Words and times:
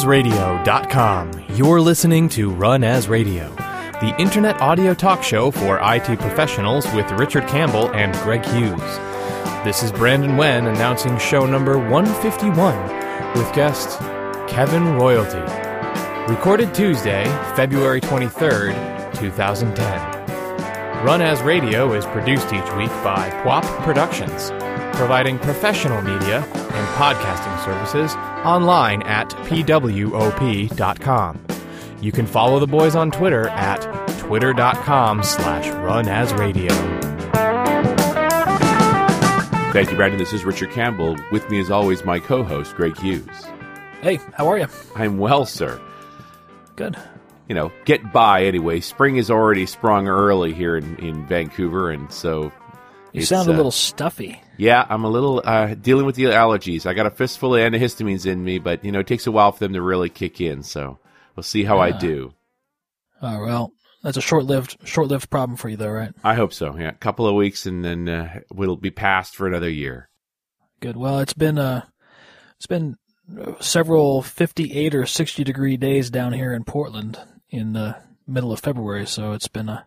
Runasradio.com, 0.00 1.44
you're 1.56 1.78
listening 1.78 2.30
to 2.30 2.50
Run 2.50 2.82
As 2.82 3.06
Radio, 3.06 3.54
the 4.00 4.14
internet 4.18 4.58
audio 4.62 4.94
talk 4.94 5.22
show 5.22 5.50
for 5.50 5.78
IT 5.82 6.18
professionals 6.18 6.90
with 6.94 7.10
Richard 7.12 7.46
Campbell 7.46 7.90
and 7.90 8.14
Greg 8.22 8.42
Hughes. 8.46 8.80
This 9.62 9.82
is 9.82 9.92
Brandon 9.92 10.38
Wen 10.38 10.68
announcing 10.68 11.18
show 11.18 11.44
number 11.44 11.76
151 11.76 13.34
with 13.34 13.52
guest 13.52 13.98
Kevin 14.48 14.94
Royalty. 14.94 15.42
Recorded 16.32 16.72
Tuesday, 16.72 17.26
February 17.54 18.00
23rd, 18.00 18.72
2010. 19.16 21.04
Run 21.04 21.20
As 21.20 21.42
Radio 21.42 21.92
is 21.92 22.06
produced 22.06 22.54
each 22.54 22.72
week 22.74 22.88
by 23.04 23.28
PWOP 23.44 23.64
Productions, 23.84 24.48
providing 24.96 25.38
professional 25.38 26.00
media 26.00 26.40
and 26.72 26.88
podcasting 26.96 27.64
services 27.64 28.14
online 28.44 29.02
at 29.02 29.30
pwop.com. 29.30 30.66
You 32.00 32.12
can 32.12 32.26
follow 32.26 32.58
the 32.58 32.66
boys 32.66 32.94
on 32.94 33.10
Twitter 33.10 33.48
at 33.48 33.80
twitter.com 34.20 35.22
slash 35.22 35.66
runasradio. 35.66 36.70
Thank 39.72 39.90
you, 39.90 39.96
Brandon. 39.96 40.18
This 40.18 40.32
is 40.32 40.44
Richard 40.44 40.70
Campbell. 40.72 41.16
With 41.30 41.48
me, 41.48 41.60
as 41.60 41.70
always, 41.70 42.04
my 42.04 42.18
co-host, 42.18 42.74
Greg 42.74 42.98
Hughes. 42.98 43.46
Hey, 44.02 44.18
how 44.34 44.48
are 44.48 44.58
you? 44.58 44.66
I'm 44.96 45.18
well, 45.18 45.46
sir. 45.46 45.80
Good. 46.74 46.96
You 47.48 47.54
know, 47.54 47.70
get 47.84 48.12
by 48.12 48.44
anyway. 48.44 48.80
Spring 48.80 49.16
is 49.16 49.30
already 49.30 49.66
sprung 49.66 50.08
early 50.08 50.52
here 50.54 50.76
in, 50.76 50.96
in 50.96 51.26
Vancouver, 51.26 51.90
and 51.90 52.10
so 52.10 52.50
You 53.12 53.20
it's, 53.20 53.28
sound 53.28 53.48
a 53.48 53.52
uh, 53.52 53.56
little 53.56 53.72
stuffy. 53.72 54.40
Yeah, 54.56 54.86
I'm 54.88 55.04
a 55.04 55.08
little 55.08 55.42
uh, 55.44 55.74
dealing 55.74 56.06
with 56.06 56.16
the 56.16 56.24
allergies. 56.24 56.86
I 56.86 56.94
got 56.94 57.06
a 57.06 57.10
fistful 57.10 57.56
of 57.56 57.60
antihistamines 57.60 58.26
in 58.26 58.44
me, 58.44 58.58
but 58.58 58.84
you 58.84 58.92
know, 58.92 59.00
it 59.00 59.06
takes 59.06 59.26
a 59.26 59.32
while 59.32 59.52
for 59.52 59.58
them 59.60 59.72
to 59.72 59.82
really 59.82 60.08
kick 60.08 60.40
in. 60.40 60.62
So 60.62 60.98
we'll 61.34 61.42
see 61.42 61.64
how 61.64 61.78
I 61.78 61.90
do. 61.90 62.34
Oh 63.22 63.40
well, 63.44 63.72
that's 64.02 64.16
a 64.16 64.22
short-lived, 64.22 64.78
short-lived 64.84 65.28
problem 65.28 65.56
for 65.56 65.68
you, 65.68 65.76
though, 65.76 65.90
right? 65.90 66.12
I 66.24 66.34
hope 66.34 66.52
so. 66.52 66.76
Yeah, 66.76 66.88
a 66.88 66.92
couple 66.92 67.26
of 67.26 67.34
weeks, 67.34 67.66
and 67.66 67.84
then 67.84 68.08
uh, 68.08 68.40
it'll 68.50 68.76
be 68.76 68.90
past 68.90 69.34
for 69.34 69.46
another 69.46 69.68
year. 69.68 70.08
Good. 70.80 70.96
Well, 70.96 71.18
it's 71.18 71.34
been 71.34 71.58
uh, 71.58 71.84
it's 72.56 72.66
been 72.66 72.96
uh, 73.38 73.60
several 73.60 74.22
58 74.22 74.94
or 74.94 75.04
60 75.04 75.44
degree 75.44 75.76
days 75.76 76.10
down 76.10 76.32
here 76.32 76.52
in 76.52 76.64
Portland 76.64 77.18
in 77.50 77.74
the 77.74 77.96
middle 78.26 78.52
of 78.52 78.60
February, 78.60 79.06
so 79.06 79.32
it's 79.32 79.48
been 79.48 79.68
a 79.68 79.86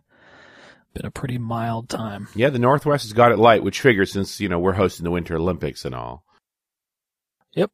been 0.94 1.06
a 1.06 1.10
pretty 1.10 1.38
mild 1.38 1.88
time. 1.88 2.28
Yeah, 2.34 2.50
the 2.50 2.58
Northwest 2.58 3.04
has 3.04 3.12
got 3.12 3.32
it 3.32 3.38
light, 3.38 3.62
which 3.62 3.80
figures 3.80 4.12
since 4.12 4.40
you 4.40 4.48
know 4.48 4.58
we're 4.58 4.72
hosting 4.72 5.04
the 5.04 5.10
Winter 5.10 5.36
Olympics 5.36 5.84
and 5.84 5.94
all. 5.94 6.24
Yep. 7.54 7.70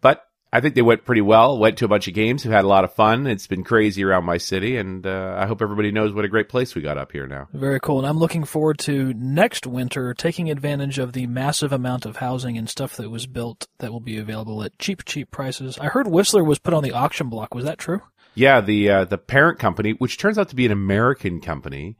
But 0.00 0.22
I 0.54 0.60
think 0.60 0.74
they 0.74 0.82
went 0.82 1.06
pretty 1.06 1.22
well. 1.22 1.58
Went 1.58 1.78
to 1.78 1.86
a 1.86 1.88
bunch 1.88 2.08
of 2.08 2.14
games. 2.14 2.42
Have 2.42 2.52
had 2.52 2.66
a 2.66 2.68
lot 2.68 2.84
of 2.84 2.92
fun. 2.92 3.26
It's 3.26 3.46
been 3.46 3.64
crazy 3.64 4.04
around 4.04 4.24
my 4.24 4.36
city, 4.36 4.76
and 4.76 5.06
uh, 5.06 5.34
I 5.38 5.46
hope 5.46 5.62
everybody 5.62 5.92
knows 5.92 6.12
what 6.12 6.26
a 6.26 6.28
great 6.28 6.50
place 6.50 6.74
we 6.74 6.82
got 6.82 6.98
up 6.98 7.10
here 7.10 7.26
now. 7.26 7.48
Very 7.54 7.80
cool. 7.80 7.98
And 7.98 8.06
I'm 8.06 8.18
looking 8.18 8.44
forward 8.44 8.78
to 8.80 9.14
next 9.14 9.66
winter 9.66 10.12
taking 10.12 10.50
advantage 10.50 10.98
of 10.98 11.14
the 11.14 11.26
massive 11.26 11.72
amount 11.72 12.04
of 12.04 12.16
housing 12.16 12.58
and 12.58 12.68
stuff 12.68 12.96
that 12.96 13.08
was 13.08 13.26
built 13.26 13.66
that 13.78 13.92
will 13.92 14.00
be 14.00 14.18
available 14.18 14.62
at 14.62 14.78
cheap, 14.78 15.06
cheap 15.06 15.30
prices. 15.30 15.78
I 15.78 15.86
heard 15.86 16.06
Whistler 16.06 16.44
was 16.44 16.58
put 16.58 16.74
on 16.74 16.82
the 16.82 16.92
auction 16.92 17.30
block. 17.30 17.54
Was 17.54 17.64
that 17.64 17.78
true? 17.78 18.02
Yeah, 18.34 18.60
the 18.60 18.90
uh, 18.90 19.04
the 19.06 19.18
parent 19.18 19.58
company, 19.58 19.92
which 19.92 20.18
turns 20.18 20.38
out 20.38 20.50
to 20.50 20.56
be 20.56 20.66
an 20.66 20.72
American 20.72 21.40
company, 21.40 21.96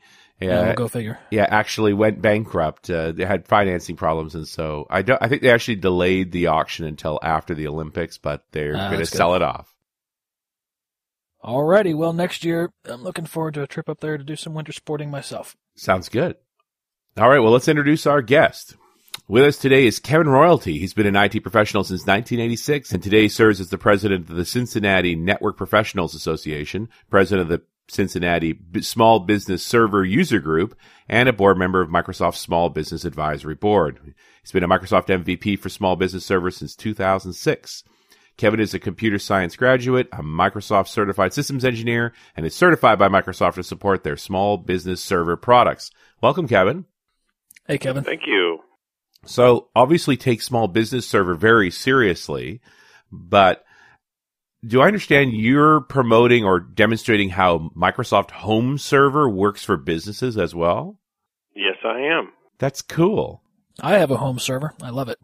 Yeah, 0.46 0.64
we'll 0.66 0.74
go 0.74 0.88
figure. 0.88 1.18
yeah, 1.30 1.46
actually 1.48 1.92
went 1.92 2.20
bankrupt. 2.22 2.88
Uh, 2.90 3.12
they 3.12 3.24
had 3.24 3.46
financing 3.46 3.96
problems, 3.96 4.34
and 4.34 4.46
so 4.46 4.86
I 4.90 5.02
don't. 5.02 5.20
I 5.22 5.28
think 5.28 5.42
they 5.42 5.50
actually 5.50 5.76
delayed 5.76 6.32
the 6.32 6.48
auction 6.48 6.84
until 6.86 7.18
after 7.22 7.54
the 7.54 7.66
Olympics, 7.68 8.18
but 8.18 8.44
they're 8.52 8.76
Ah, 8.76 8.88
going 8.88 9.00
to 9.00 9.06
sell 9.06 9.34
it 9.34 9.42
off. 9.42 9.74
Alrighty, 11.44 11.96
well, 11.96 12.12
next 12.12 12.44
year 12.44 12.72
I'm 12.84 13.02
looking 13.02 13.26
forward 13.26 13.54
to 13.54 13.62
a 13.62 13.66
trip 13.66 13.88
up 13.88 14.00
there 14.00 14.16
to 14.16 14.22
do 14.24 14.36
some 14.36 14.54
winter 14.54 14.72
sporting 14.72 15.10
myself. 15.10 15.56
Sounds 15.74 16.08
good. 16.08 16.36
All 17.16 17.28
right, 17.28 17.40
well, 17.40 17.50
let's 17.52 17.68
introduce 17.68 18.06
our 18.06 18.22
guest. 18.22 18.76
With 19.28 19.44
us 19.44 19.56
today 19.58 19.86
is 19.86 19.98
Kevin 19.98 20.28
Royalty. 20.28 20.78
He's 20.78 20.94
been 20.94 21.06
an 21.06 21.16
IT 21.16 21.42
professional 21.42 21.84
since 21.84 22.00
1986 22.02 22.92
and 22.92 23.02
today 23.02 23.28
serves 23.28 23.60
as 23.60 23.70
the 23.70 23.78
president 23.78 24.28
of 24.30 24.36
the 24.36 24.44
Cincinnati 24.44 25.14
Network 25.16 25.56
Professionals 25.56 26.14
Association, 26.14 26.88
president 27.10 27.42
of 27.42 27.48
the 27.48 27.64
Cincinnati 27.88 28.58
Small 28.80 29.20
Business 29.20 29.64
Server 29.64 30.04
User 30.04 30.40
Group, 30.40 30.76
and 31.08 31.28
a 31.28 31.32
board 31.32 31.58
member 31.58 31.80
of 31.80 31.88
Microsoft's 31.88 32.40
Small 32.40 32.68
Business 32.68 33.04
Advisory 33.04 33.54
Board. 33.54 34.14
He's 34.42 34.52
been 34.52 34.62
a 34.62 34.68
Microsoft 34.68 35.06
MVP 35.06 35.58
for 35.58 35.68
small 35.68 35.96
business 35.96 36.24
Server 36.24 36.50
since 36.50 36.74
2006. 36.74 37.84
Kevin 38.36 38.60
is 38.60 38.74
a 38.74 38.78
computer 38.78 39.18
science 39.18 39.56
graduate, 39.56 40.08
a 40.12 40.22
Microsoft 40.22 40.88
certified 40.88 41.34
systems 41.34 41.64
engineer, 41.64 42.12
and 42.36 42.46
is 42.46 42.54
certified 42.54 42.98
by 42.98 43.08
Microsoft 43.08 43.54
to 43.54 43.62
support 43.62 44.04
their 44.04 44.16
small 44.16 44.56
business 44.56 45.02
server 45.02 45.36
products. 45.36 45.90
Welcome, 46.22 46.48
Kevin. 46.48 46.86
Hey, 47.68 47.78
Kevin. 47.78 48.04
Thank 48.04 48.22
you. 48.26 48.60
So 49.24 49.68
obviously 49.76 50.16
take 50.16 50.42
small 50.42 50.66
business 50.66 51.06
server 51.06 51.34
very 51.34 51.70
seriously, 51.70 52.60
but 53.12 53.64
do 54.64 54.80
I 54.80 54.86
understand 54.86 55.32
you're 55.32 55.80
promoting 55.80 56.44
or 56.44 56.60
demonstrating 56.60 57.30
how 57.30 57.70
Microsoft 57.76 58.30
Home 58.30 58.78
Server 58.78 59.28
works 59.28 59.64
for 59.64 59.76
businesses 59.76 60.38
as 60.38 60.54
well? 60.54 60.98
Yes, 61.54 61.76
I 61.84 62.00
am. 62.00 62.32
That's 62.58 62.82
cool. 62.82 63.42
I 63.80 63.98
have 63.98 64.10
a 64.10 64.16
home 64.16 64.38
server. 64.38 64.74
I 64.80 64.90
love 64.90 65.08
it. 65.08 65.18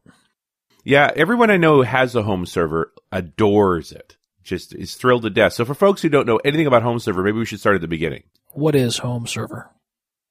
Yeah, 0.84 1.12
everyone 1.14 1.50
I 1.50 1.56
know 1.56 1.76
who 1.76 1.82
has 1.82 2.14
a 2.14 2.22
home 2.22 2.46
server 2.46 2.92
adores 3.12 3.92
it. 3.92 4.16
Just 4.42 4.74
is 4.74 4.94
thrilled 4.94 5.22
to 5.22 5.30
death. 5.30 5.52
So 5.52 5.64
for 5.64 5.74
folks 5.74 6.00
who 6.02 6.08
don't 6.08 6.26
know 6.26 6.40
anything 6.44 6.66
about 6.66 6.82
home 6.82 6.98
server, 6.98 7.22
maybe 7.22 7.38
we 7.38 7.44
should 7.44 7.60
start 7.60 7.74
at 7.74 7.82
the 7.82 7.88
beginning. 7.88 8.24
What 8.52 8.74
is 8.74 8.98
home 8.98 9.26
server? 9.26 9.70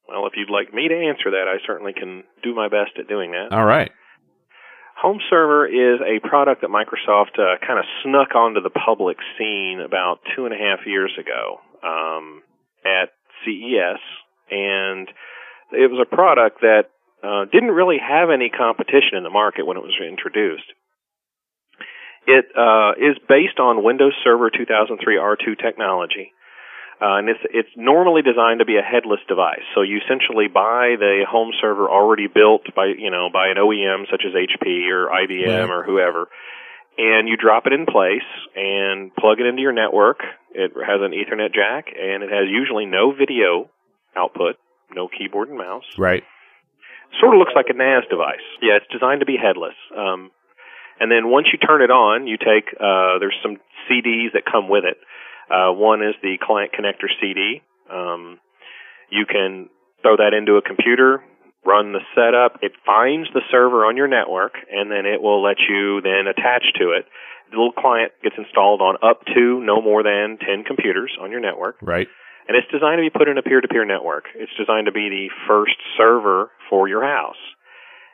Well, 0.10 0.26
if 0.26 0.34
you'd 0.36 0.50
like 0.50 0.74
me 0.74 0.88
to 0.88 0.96
answer 0.96 1.32
that, 1.32 1.46
I 1.48 1.66
certainly 1.66 1.94
can 1.94 2.24
do 2.42 2.56
my 2.56 2.68
best 2.68 2.98
at 2.98 3.08
doing 3.08 3.32
that. 3.32 3.56
All 3.56 3.66
right. 3.66 3.92
Home 5.02 5.20
Server 5.30 5.68
is 5.68 6.02
a 6.02 6.26
product 6.28 6.62
that 6.62 6.72
Microsoft 6.72 7.38
uh, 7.38 7.58
kind 7.66 7.78
of 7.78 7.86
snuck 8.04 8.34
onto 8.34 8.62
the 8.62 8.72
public 8.72 9.18
scene 9.38 9.80
about 9.86 10.20
two 10.36 10.46
and 10.46 10.54
a 10.54 10.58
half 10.58 10.88
years 10.88 11.12
ago 11.20 11.62
um, 11.84 12.42
at 12.84 13.14
CES, 13.46 14.02
and 14.50 15.08
it 15.72 15.92
was 15.92 16.02
a 16.02 16.16
product 16.16 16.62
that 16.62 16.90
uh, 17.22 17.46
didn't 17.52 17.72
really 17.72 17.98
have 18.02 18.30
any 18.32 18.50
competition 18.50 19.18
in 19.18 19.24
the 19.24 19.30
market 19.30 19.68
when 19.68 19.78
it 19.78 19.84
was 19.84 19.94
introduced. 20.02 20.66
It 22.26 22.46
uh, 22.58 22.92
is 22.98 23.18
based 23.30 23.60
on 23.60 23.84
Windows 23.84 24.14
Server 24.24 24.50
2003 24.50 25.16
R2 25.16 25.62
technology. 25.62 26.34
Uh, 27.00 27.22
and 27.22 27.30
it's 27.30 27.40
it's 27.54 27.70
normally 27.78 28.24
designed 28.24 28.58
to 28.60 28.66
be 28.66 28.78
a 28.78 28.82
headless 28.82 29.20
device. 29.28 29.62
So 29.76 29.82
you 29.84 30.00
essentially 30.04 30.48
buy 30.48 30.98
the 30.98 31.26
home 31.30 31.52
server 31.62 31.88
already 31.88 32.26
built 32.26 32.64
by 32.76 32.88
you 32.98 33.12
know 33.12 33.30
by 33.32 33.48
an 33.50 33.58
OEM 33.58 34.10
such 34.10 34.24
as 34.26 34.34
HP 34.34 34.90
or 34.90 35.08
IBM 35.10 35.46
Right. 35.46 35.70
or 35.70 35.84
whoever, 35.84 36.28
and 36.98 37.30
you 37.30 37.38
drop 37.38 37.68
it 37.68 37.74
in 37.74 37.86
place 37.86 38.26
and 38.56 39.14
plug 39.16 39.40
it 39.40 39.46
into 39.46 39.62
your 39.62 39.74
network. 39.74 40.22
It 40.54 40.72
has 40.74 41.00
an 41.02 41.12
Ethernet 41.14 41.54
jack 41.54 41.94
and 41.94 42.24
it 42.24 42.32
has 42.32 42.50
usually 42.50 42.88
no 42.88 43.14
video 43.14 43.70
output, 44.16 44.56
no 44.90 45.08
keyboard 45.08 45.50
and 45.50 45.58
mouse. 45.60 45.86
Right. 46.00 46.24
Sort 47.22 47.36
of 47.36 47.40
looks 47.40 47.54
like 47.56 47.68
a 47.70 47.74
NAS 47.78 48.04
device. 48.10 48.42
Yeah, 48.60 48.78
it's 48.82 48.92
designed 48.92 49.20
to 49.22 49.26
be 49.28 49.38
headless. 49.38 49.76
Um, 49.96 50.32
and 51.00 51.12
then 51.12 51.30
once 51.30 51.48
you 51.54 51.60
turn 51.60 51.84
it 51.84 51.92
on, 51.92 52.26
you 52.26 52.38
take 52.38 52.74
uh, 52.74 53.20
there's 53.22 53.38
some 53.44 53.58
CDs 53.86 54.34
that 54.34 54.50
come 54.50 54.68
with 54.68 54.84
it. 54.84 54.98
Uh, 55.50 55.72
one 55.72 56.02
is 56.02 56.16
the 56.22 56.38
client 56.42 56.72
connector 56.74 57.08
CD. 57.22 57.62
Um, 57.92 58.40
you 59.10 59.26
can 59.26 59.70
throw 60.02 60.18
that 60.18 60.34
into 60.34 60.56
a 60.58 60.62
computer, 60.62 61.24
run 61.66 61.94
the 61.94 62.02
setup. 62.16 62.60
It 62.62 62.74
finds 62.86 63.30
the 63.34 63.42
server 63.52 63.86
on 63.86 63.96
your 63.98 64.08
network, 64.08 64.54
and 64.72 64.92
then 64.92 65.06
it 65.06 65.22
will 65.22 65.42
let 65.42 65.58
you 65.68 66.02
then 66.02 66.28
attach 66.28 66.64
to 66.80 66.92
it. 66.92 67.06
The 67.52 67.56
little 67.58 67.72
client 67.72 68.12
gets 68.22 68.36
installed 68.38 68.82
on 68.82 68.96
up 69.02 69.24
to 69.34 69.62
no 69.64 69.82
more 69.82 70.04
than 70.04 70.38
10 70.38 70.66
computers 70.66 71.16
on 71.22 71.32
your 71.32 71.40
network. 71.40 71.78
Right. 71.82 72.08
And 72.48 72.56
it's 72.56 72.68
designed 72.72 73.00
to 73.00 73.04
be 73.04 73.10
put 73.12 73.28
in 73.28 73.38
a 73.38 73.42
peer-to-peer 73.44 73.86
network. 73.86 74.26
It's 74.36 74.52
designed 74.60 74.86
to 74.88 74.92
be 74.92 75.08
the 75.10 75.28
first 75.48 75.76
server 75.98 76.52
for 76.70 76.88
your 76.88 77.04
house. 77.04 77.40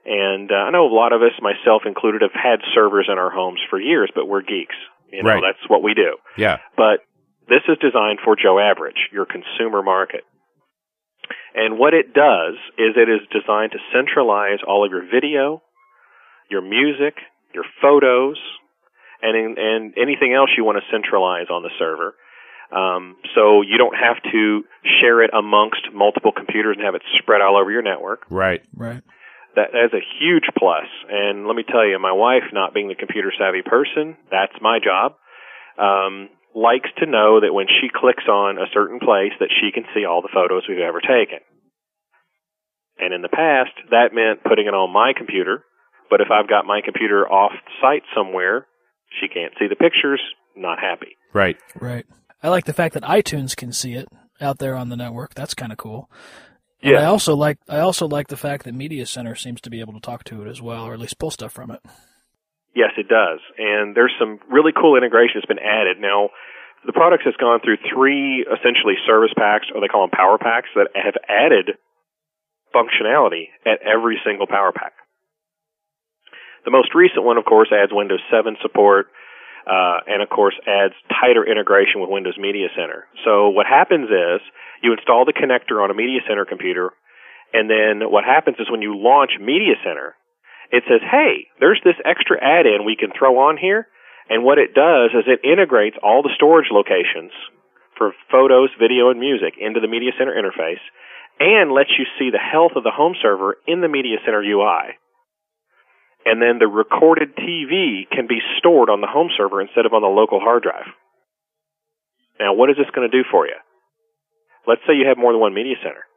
And 0.05 0.51
uh, 0.51 0.55
I 0.55 0.71
know 0.71 0.85
a 0.85 0.93
lot 0.93 1.13
of 1.13 1.21
us, 1.21 1.31
myself 1.41 1.83
included, 1.85 2.21
have 2.21 2.33
had 2.33 2.59
servers 2.75 3.07
in 3.11 3.17
our 3.17 3.29
homes 3.31 3.59
for 3.69 3.79
years, 3.79 4.11
but 4.13 4.27
we're 4.27 4.41
geeks. 4.41 4.75
You 5.11 5.23
know, 5.23 5.29
Right. 5.29 5.43
that's 5.45 5.69
what 5.69 5.81
we 5.83 5.93
do. 5.93 6.17
Yeah. 6.37 6.57
But 6.75 7.01
this 7.53 7.61
is 7.69 7.77
designed 7.77 8.17
for 8.25 8.35
Joe 8.35 8.57
Average, 8.57 9.13
your 9.13 9.27
consumer 9.29 9.83
market. 9.83 10.25
And 11.53 11.77
what 11.77 11.93
it 11.93 12.13
does 12.13 12.57
is 12.81 12.97
it 12.97 13.09
is 13.09 13.21
designed 13.29 13.73
to 13.73 13.79
centralize 13.93 14.65
all 14.67 14.83
of 14.83 14.89
your 14.89 15.05
video, 15.05 15.61
your 16.49 16.61
music, 16.65 17.13
your 17.53 17.63
photos, 17.79 18.41
and 19.21 19.37
in, 19.37 19.55
and 19.61 19.93
anything 20.01 20.33
else 20.33 20.49
you 20.57 20.65
want 20.65 20.79
to 20.81 20.85
centralize 20.91 21.47
on 21.53 21.61
the 21.61 21.69
server. 21.77 22.15
Um, 22.73 23.17
so 23.35 23.61
you 23.61 23.77
don't 23.77 23.95
have 23.95 24.17
to 24.33 24.63
share 24.99 25.21
it 25.21 25.29
amongst 25.31 25.93
multiple 25.93 26.31
computers 26.35 26.75
and 26.77 26.85
have 26.85 26.95
it 26.95 27.03
spread 27.21 27.41
all 27.41 27.55
over 27.55 27.69
your 27.69 27.83
network. 27.83 28.25
Right. 28.31 28.63
Right. 28.75 29.03
That 29.55 29.77
is 29.77 29.93
a 29.93 30.01
huge 30.19 30.49
plus. 30.57 30.89
And 31.07 31.45
let 31.45 31.55
me 31.55 31.61
tell 31.61 31.85
you, 31.85 31.99
my 31.99 32.11
wife, 32.11 32.49
not 32.51 32.73
being 32.73 32.87
the 32.87 32.95
computer 32.95 33.31
savvy 33.37 33.61
person, 33.61 34.17
that's 34.31 34.57
my 34.59 34.79
job. 34.83 35.13
um, 35.77 36.29
likes 36.55 36.89
to 36.99 37.05
know 37.05 37.41
that 37.41 37.53
when 37.53 37.67
she 37.67 37.89
clicks 37.93 38.25
on 38.27 38.57
a 38.57 38.69
certain 38.73 38.99
place 38.99 39.33
that 39.39 39.49
she 39.61 39.71
can 39.71 39.83
see 39.93 40.05
all 40.05 40.21
the 40.21 40.33
photos 40.33 40.63
we've 40.67 40.79
ever 40.79 41.01
taken. 41.01 41.39
And 42.99 43.13
in 43.13 43.21
the 43.21 43.29
past, 43.29 43.71
that 43.89 44.13
meant 44.13 44.43
putting 44.43 44.67
it 44.67 44.73
on 44.73 44.93
my 44.93 45.13
computer. 45.17 45.63
But 46.09 46.21
if 46.21 46.27
I've 46.31 46.47
got 46.47 46.65
my 46.65 46.81
computer 46.83 47.27
off 47.27 47.53
site 47.81 48.03
somewhere, 48.15 48.67
she 49.19 49.27
can't 49.27 49.53
see 49.57 49.67
the 49.67 49.75
pictures, 49.75 50.21
not 50.55 50.79
happy. 50.79 51.17
Right. 51.33 51.57
Right. 51.79 52.05
I 52.41 52.49
like 52.49 52.65
the 52.65 52.73
fact 52.73 52.93
that 52.93 53.03
iTunes 53.03 53.55
can 53.55 53.71
see 53.71 53.93
it 53.93 54.07
out 54.39 54.59
there 54.59 54.75
on 54.75 54.89
the 54.89 54.95
network. 54.95 55.33
That's 55.33 55.53
kind 55.53 55.71
of 55.71 55.77
cool. 55.77 56.09
And 56.81 56.91
Yeah. 56.91 57.01
I 57.01 57.05
also 57.05 57.35
like 57.35 57.57
I 57.67 57.79
also 57.79 58.07
like 58.07 58.27
the 58.27 58.37
fact 58.37 58.65
that 58.65 58.75
Media 58.75 59.05
Center 59.05 59.35
seems 59.35 59.61
to 59.61 59.69
be 59.69 59.79
able 59.79 59.93
to 59.93 59.99
talk 59.99 60.23
to 60.25 60.43
it 60.43 60.49
as 60.49 60.61
well, 60.61 60.83
or 60.83 60.93
at 60.93 60.99
least 60.99 61.17
pull 61.17 61.31
stuff 61.31 61.53
from 61.53 61.71
it. 61.71 61.79
Yes, 62.75 62.91
it 62.97 63.07
does. 63.07 63.39
And 63.57 63.95
there's 63.95 64.13
some 64.19 64.39
really 64.49 64.73
cool 64.73 64.97
integration 64.97 65.37
that's 65.37 65.49
been 65.49 65.61
added. 65.61 66.01
Now, 66.01 66.29
the 66.85 66.93
product 66.93 67.23
has 67.23 67.35
gone 67.39 67.61
through 67.63 67.77
three 67.85 68.43
essentially 68.43 68.97
service 69.05 69.31
packs, 69.37 69.67
or 69.73 69.79
they 69.79 69.87
call 69.87 70.03
them 70.03 70.11
power 70.11 70.37
packs, 70.37 70.69
that 70.75 70.89
have 70.97 71.15
added 71.29 71.77
functionality 72.73 73.53
at 73.65 73.79
every 73.85 74.19
single 74.25 74.47
power 74.47 74.71
pack. 74.73 74.93
The 76.65 76.71
most 76.71 76.95
recent 76.95 77.23
one, 77.23 77.37
of 77.37 77.45
course, 77.45 77.69
adds 77.71 77.91
Windows 77.93 78.21
7 78.31 78.57
support, 78.61 79.07
uh, 79.67 80.03
and 80.07 80.21
of 80.21 80.29
course 80.29 80.55
adds 80.67 80.93
tighter 81.07 81.45
integration 81.45 82.01
with 82.01 82.09
Windows 82.09 82.35
Media 82.39 82.67
Center. 82.75 83.05
So 83.23 83.49
what 83.49 83.67
happens 83.67 84.09
is 84.09 84.41
you 84.81 84.91
install 84.91 85.25
the 85.25 85.33
connector 85.33 85.83
on 85.83 85.91
a 85.91 85.93
Media 85.93 86.19
Center 86.27 86.45
computer, 86.45 86.91
and 87.53 87.69
then 87.69 88.09
what 88.09 88.23
happens 88.23 88.57
is 88.59 88.67
when 88.71 88.81
you 88.81 88.97
launch 88.97 89.31
Media 89.39 89.75
Center, 89.83 90.15
it 90.73 90.81
says, 90.89 91.05
hey, 91.05 91.53
there's 91.61 91.79
this 91.85 92.01
extra 92.01 92.41
add-in 92.41 92.81
we 92.81 92.97
can 92.97 93.13
throw 93.13 93.45
on 93.45 93.61
here. 93.61 93.85
And 94.27 94.41
what 94.43 94.57
it 94.57 94.73
does 94.73 95.13
is 95.13 95.29
it 95.29 95.45
integrates 95.45 96.01
all 96.01 96.25
the 96.25 96.33
storage 96.33 96.73
locations 96.73 97.29
for 97.95 98.17
photos, 98.33 98.73
video, 98.81 99.13
and 99.13 99.19
music 99.19 99.53
into 99.61 99.79
the 99.79 99.87
Media 99.87 100.09
Center 100.17 100.33
interface 100.33 100.81
and 101.39 101.71
lets 101.71 101.93
you 101.93 102.09
see 102.17 102.33
the 102.33 102.41
health 102.41 102.73
of 102.75 102.81
the 102.81 102.89
home 102.89 103.13
server 103.21 103.57
in 103.67 103.81
the 103.81 103.87
Media 103.87 104.17
Center 104.25 104.41
UI. 104.41 104.97
And 106.25 106.41
then 106.41 106.57
the 106.57 106.71
recorded 106.71 107.37
TV 107.37 108.09
can 108.09 108.25
be 108.25 108.41
stored 108.57 108.89
on 108.89 109.01
the 109.01 109.11
home 109.11 109.29
server 109.37 109.61
instead 109.61 109.85
of 109.85 109.93
on 109.93 110.01
the 110.01 110.09
local 110.09 110.39
hard 110.39 110.63
drive. 110.63 110.89
Now, 112.39 112.55
what 112.57 112.71
is 112.71 112.77
this 112.81 112.89
going 112.95 113.05
to 113.05 113.13
do 113.13 113.27
for 113.29 113.45
you? 113.45 113.59
Let's 114.65 114.81
say 114.87 114.95
you 114.95 115.05
have 115.05 115.21
more 115.21 115.33
than 115.33 115.41
one 115.41 115.53
media 115.53 115.75
center. 115.83 116.07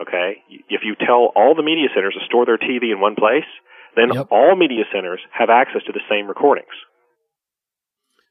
Okay? 0.00 0.42
If 0.68 0.82
you 0.84 0.94
tell 0.96 1.32
all 1.36 1.54
the 1.54 1.62
media 1.62 1.88
centers 1.94 2.14
to 2.14 2.24
store 2.26 2.46
their 2.46 2.58
TV 2.58 2.90
in 2.92 3.00
one 3.00 3.14
place, 3.14 3.46
then 3.96 4.12
Yep. 4.12 4.26
all 4.30 4.56
media 4.56 4.84
centers 4.92 5.20
have 5.30 5.50
access 5.50 5.82
to 5.84 5.92
the 5.92 6.00
same 6.10 6.26
recordings. 6.26 6.74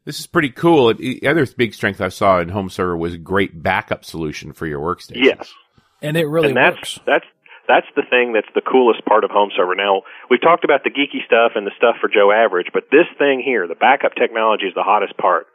This 0.06 0.19
is 0.19 0.27
pretty 0.27 0.50
cool. 0.50 0.94
The 0.94 1.25
other 1.27 1.45
big 1.45 1.74
strength 1.74 2.01
I 2.01 2.10
saw 2.10 2.39
in 2.39 2.50
Home 2.50 2.69
Server 2.69 2.98
was 2.98 3.13
a 3.13 3.18
great 3.18 3.63
backup 3.63 4.04
solution 4.04 4.51
for 4.51 4.68
your 4.68 4.81
workstation. 4.81 5.24
Yes. 5.24 5.54
And 6.01 6.18
it 6.18 6.27
really 6.27 6.50
and 6.50 6.57
that's 6.57 6.75
works. 6.75 7.00
that's 7.06 7.25
that's 7.69 7.88
the 7.95 8.04
thing 8.09 8.33
that's 8.33 8.51
the 8.54 8.62
coolest 8.62 9.06
part 9.06 9.24
of 9.24 9.31
home 9.31 9.51
server. 9.56 9.75
Now 9.75 10.01
we've 10.30 10.42
talked 10.42 10.66
about 10.66 10.83
the 10.83 10.89
geeky 10.89 11.25
stuff 11.25 11.54
and 11.56 11.66
the 11.66 11.71
stuff 11.77 11.95
for 12.01 12.09
Joe 12.09 12.30
Average, 12.30 12.68
but 12.74 12.92
this 12.92 13.07
thing 13.18 13.42
here, 13.44 13.66
the 13.68 13.75
backup 13.80 14.16
technology, 14.16 14.66
is 14.66 14.74
the 14.75 14.83
hottest 14.83 15.16
part. 15.16 15.48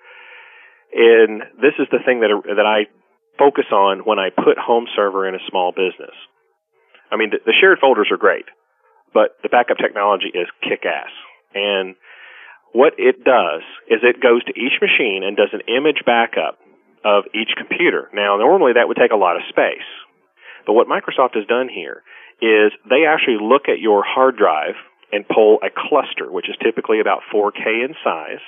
And 0.94 1.42
this 1.60 1.76
is 1.78 1.86
the 1.92 1.98
thing 2.02 2.20
that 2.20 2.32
that 2.56 2.64
I 2.64 2.88
focus 3.38 3.66
on 3.72 4.00
when 4.00 4.18
I 4.18 4.30
put 4.30 4.58
home 4.58 4.86
server 4.94 5.28
in 5.28 5.34
a 5.34 5.48
small 5.48 5.72
business. 5.72 6.14
I 7.10 7.16
mean, 7.16 7.30
the, 7.30 7.38
the 7.44 7.54
shared 7.58 7.78
folders 7.80 8.08
are 8.10 8.18
great, 8.18 8.46
but 9.14 9.36
the 9.42 9.48
backup 9.48 9.78
technology 9.78 10.28
is 10.34 10.46
kick 10.62 10.84
ass. 10.84 11.12
And 11.54 11.94
what 12.72 12.94
it 12.98 13.24
does 13.24 13.62
is 13.88 14.04
it 14.04 14.20
goes 14.20 14.44
to 14.44 14.52
each 14.52 14.76
machine 14.80 15.24
and 15.24 15.36
does 15.36 15.52
an 15.52 15.64
image 15.68 16.04
backup 16.04 16.58
of 17.04 17.24
each 17.32 17.56
computer. 17.56 18.10
Now, 18.12 18.36
normally 18.36 18.74
that 18.74 18.88
would 18.88 18.98
take 18.98 19.12
a 19.12 19.16
lot 19.16 19.36
of 19.36 19.48
space. 19.48 19.86
But 20.66 20.74
what 20.74 20.88
Microsoft 20.88 21.34
has 21.34 21.46
done 21.46 21.68
here 21.72 22.02
is 22.42 22.72
they 22.84 23.08
actually 23.08 23.38
look 23.40 23.68
at 23.68 23.80
your 23.80 24.04
hard 24.04 24.36
drive 24.36 24.76
and 25.10 25.26
pull 25.26 25.58
a 25.64 25.72
cluster, 25.72 26.30
which 26.30 26.48
is 26.48 26.56
typically 26.62 27.00
about 27.00 27.22
4K 27.32 27.84
in 27.84 27.94
size, 28.04 28.44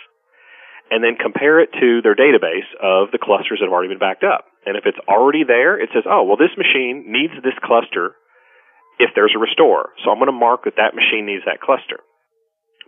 and 0.90 1.02
then 1.02 1.16
compare 1.16 1.60
it 1.60 1.70
to 1.80 2.02
their 2.02 2.14
database 2.14 2.68
of 2.82 3.10
the 3.10 3.18
clusters 3.18 3.60
that 3.60 3.66
have 3.66 3.72
already 3.72 3.88
been 3.88 4.02
backed 4.02 4.24
up. 4.24 4.49
And 4.66 4.76
if 4.76 4.84
it's 4.84 5.00
already 5.08 5.44
there, 5.44 5.80
it 5.80 5.88
says, 5.94 6.04
oh, 6.04 6.24
well, 6.24 6.36
this 6.36 6.52
machine 6.56 7.08
needs 7.08 7.32
this 7.40 7.56
cluster 7.64 8.12
if 9.00 9.10
there's 9.16 9.32
a 9.32 9.40
restore. 9.40 9.96
So 10.04 10.12
I'm 10.12 10.20
going 10.20 10.28
to 10.28 10.36
mark 10.36 10.68
that 10.68 10.76
that 10.76 10.92
machine 10.92 11.24
needs 11.24 11.48
that 11.48 11.64
cluster. 11.64 12.04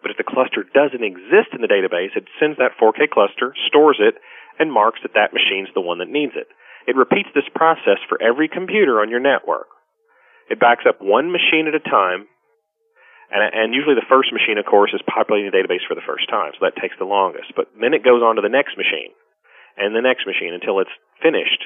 But 0.05 0.11
if 0.13 0.19
the 0.21 0.29
cluster 0.29 0.67
doesn't 0.67 1.01
exist 1.01 1.55
in 1.57 1.63
the 1.63 1.71
database, 1.71 2.13
it 2.19 2.29
sends 2.37 2.59
that 2.59 2.77
4K 2.77 3.09
cluster, 3.09 3.55
stores 3.71 3.97
it, 4.03 4.19
and 4.59 4.69
marks 4.69 5.01
that 5.07 5.15
that 5.15 5.33
machine's 5.33 5.73
the 5.73 5.81
one 5.81 5.99
that 6.05 6.13
needs 6.13 6.37
it. 6.37 6.51
It 6.85 6.99
repeats 6.99 7.31
this 7.33 7.49
process 7.55 8.03
for 8.11 8.21
every 8.21 8.51
computer 8.51 9.01
on 9.01 9.09
your 9.09 9.23
network. 9.23 9.71
It 10.51 10.61
backs 10.61 10.85
up 10.85 11.01
one 11.01 11.31
machine 11.31 11.71
at 11.71 11.79
a 11.79 11.81
time, 11.81 12.27
and, 13.31 13.41
and 13.41 13.73
usually 13.73 13.95
the 13.95 14.11
first 14.11 14.35
machine, 14.35 14.59
of 14.59 14.67
course, 14.67 14.91
is 14.93 15.01
populating 15.07 15.49
the 15.49 15.57
database 15.57 15.87
for 15.87 15.95
the 15.95 16.05
first 16.05 16.29
time, 16.29 16.53
so 16.53 16.67
that 16.67 16.77
takes 16.77 16.99
the 16.99 17.09
longest. 17.09 17.55
But 17.57 17.71
then 17.79 17.95
it 17.95 18.05
goes 18.05 18.21
on 18.21 18.37
to 18.37 18.43
the 18.43 18.53
next 18.53 18.77
machine, 18.77 19.15
and 19.77 19.95
the 19.95 20.03
next 20.03 20.27
machine 20.27 20.53
until 20.55 20.81
it's 20.81 20.91
finished. 21.23 21.65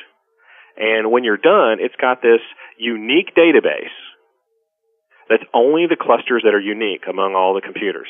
And 0.76 1.11
when 1.11 1.25
you're 1.25 1.38
done, 1.38 1.79
it's 1.81 1.97
got 2.00 2.23
this 2.23 2.41
unique 2.79 3.35
database 3.37 3.94
that's 5.29 5.44
only 5.55 5.87
the 5.88 5.97
clusters 5.97 6.43
that 6.44 6.55
are 6.55 6.61
unique 6.61 7.05
among 7.08 7.35
all 7.35 7.55
the 7.55 7.61
computers. 7.61 8.08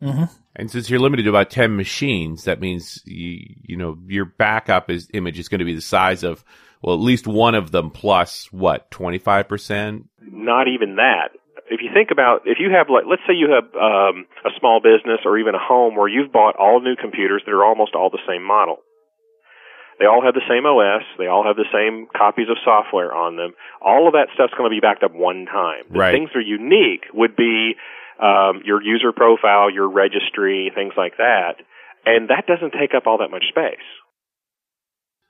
hmm 0.00 0.24
And 0.54 0.70
since 0.70 0.90
you're 0.90 1.00
limited 1.00 1.24
to 1.24 1.30
about 1.30 1.50
10 1.50 1.76
machines, 1.76 2.44
that 2.44 2.60
means 2.60 3.02
you, 3.04 3.38
you 3.62 3.76
know, 3.76 3.98
your 4.06 4.26
backup 4.26 4.90
is 4.90 5.08
image 5.14 5.38
is 5.38 5.48
going 5.48 5.58
to 5.60 5.64
be 5.64 5.74
the 5.74 5.80
size 5.80 6.22
of 6.22 6.44
well, 6.82 6.94
at 6.94 7.00
least 7.00 7.26
one 7.26 7.54
of 7.54 7.72
them 7.72 7.90
plus 7.90 8.48
what, 8.52 8.90
25%? 8.90 10.04
not 10.50 10.68
even 10.68 10.96
that. 10.96 11.36
If 11.70 11.80
you 11.82 11.90
think 11.94 12.10
about, 12.10 12.42
if 12.46 12.58
you 12.58 12.70
have 12.74 12.90
like, 12.90 13.04
let's 13.08 13.22
say 13.28 13.34
you 13.34 13.54
have 13.54 13.70
um, 13.78 14.26
a 14.44 14.50
small 14.58 14.80
business 14.82 15.20
or 15.24 15.38
even 15.38 15.54
a 15.54 15.62
home 15.62 15.94
where 15.94 16.08
you've 16.08 16.32
bought 16.32 16.56
all 16.56 16.80
new 16.80 16.96
computers 16.96 17.42
that 17.46 17.52
are 17.52 17.64
almost 17.64 17.94
all 17.94 18.10
the 18.10 18.22
same 18.26 18.42
model. 18.42 18.78
They 20.00 20.06
all 20.06 20.22
have 20.24 20.32
the 20.32 20.40
same 20.48 20.64
OS. 20.64 21.04
They 21.18 21.26
all 21.26 21.44
have 21.44 21.56
the 21.56 21.68
same 21.70 22.08
copies 22.16 22.48
of 22.48 22.56
software 22.64 23.14
on 23.14 23.36
them. 23.36 23.52
All 23.82 24.08
of 24.08 24.14
that 24.14 24.28
stuff's 24.34 24.54
going 24.56 24.68
to 24.70 24.74
be 24.74 24.80
backed 24.80 25.02
up 25.04 25.12
one 25.14 25.44
time. 25.44 25.84
The 25.92 25.98
Right. 25.98 26.12
things 26.12 26.30
that 26.32 26.38
are 26.38 26.42
unique 26.42 27.04
would 27.12 27.36
be 27.36 27.74
um, 28.18 28.62
your 28.64 28.82
user 28.82 29.12
profile, 29.12 29.70
your 29.70 29.88
registry, 29.88 30.72
things 30.74 30.94
like 30.96 31.18
that. 31.18 31.56
And 32.06 32.28
that 32.30 32.46
doesn't 32.46 32.72
take 32.72 32.94
up 32.96 33.06
all 33.06 33.18
that 33.18 33.30
much 33.30 33.44
space. 33.50 33.84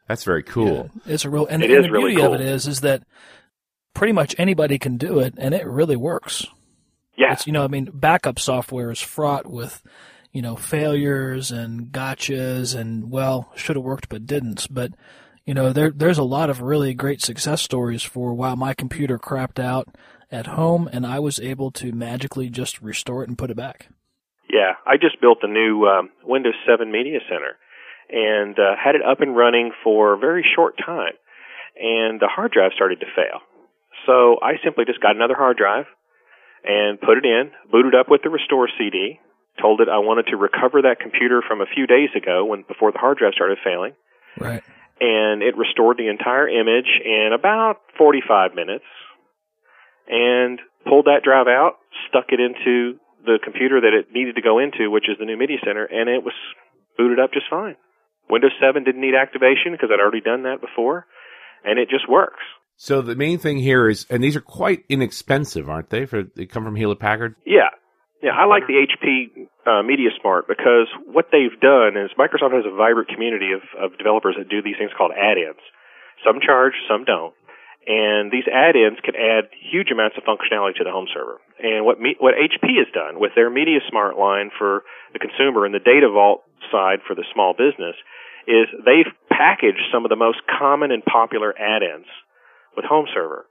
That's 0.08 0.24
very 0.24 0.42
cool. 0.42 0.90
It's 1.06 1.24
a 1.24 1.30
real 1.30 1.46
and, 1.46 1.62
It 1.62 1.70
and 1.70 1.80
is 1.80 1.86
the 1.86 1.92
really 1.92 2.14
beauty 2.14 2.26
of 2.26 2.34
it 2.34 2.40
is 2.40 2.66
is 2.66 2.80
that 2.80 3.02
pretty 3.94 4.12
much 4.12 4.34
anybody 4.38 4.78
can 4.78 4.96
do 4.96 5.18
it 5.20 5.34
and 5.36 5.54
it 5.54 5.66
really 5.66 5.96
works. 5.96 6.46
Yeah. 7.16 7.32
It's 7.32 7.46
you 7.46 7.52
know, 7.52 7.64
I 7.64 7.68
mean, 7.68 7.90
backup 7.92 8.38
software 8.38 8.90
is 8.90 9.00
fraught 9.00 9.46
with, 9.46 9.82
you 10.32 10.42
know, 10.42 10.56
failures 10.56 11.50
and 11.50 11.86
gotchas 11.92 12.78
and 12.78 13.10
well, 13.10 13.50
should 13.56 13.76
have 13.76 13.84
worked 13.84 14.08
but 14.08 14.26
didn't. 14.26 14.66
But 14.70 14.92
you 15.44 15.54
know, 15.54 15.72
there 15.72 15.90
there's 15.90 16.18
a 16.18 16.24
lot 16.24 16.50
of 16.50 16.60
really 16.60 16.94
great 16.94 17.20
success 17.20 17.62
stories 17.62 18.02
for 18.02 18.34
wow, 18.34 18.54
my 18.54 18.74
computer 18.74 19.18
crapped 19.18 19.58
out 19.58 19.88
at 20.30 20.46
home 20.46 20.88
and 20.92 21.06
I 21.06 21.18
was 21.18 21.40
able 21.40 21.70
to 21.72 21.92
magically 21.92 22.50
just 22.50 22.80
restore 22.80 23.22
it 23.22 23.28
and 23.28 23.38
put 23.38 23.50
it 23.50 23.56
back. 23.56 23.88
Yeah, 24.48 24.74
I 24.86 24.96
just 24.96 25.20
built 25.20 25.38
a 25.42 25.48
new 25.48 25.86
um, 25.86 26.10
Windows 26.24 26.54
7 26.66 26.90
Media 26.90 27.20
Center 27.28 27.56
and 28.10 28.58
uh, 28.58 28.74
had 28.76 28.96
it 28.96 29.02
up 29.02 29.20
and 29.20 29.36
running 29.36 29.70
for 29.84 30.14
a 30.14 30.18
very 30.18 30.44
short 30.56 30.76
time. 30.78 31.14
And 31.78 32.20
the 32.20 32.28
hard 32.28 32.50
drive 32.52 32.72
started 32.74 33.00
to 33.00 33.06
fail. 33.14 33.40
So 34.06 34.38
I 34.42 34.54
simply 34.64 34.84
just 34.86 35.00
got 35.00 35.14
another 35.14 35.36
hard 35.36 35.56
drive 35.56 35.86
and 36.64 37.00
put 37.00 37.18
it 37.18 37.24
in, 37.24 37.50
booted 37.70 37.94
up 37.94 38.10
with 38.10 38.22
the 38.22 38.30
Restore 38.30 38.68
CD, 38.76 39.20
told 39.60 39.80
it 39.80 39.88
I 39.88 39.98
wanted 39.98 40.26
to 40.30 40.36
recover 40.36 40.82
that 40.82 41.00
computer 41.00 41.42
from 41.46 41.60
a 41.60 41.66
few 41.66 41.86
days 41.86 42.10
ago 42.16 42.44
when 42.44 42.62
before 42.66 42.92
the 42.92 42.98
hard 42.98 43.18
drive 43.18 43.34
started 43.34 43.58
failing, 43.62 43.92
Right. 44.38 44.62
and 45.00 45.42
it 45.42 45.56
restored 45.56 45.98
the 45.98 46.08
entire 46.08 46.48
image 46.48 46.88
in 47.04 47.30
about 47.34 47.76
45 47.98 48.54
minutes 48.54 48.84
and 50.08 50.60
pulled 50.86 51.06
that 51.06 51.22
drive 51.22 51.46
out, 51.46 51.76
stuck 52.08 52.26
it 52.32 52.40
into 52.40 52.98
the 53.24 53.38
computer 53.42 53.80
that 53.80 53.92
it 53.92 54.12
needed 54.12 54.34
to 54.36 54.42
go 54.42 54.58
into, 54.58 54.90
which 54.90 55.08
is 55.08 55.16
the 55.18 55.24
new 55.26 55.36
media 55.36 55.58
center, 55.64 55.84
and 55.84 56.08
it 56.08 56.24
was 56.24 56.34
booted 56.96 57.20
up 57.20 57.32
just 57.32 57.46
fine. 57.50 57.76
Windows 58.28 58.52
7 58.60 58.84
didn't 58.84 59.00
need 59.00 59.14
activation 59.14 59.72
because 59.72 59.90
I'd 59.92 60.00
already 60.00 60.20
done 60.22 60.44
that 60.44 60.60
before, 60.60 61.06
and 61.64 61.78
it 61.78 61.90
just 61.90 62.08
works. 62.08 62.40
So 62.76 63.02
the 63.02 63.14
main 63.14 63.38
thing 63.38 63.58
here 63.58 63.88
is, 63.90 64.06
and 64.08 64.24
these 64.24 64.36
are 64.36 64.40
quite 64.40 64.84
inexpensive, 64.88 65.68
aren't 65.68 65.90
they? 65.90 66.06
For 66.06 66.22
they 66.22 66.46
come 66.46 66.64
from 66.64 66.76
Hewlett 66.76 66.98
Packard. 66.98 67.34
Yeah. 67.44 67.68
Yeah, 68.20 68.36
I 68.36 68.44
like 68.44 68.68
the 68.68 68.76
HP 68.76 69.48
uh, 69.64 69.82
Media 69.82 70.12
Smart 70.20 70.44
because 70.46 70.92
what 71.08 71.32
they've 71.32 71.56
done 71.56 71.96
is 71.96 72.12
Microsoft 72.20 72.52
has 72.52 72.68
a 72.68 72.76
vibrant 72.76 73.08
community 73.08 73.56
of, 73.56 73.64
of 73.80 73.96
developers 73.96 74.36
that 74.36 74.48
do 74.48 74.60
these 74.60 74.76
things 74.76 74.92
called 74.92 75.12
add-ins. 75.16 75.60
Some 76.20 76.36
charge, 76.44 76.76
some 76.84 77.08
don't. 77.08 77.32
And 77.88 78.28
these 78.28 78.44
add-ins 78.44 79.00
can 79.00 79.16
add 79.16 79.48
huge 79.56 79.88
amounts 79.88 80.20
of 80.20 80.28
functionality 80.28 80.76
to 80.76 80.84
the 80.84 80.92
home 80.92 81.08
server. 81.08 81.40
And 81.64 81.88
what 81.88 81.96
me, 81.96 82.12
what 82.20 82.36
HP 82.36 82.76
has 82.76 82.92
done 82.92 83.16
with 83.16 83.32
their 83.34 83.48
Media 83.48 83.80
Smart 83.88 84.20
line 84.20 84.52
for 84.52 84.84
the 85.16 85.18
consumer 85.18 85.64
and 85.64 85.72
the 85.72 85.80
Data 85.80 86.12
Vault 86.12 86.44
side 86.68 87.00
for 87.08 87.16
the 87.16 87.24
small 87.32 87.56
business 87.56 87.96
is 88.44 88.68
they've 88.84 89.08
packaged 89.32 89.88
some 89.88 90.04
of 90.04 90.10
the 90.12 90.20
most 90.20 90.44
common 90.44 90.92
and 90.92 91.02
popular 91.04 91.56
add-ins 91.56 92.06
with 92.76 92.84
home 92.84 93.08
server. 93.14 93.48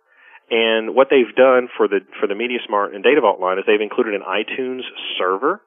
And 0.51 0.95
what 0.95 1.07
they've 1.09 1.35
done 1.35 1.67
for 1.77 1.87
the 1.87 1.99
for 2.19 2.27
the 2.27 2.35
Media 2.35 2.57
Smart 2.65 2.95
and 2.95 3.03
Data 3.03 3.21
Vault 3.21 3.39
line 3.39 3.59
is 3.59 3.65
they've 3.67 3.79
included 3.79 4.15
an 4.15 4.21
iTunes 4.21 4.81
server. 5.17 5.61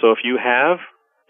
So 0.00 0.12
if 0.12 0.18
you 0.24 0.38
have 0.42 0.78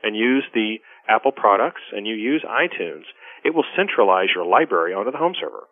and 0.03 0.17
use 0.17 0.45
the 0.53 0.77
Apple 1.09 1.33
products 1.33 1.83
and 1.93 2.07
you 2.07 2.15
use 2.15 2.45
iTunes, 2.49 3.05
it 3.45 3.55
will 3.55 3.65
centralize 3.77 4.29
your 4.35 4.45
library 4.45 4.95
onto 4.95 5.13
the 5.13 5.19
home 5.19 5.35
server. 5.39 5.69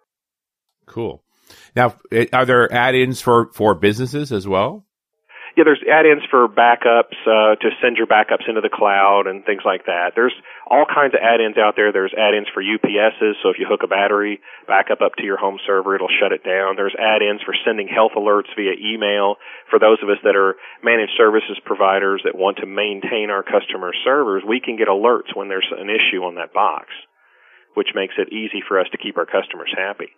Cool. 0.86 1.22
Now, 1.74 1.96
eh, 2.12 2.26
are 2.32 2.46
there 2.46 2.72
add-ins 2.72 3.20
for 3.20 3.50
for 3.52 3.74
businesses 3.74 4.30
as 4.30 4.46
well? 4.46 4.86
Yeah, 5.56 5.64
there's 5.64 5.82
add-ins 5.82 6.22
for 6.30 6.46
backups 6.46 7.18
uh, 7.26 7.58
to 7.58 7.68
send 7.82 7.96
your 7.96 8.06
backups 8.06 8.46
into 8.48 8.60
the 8.60 8.70
cloud 8.70 9.26
and 9.26 9.44
things 9.44 9.62
like 9.64 9.86
that. 9.86 10.12
There's 10.14 10.34
all 10.66 10.86
kinds 10.86 11.14
of 11.14 11.20
add-ins 11.20 11.58
out 11.58 11.74
there. 11.74 11.92
There's 11.92 12.14
add-ins 12.14 12.46
for 12.54 12.62
UPSs, 12.62 13.42
so 13.42 13.50
if 13.50 13.58
you 13.58 13.66
hook 13.66 13.82
a 13.82 13.90
battery 13.90 14.40
backup 14.66 15.00
up 15.00 15.16
to 15.18 15.24
your 15.24 15.36
home 15.36 15.58
server, 15.66 15.94
it'll 15.94 16.12
shut 16.22 16.32
it 16.32 16.44
down. 16.44 16.76
There's 16.76 16.94
add-ins 16.94 17.42
for 17.42 17.54
sending 17.66 17.88
health 17.88 18.12
alerts 18.16 18.54
via 18.54 18.78
email 18.78 19.36
for 19.68 19.78
those 19.78 19.98
of 20.02 20.08
us 20.08 20.22
that 20.22 20.36
are 20.36 20.54
managed 20.82 21.18
services 21.18 21.58
providers 21.64 22.22
that 22.24 22.38
want 22.38 22.58
to 22.58 22.66
maintain 22.66 23.30
our 23.30 23.42
customer 23.42 23.90
servers. 24.04 24.42
We 24.46 24.60
can 24.60 24.76
get 24.76 24.86
alerts 24.86 25.34
when 25.34 25.48
there's 25.48 25.68
an 25.70 25.90
issue 25.90 26.22
on 26.22 26.36
that 26.36 26.54
box, 26.54 26.86
which 27.74 27.90
makes 27.94 28.14
it 28.18 28.32
easy 28.32 28.62
for 28.66 28.78
us 28.78 28.86
to 28.92 28.98
keep 28.98 29.18
our 29.18 29.26
customers 29.26 29.74
happy. 29.74 30.14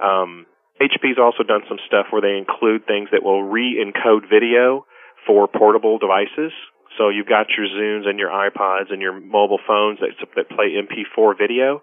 Um, 0.00 0.46
HP's 0.80 1.20
also 1.20 1.44
done 1.44 1.60
some 1.68 1.78
stuff 1.86 2.06
where 2.10 2.24
they 2.24 2.40
include 2.40 2.86
things 2.86 3.08
that 3.12 3.22
will 3.22 3.44
re-encode 3.44 4.28
video 4.32 4.86
for 5.26 5.46
portable 5.46 5.98
devices. 5.98 6.52
So 6.96 7.08
you've 7.08 7.28
got 7.28 7.52
your 7.52 7.68
Zunes 7.68 8.08
and 8.08 8.18
your 8.18 8.30
iPods 8.30 8.90
and 8.90 9.00
your 9.00 9.12
mobile 9.12 9.60
phones 9.66 10.00
that, 10.00 10.16
that 10.36 10.48
play 10.48 10.74
MP4 10.80 11.36
video. 11.36 11.82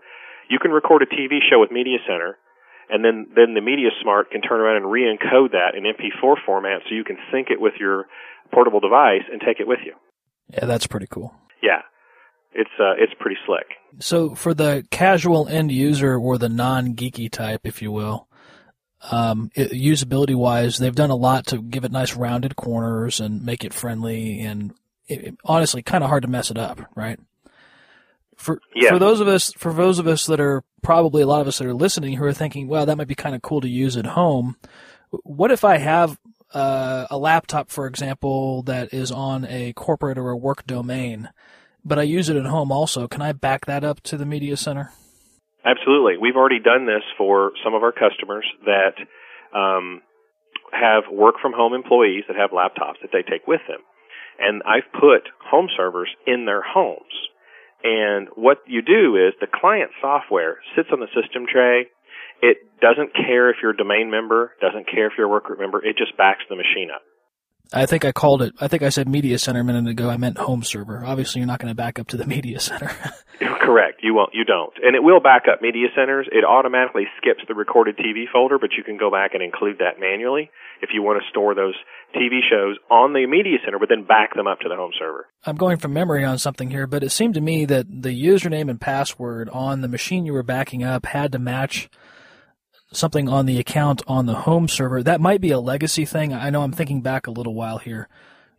You 0.50 0.60
can 0.60 0.72
record 0.72 1.04
a 1.04 1.06
TV 1.06 1.40
show 1.48 1.60
with 1.60 1.72
Media 1.72 1.98
Center, 2.08 2.38
and 2.90 3.04
then 3.04 3.28
then 3.36 3.54
the 3.54 3.62
Media 3.62 3.90
Smart 4.02 4.32
can 4.32 4.42
turn 4.42 4.60
around 4.60 4.78
and 4.78 4.92
re-encode 4.92 5.52
that 5.52 5.76
in 5.76 5.84
MP4 5.84 6.36
format, 6.46 6.82
so 6.88 6.96
you 6.96 7.04
can 7.04 7.18
sync 7.32 7.50
it 7.50 7.62
with 7.62 7.74
your 7.80 8.06
portable 8.52 8.80
device 8.80 9.24
and 9.32 9.42
take 9.42 9.60
it 9.60 9.68
with 9.68 9.80
you. 9.86 9.94
Yeah, 10.54 10.66
that's 10.66 10.88
pretty 10.88 11.08
cool. 11.08 11.34
Yeah, 11.62 11.82
it's 12.54 12.72
uh, 12.80 12.94
it's 12.98 13.14
pretty 13.20 13.38
slick. 13.46 13.68
So 14.00 14.36
for 14.36 14.54
the 14.54 14.86
casual 14.90 15.48
end 15.48 15.72
user 15.72 16.18
or 16.18 16.38
the 16.38 16.50
non-geeky 16.50 17.30
type, 17.32 17.62
if 17.66 17.82
you 17.82 17.92
will, 17.92 18.28
um, 19.12 19.52
it, 19.56 19.72
usability 19.72 20.36
wise, 20.36 20.78
they've 20.78 20.96
done 20.96 21.10
a 21.10 21.16
lot 21.16 21.48
to 21.48 21.62
give 21.62 21.86
it 21.86 21.92
nice 21.92 22.16
rounded 22.16 22.56
corners 22.56 23.20
and 23.20 23.44
make 23.44 23.64
it 23.64 23.74
friendly 23.74 24.42
and 24.42 24.74
it, 25.08 25.24
it, 25.24 25.38
honestly 25.46 25.82
kind 25.82 26.04
of 26.04 26.10
hard 26.10 26.24
to 26.24 26.30
mess 26.30 26.52
it 26.52 26.58
up, 26.58 26.82
right? 26.96 27.20
For 28.36 28.60
yeah. 28.76 28.90
for 28.90 29.00
those 29.00 29.20
of 29.20 29.28
us 29.28 29.52
for 29.54 29.74
those 29.74 29.98
of 29.98 30.08
us 30.08 30.26
that 30.28 30.40
are 30.40 30.64
probably 30.82 31.24
a 31.24 31.28
lot 31.28 31.42
of 31.42 31.48
us 31.48 31.58
that 31.58 31.68
are 31.68 31.74
listening 31.74 32.14
who 32.14 32.26
are 32.26 32.34
thinking, 32.34 32.68
well, 32.68 32.86
that 32.86 32.98
might 32.98 33.08
be 33.08 33.16
kind 33.16 33.36
of 33.36 33.42
cool 33.42 33.62
to 33.62 33.70
use 33.70 33.98
at 33.98 34.06
home. 34.06 34.58
What 35.10 35.52
if 35.52 35.64
I 35.64 35.78
have 35.78 36.20
uh, 36.54 37.08
a 37.10 37.18
laptop, 37.18 37.70
for 37.70 37.88
example, 37.88 38.62
that 38.64 38.94
is 38.94 39.12
on 39.12 39.46
a 39.46 39.74
corporate 39.74 40.18
or 40.18 40.30
a 40.30 40.38
work 40.38 40.68
domain, 40.68 41.30
but 41.84 41.98
I 41.98 42.04
use 42.04 42.30
it 42.30 42.38
at 42.38 42.46
home 42.46 42.72
also? 42.72 43.08
Can 43.08 43.22
I 43.22 43.32
back 43.32 43.66
that 43.66 43.84
up 43.84 44.02
to 44.04 44.18
the 44.18 44.26
media 44.26 44.56
center? 44.56 44.92
Absolutely. 45.68 46.16
We've 46.16 46.38
already 46.38 46.60
done 46.60 46.86
this 46.86 47.04
for 47.18 47.52
some 47.64 47.74
of 47.76 47.84
our 47.84 47.92
customers 47.92 48.48
that 48.64 48.96
um, 49.52 50.02
have 50.72 51.04
work 51.12 51.36
from 51.42 51.52
home 51.52 51.74
employees 51.74 52.24
that 52.28 52.38
have 52.38 52.52
laptops 52.52 53.04
that 53.04 53.12
they 53.12 53.22
take 53.22 53.46
with 53.48 53.60
them. 53.68 53.84
And 54.40 54.64
I've 54.64 54.88
put 54.94 55.28
home 55.44 55.68
servers 55.76 56.08
in 56.26 56.46
their 56.46 56.62
homes. 56.62 57.12
And 57.84 58.30
what 58.36 58.60
you 58.66 58.82
do 58.82 59.18
is 59.18 59.34
the 59.42 59.48
client 59.52 59.92
software 60.00 60.58
sits 60.76 60.88
on 60.94 61.02
the 61.02 61.12
system 61.12 61.44
tray. 61.52 61.88
It 62.42 62.58
doesn't 62.80 63.14
care 63.14 63.50
if 63.50 63.58
you're 63.62 63.72
a 63.72 63.78
domain 63.78 64.10
member, 64.10 64.54
doesn't 64.62 64.88
care 64.90 65.08
if 65.08 65.14
you're 65.18 65.28
a 65.28 65.30
work 65.30 65.46
group 65.46 65.60
member. 65.60 65.84
It 65.84 65.98
just 65.98 66.16
backs 66.16 66.44
the 66.50 66.56
machine 66.56 66.90
up. 66.94 67.02
I 67.74 67.86
think 67.86 68.06
I 68.06 68.12
called 68.12 68.42
it. 68.42 68.54
I 68.60 68.68
think 68.68 68.84
I 68.84 68.90
said 68.90 69.08
media 69.08 69.38
center 69.40 69.62
a 69.62 69.64
minute 69.64 69.88
ago. 69.88 70.10
I 70.10 70.18
meant 70.18 70.38
home 70.38 70.64
server. 70.64 71.04
Obviously, 71.06 71.40
you're 71.40 71.48
not 71.48 71.60
going 71.60 71.72
to 71.72 71.76
back 71.76 72.00
up 72.00 72.08
to 72.08 72.18
the 72.18 72.26
media 72.36 72.60
center. 72.60 72.88
Correct. 73.40 74.00
You 74.02 74.14
won't. 74.14 74.34
You 74.34 74.46
don't. 74.46 74.74
And 74.82 74.96
it 74.96 75.04
will 75.04 75.20
back 75.20 75.44
up 75.52 75.62
media 75.62 75.88
centers. 75.96 76.28
It 76.32 76.46
automatically 76.46 77.04
skips 77.18 77.44
the 77.48 77.54
recorded 77.54 77.98
TV 77.98 78.24
folder, 78.32 78.58
but 78.58 78.72
you 78.78 78.84
can 78.84 78.98
go 78.98 79.12
back 79.12 79.34
and 79.34 79.44
include 79.44 79.80
that 79.80 80.00
manually 80.00 80.50
if 80.82 80.90
you 80.94 81.02
want 81.02 81.22
to 81.22 81.30
store 81.30 81.54
those 81.54 81.76
TV 82.16 82.40
shows 82.50 82.78
on 82.90 83.14
the 83.14 83.26
media 83.28 83.58
center, 83.64 83.80
but 83.80 83.90
then 83.90 84.06
back 84.06 84.34
them 84.36 84.48
up 84.48 84.60
to 84.62 84.70
the 84.70 84.76
home 84.76 84.92
server. 84.98 85.28
I'm 85.46 85.58
going 85.58 85.78
from 85.78 85.94
memory 85.94 86.24
on 86.24 86.38
something 86.38 86.70
here, 86.70 86.88
but 86.88 87.04
it 87.04 87.12
seemed 87.12 87.34
to 87.34 87.42
me 87.42 87.66
that 87.66 87.88
the 87.90 88.10
username 88.10 88.70
and 88.70 88.80
password 88.80 89.50
on 89.50 89.82
the 89.82 89.88
machine 89.88 90.26
you 90.26 90.34
were 90.34 90.44
backing 90.44 90.84
up 90.84 91.06
had 91.06 91.32
to 91.34 91.40
match 91.40 91.90
something 92.98 93.30
on 93.30 93.46
the 93.46 93.60
account 93.60 94.02
on 94.08 94.26
the 94.26 94.34
home 94.34 94.68
server. 94.68 95.04
That 95.04 95.22
might 95.22 95.42
be 95.42 95.52
a 95.52 95.60
legacy 95.60 96.06
thing. 96.06 96.34
I 96.34 96.50
know 96.50 96.64
I'm 96.64 96.72
thinking 96.72 97.02
back 97.02 97.28
a 97.28 97.32
little 97.32 97.54
while 97.54 97.78
here. 97.78 98.10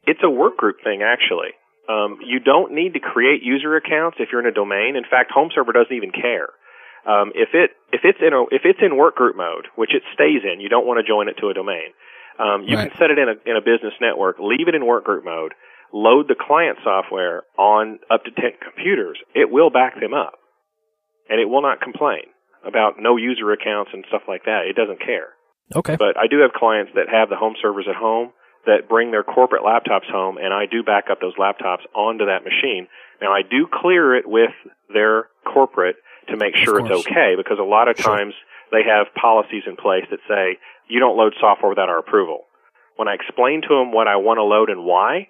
It's 0.07 0.21
a 0.23 0.31
work 0.31 0.57
group 0.57 0.77
thing, 0.83 1.03
actually. 1.03 1.53
Um, 1.89 2.19
you 2.25 2.39
don't 2.39 2.73
need 2.75 2.95
to 2.95 3.01
create 3.01 3.43
user 3.43 3.77
accounts 3.77 4.19
if 4.21 4.29
you're 4.31 4.41
in 4.41 4.47
a 4.47 4.53
domain. 4.53 4.97
In 4.97 5.05
fact, 5.09 5.31
home 5.33 5.51
server 5.55 5.73
doesn't 5.73 5.95
even 5.95 6.13
care. 6.13 6.49
Um, 7.07 7.33
if 7.35 7.51
it 7.55 7.73
if 7.93 8.03
it's 8.05 8.19
in 8.21 8.33
a 8.35 8.43
if 8.53 8.63
it's 8.65 8.81
in 8.83 8.97
work 8.97 9.17
group 9.17 9.37
mode, 9.37 9.69
which 9.77 9.95
it 9.95 10.03
stays 10.13 10.45
in, 10.45 10.61
you 10.61 10.69
don't 10.69 10.87
want 10.87 11.01
to 11.01 11.07
join 11.07 11.29
it 11.29 11.37
to 11.41 11.49
a 11.49 11.55
domain. 11.55 11.97
Um, 12.39 12.65
you 12.67 12.77
right. 12.77 12.91
can 12.91 12.99
set 12.99 13.11
it 13.11 13.19
in 13.19 13.29
a 13.29 13.37
in 13.49 13.57
a 13.57 13.65
business 13.65 13.95
network, 14.01 14.37
leave 14.39 14.69
it 14.69 14.75
in 14.75 14.85
work 14.85 15.05
group 15.05 15.25
mode, 15.25 15.55
load 15.93 16.29
the 16.29 16.37
client 16.37 16.79
software 16.85 17.45
on 17.57 17.99
up 18.11 18.25
to 18.25 18.31
ten 18.31 18.53
computers. 18.61 19.17
It 19.35 19.51
will 19.51 19.71
back 19.71 19.99
them 19.99 20.13
up, 20.13 20.37
and 21.29 21.41
it 21.41 21.47
will 21.47 21.63
not 21.63 21.81
complain 21.81 22.29
about 22.67 22.95
no 22.99 23.17
user 23.17 23.53
accounts 23.53 23.91
and 23.93 24.05
stuff 24.09 24.23
like 24.29 24.45
that. 24.45 24.67
It 24.69 24.77
doesn't 24.77 25.01
care. 25.01 25.35
Okay. 25.75 25.97
But 25.97 26.17
I 26.17 26.27
do 26.29 26.41
have 26.41 26.53
clients 26.53 26.93
that 26.95 27.09
have 27.13 27.29
the 27.29 27.37
home 27.37 27.55
servers 27.61 27.87
at 27.89 27.97
home 27.97 28.33
that 28.67 28.89
bring 28.89 29.11
their 29.11 29.23
corporate 29.23 29.63
laptops 29.63 30.11
home, 30.11 30.37
and 30.37 30.53
I 30.53 30.67
do 30.67 30.83
back 30.83 31.05
up 31.11 31.21
those 31.21 31.37
laptops 31.37 31.85
onto 31.95 32.27
that 32.27 32.45
machine. 32.45 32.89
Now, 33.21 33.33
I 33.33 33.43
do 33.43 33.67
clear 33.73 34.17
it 34.17 34.27
with 34.27 34.53
their 34.93 35.29
corporate 35.45 35.97
to 36.29 36.37
make 36.37 36.57
sure 36.57 36.81
it's 36.81 37.07
okay 37.07 37.35
because 37.37 37.59
a 37.59 37.65
lot 37.65 37.89
of 37.89 37.97
sure. 37.97 38.17
times 38.17 38.35
they 38.71 38.83
have 38.85 39.07
policies 39.15 39.63
in 39.67 39.77
place 39.77 40.05
that 40.11 40.21
say 40.29 40.59
you 40.89 41.01
don't 41.01 41.17
load 41.17 41.35
software 41.41 41.71
without 41.71 41.89
our 41.89 41.99
approval. 41.99 42.45
When 42.97 43.09
I 43.09 43.15
explain 43.15 43.63
to 43.63 43.69
them 43.69 43.93
what 43.93 44.09
I 44.09 44.17
want 44.17 44.39
to 44.39 44.45
load 44.45 44.71
and 44.71 44.85
why, 44.85 45.29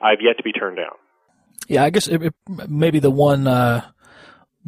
I've 0.00 0.22
yet 0.22 0.36
to 0.38 0.42
be 0.42 0.52
turned 0.52 0.76
down. 0.76 0.96
Yeah, 1.66 1.84
I 1.84 1.90
guess 1.90 2.08
it, 2.08 2.22
it, 2.22 2.34
maybe 2.68 2.98
the 2.98 3.10
one 3.10 3.46
uh, 3.46 3.84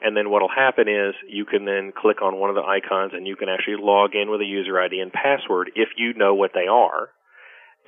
And 0.00 0.16
then 0.16 0.30
what'll 0.30 0.48
happen 0.48 0.86
is 0.86 1.14
you 1.28 1.44
can 1.44 1.64
then 1.64 1.92
click 1.96 2.22
on 2.22 2.38
one 2.38 2.50
of 2.50 2.56
the 2.56 2.62
icons 2.62 3.12
and 3.14 3.26
you 3.26 3.34
can 3.34 3.48
actually 3.48 3.76
log 3.80 4.14
in 4.14 4.30
with 4.30 4.40
a 4.40 4.44
user 4.44 4.80
ID 4.80 5.00
and 5.00 5.12
password 5.12 5.72
if 5.74 5.88
you 5.96 6.14
know 6.14 6.34
what 6.34 6.52
they 6.54 6.68
are. 6.70 7.10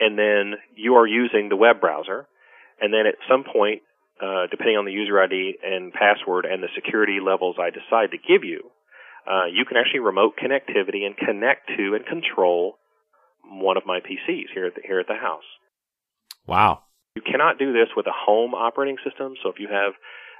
And 0.00 0.18
then 0.18 0.58
you 0.74 0.94
are 0.96 1.06
using 1.06 1.48
the 1.48 1.56
web 1.56 1.80
browser. 1.80 2.26
And 2.80 2.92
then 2.92 3.06
at 3.06 3.14
some 3.28 3.44
point, 3.44 3.82
uh, 4.20 4.48
depending 4.50 4.76
on 4.76 4.86
the 4.86 4.92
user 4.92 5.20
ID 5.22 5.58
and 5.62 5.92
password 5.92 6.46
and 6.46 6.62
the 6.62 6.68
security 6.74 7.18
levels 7.24 7.56
I 7.60 7.70
decide 7.70 8.10
to 8.10 8.18
give 8.18 8.42
you, 8.42 8.70
uh, 9.30 9.46
you 9.46 9.64
can 9.64 9.76
actually 9.76 10.00
remote 10.00 10.34
connectivity 10.34 11.06
and 11.06 11.16
connect 11.16 11.68
to 11.76 11.94
and 11.94 12.04
control 12.06 12.74
one 13.44 13.76
of 13.76 13.86
my 13.86 14.00
PCs 14.00 14.50
here 14.52 14.66
at 14.66 14.74
the, 14.74 14.82
here 14.84 14.98
at 14.98 15.06
the 15.06 15.14
house. 15.14 15.46
Wow. 16.46 16.82
You 17.14 17.22
cannot 17.22 17.58
do 17.58 17.72
this 17.72 17.88
with 17.96 18.06
a 18.06 18.14
home 18.14 18.54
operating 18.54 18.96
system. 19.04 19.34
So 19.42 19.50
if 19.50 19.58
you 19.58 19.68
have 19.68 19.92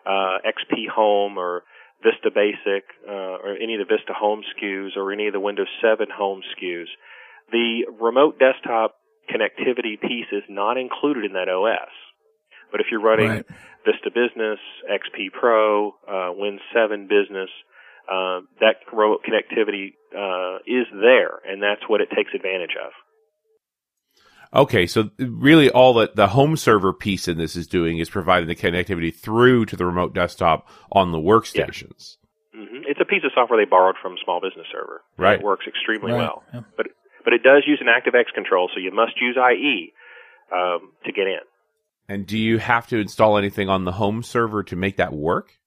uh, 0.06 0.38
XP 0.46 0.88
Home 0.94 1.38
or 1.38 1.62
Vista 2.02 2.30
Basic 2.34 2.84
uh, 3.06 3.36
or 3.44 3.56
any 3.56 3.74
of 3.74 3.86
the 3.86 3.96
Vista 3.96 4.12
Home 4.14 4.42
SKUs 4.56 4.96
or 4.96 5.12
any 5.12 5.26
of 5.26 5.32
the 5.32 5.40
Windows 5.40 5.68
7 5.82 6.06
Home 6.16 6.42
SKUs, 6.56 6.88
the 7.52 7.86
remote 8.00 8.38
desktop 8.38 8.96
connectivity 9.28 10.00
piece 10.00 10.26
is 10.32 10.42
not 10.48 10.76
included 10.76 11.24
in 11.24 11.32
that 11.32 11.48
OS. 11.48 11.90
But 12.70 12.80
if 12.80 12.86
you're 12.90 13.02
running 13.02 13.28
right. 13.28 13.46
Vista 13.84 14.10
Business, 14.10 14.58
XP 14.88 15.32
Pro, 15.32 15.94
uh, 16.08 16.30
Win 16.32 16.60
7 16.72 17.08
Business, 17.08 17.50
uh, 18.10 18.40
that 18.60 18.82
remote 18.92 19.20
connectivity 19.22 19.94
uh, 20.16 20.58
is 20.66 20.86
there, 20.92 21.40
and 21.46 21.62
that's 21.62 21.82
what 21.88 22.00
it 22.00 22.08
takes 22.14 22.30
advantage 22.34 22.76
of. 22.76 22.92
Okay, 24.52 24.86
so 24.86 25.10
really 25.18 25.70
all 25.70 25.94
that 25.94 26.16
the 26.16 26.28
home 26.28 26.56
server 26.56 26.92
piece 26.92 27.28
in 27.28 27.38
this 27.38 27.54
is 27.54 27.68
doing 27.68 27.98
is 27.98 28.10
providing 28.10 28.48
the 28.48 28.56
connectivity 28.56 29.14
through 29.14 29.66
to 29.66 29.76
the 29.76 29.86
remote 29.86 30.12
desktop 30.12 30.68
on 30.90 31.12
the 31.12 31.18
workstations. 31.18 32.16
Yeah. 32.52 32.62
Mm-hmm. 32.62 32.82
It's 32.88 33.00
a 33.00 33.04
piece 33.04 33.22
of 33.24 33.30
software 33.34 33.64
they 33.64 33.68
borrowed 33.68 33.94
from 34.02 34.16
Small 34.24 34.40
Business 34.40 34.66
Server. 34.72 35.02
Right. 35.16 35.38
It 35.38 35.44
works 35.44 35.66
extremely 35.68 36.12
right. 36.12 36.18
well. 36.18 36.42
Yeah. 36.52 36.62
But 36.76 36.88
but 37.24 37.32
it 37.32 37.42
does 37.42 37.62
use 37.66 37.80
an 37.80 37.86
ActiveX 37.86 38.34
control, 38.34 38.68
so 38.74 38.80
you 38.80 38.92
must 38.92 39.20
use 39.20 39.36
IE 39.36 39.92
um, 40.52 40.92
to 41.04 41.12
get 41.12 41.26
in. 41.26 41.40
And 42.08 42.26
do 42.26 42.36
you 42.36 42.58
have 42.58 42.88
to 42.88 42.98
install 42.98 43.38
anything 43.38 43.68
on 43.68 43.84
the 43.84 43.92
home 43.92 44.24
server 44.24 44.64
to 44.64 44.74
make 44.74 44.96
that 44.96 45.12
work? 45.12 45.58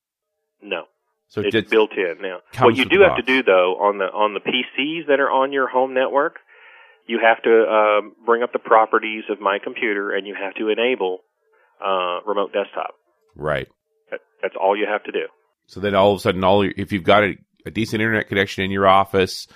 No. 0.62 0.86
So 1.30 1.42
it's 1.42 1.56
it 1.56 1.70
built 1.70 1.94
in 1.94 2.22
now. 2.22 2.40
What 2.60 2.76
you 2.76 2.86
do 2.86 3.02
have 3.02 3.16
to 3.16 3.24
do 3.24 3.42
though 3.44 3.78
on 3.80 3.98
the 3.98 4.06
on 4.06 4.34
the 4.34 4.40
PCs 4.40 5.08
that 5.08 5.20
are 5.20 5.32
on 5.32 5.52
your 5.52 5.68
home 5.68 5.94
network, 5.94 6.40
you 7.08 7.20
have 7.22 7.42
to 7.44 7.66
um, 7.68 8.16
bring 8.26 8.44
up 8.44 8.54
the 8.54 8.60
properties 8.60 9.24
of 9.30 9.40
my 9.40 9.60
computer 9.64 10.12
and 10.12 10.26
you 10.26 10.36
have 10.40 10.54
to 10.56 10.70
enable 10.70 11.20
uh, 11.84 12.20
remote 12.26 12.54
desktop. 12.54 12.96
Right. 13.36 13.68
That, 14.12 14.22
that's 14.42 14.56
all 14.60 14.78
you 14.78 14.86
have 14.90 15.04
to 15.04 15.12
do. 15.12 15.28
So 15.68 15.80
then 15.80 15.96
all 15.96 16.14
of 16.14 16.18
a 16.18 16.22
sudden, 16.22 16.44
all 16.44 16.62
if 16.64 16.92
you've 16.92 17.04
got 17.04 17.24
a, 17.24 17.34
a 17.66 17.72
decent 17.72 18.02
internet 18.02 18.28
connection 18.28 18.64
in 18.64 18.72
your 18.72 18.88
office, 18.88 19.48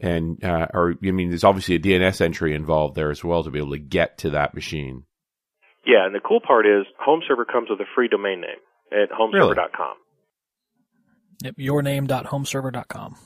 and 0.00 0.42
uh, 0.44 0.68
or 0.72 0.94
I 1.02 1.10
mean, 1.10 1.30
there's 1.30 1.44
obviously 1.44 1.76
a 1.76 1.78
DNS 1.78 2.20
entry 2.20 2.54
involved 2.54 2.94
there 2.94 3.10
as 3.10 3.24
well 3.24 3.44
to 3.44 3.50
be 3.50 3.58
able 3.58 3.72
to 3.72 3.78
get 3.78 4.18
to 4.18 4.30
that 4.30 4.54
machine. 4.54 5.04
Yeah, 5.86 6.06
and 6.06 6.14
the 6.14 6.20
cool 6.20 6.40
part 6.40 6.66
is 6.66 6.86
home 6.98 7.22
server 7.26 7.44
comes 7.44 7.68
with 7.70 7.80
a 7.80 7.84
free 7.94 8.08
domain 8.08 8.40
name 8.40 8.60
at 8.92 9.10
homeserver.com. 9.10 9.94
Yep, 11.42 11.56
yourname.homeserver.com. 11.56 13.16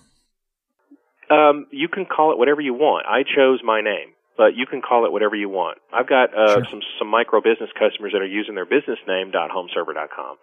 Um, 1.31 1.67
you 1.71 1.89
can 1.89 2.07
call 2.07 2.33
it 2.33 2.39
whatever 2.39 2.61
you 2.61 2.75
want. 2.75 3.07
I 3.07 3.23
chose 3.23 3.61
my 3.65 3.81
name, 3.81 4.15
but 4.37 4.55
you 4.55 4.67
can 4.67 4.81
call 4.83 5.07
it 5.07 5.13
whatever 5.13 5.35
you 5.35 5.49
want. 5.49 5.79
I've 5.93 6.09
got 6.09 6.33
uh, 6.35 6.55
Sure. 6.55 6.65
some 6.71 6.81
some 6.99 7.09
micro 7.09 7.41
business 7.41 7.71
customers 7.79 8.13
that 8.13 8.23
are 8.23 8.27
using 8.27 8.55
their 8.55 8.65
business 8.67 8.99
name 9.09 9.33
.homeserver.com, 9.33 10.37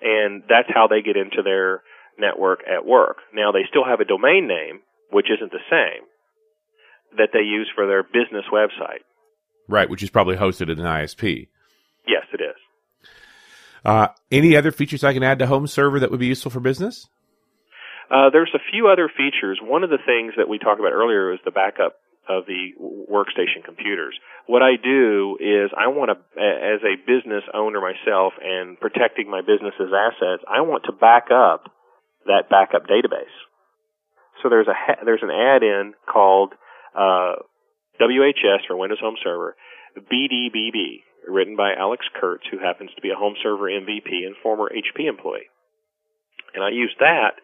and 0.00 0.42
that's 0.48 0.68
how 0.72 0.86
they 0.86 1.02
get 1.02 1.16
into 1.16 1.42
their 1.42 1.82
network 2.18 2.60
at 2.68 2.86
work. 2.86 3.18
Now 3.34 3.52
they 3.52 3.64
still 3.68 3.84
have 3.84 4.00
a 4.00 4.04
domain 4.04 4.46
name, 4.46 4.80
which 5.10 5.26
isn't 5.30 5.50
the 5.50 5.64
same, 5.70 6.06
that 7.18 7.30
they 7.32 7.40
use 7.40 7.70
for 7.74 7.86
their 7.86 8.02
business 8.02 8.44
website. 8.52 9.02
Right, 9.68 9.88
which 9.88 10.02
is 10.02 10.10
probably 10.10 10.36
hosted 10.36 10.70
in 10.70 10.78
an 10.78 10.86
ISP. 10.86 11.48
Yes, 12.06 12.24
it 12.32 12.40
is. 12.40 13.08
Uh, 13.84 14.08
any 14.30 14.54
other 14.56 14.70
features 14.70 15.02
I 15.02 15.12
can 15.12 15.22
add 15.22 15.38
to 15.40 15.46
home 15.46 15.66
server 15.66 15.98
that 16.00 16.10
would 16.10 16.20
be 16.20 16.26
useful 16.26 16.50
for 16.50 16.60
business? 16.60 17.08
Uh, 18.12 18.28
there's 18.28 18.52
a 18.52 18.60
few 18.70 18.88
other 18.88 19.08
features. 19.08 19.58
One 19.62 19.82
of 19.82 19.88
the 19.88 20.02
things 20.04 20.34
that 20.36 20.48
we 20.48 20.58
talked 20.58 20.80
about 20.80 20.92
earlier 20.92 21.32
is 21.32 21.40
the 21.46 21.50
backup 21.50 21.96
of 22.28 22.44
the 22.44 22.76
workstation 22.78 23.64
computers. 23.64 24.14
What 24.46 24.62
I 24.62 24.76
do 24.76 25.38
is 25.40 25.72
I 25.72 25.88
want 25.88 26.12
to, 26.12 26.20
as 26.36 26.84
a 26.84 27.00
business 27.08 27.42
owner 27.54 27.80
myself 27.80 28.34
and 28.36 28.78
protecting 28.78 29.30
my 29.30 29.40
business's 29.40 29.96
assets, 29.96 30.44
I 30.44 30.60
want 30.60 30.84
to 30.84 30.92
back 30.92 31.32
up 31.32 31.72
that 32.26 32.50
backup 32.50 32.84
database. 32.86 33.32
So 34.42 34.48
there's 34.48 34.68
a 34.68 34.76
there's 35.04 35.22
an 35.22 35.30
add-in 35.30 35.94
called 36.06 36.52
uh, 36.94 37.40
WHS 38.00 38.66
for 38.68 38.76
Windows 38.76 39.00
Home 39.00 39.16
Server, 39.22 39.56
BDBB, 39.96 41.02
written 41.28 41.56
by 41.56 41.72
Alex 41.78 42.04
Kuretz, 42.20 42.44
who 42.50 42.58
happens 42.58 42.90
to 42.94 43.02
be 43.02 43.10
a 43.10 43.16
home 43.16 43.34
server 43.42 43.70
MVP 43.70 44.26
and 44.26 44.34
former 44.42 44.70
HP 44.70 45.08
employee. 45.08 45.48
And 46.54 46.62
I 46.62 46.70
use 46.70 46.94
that 47.00 47.40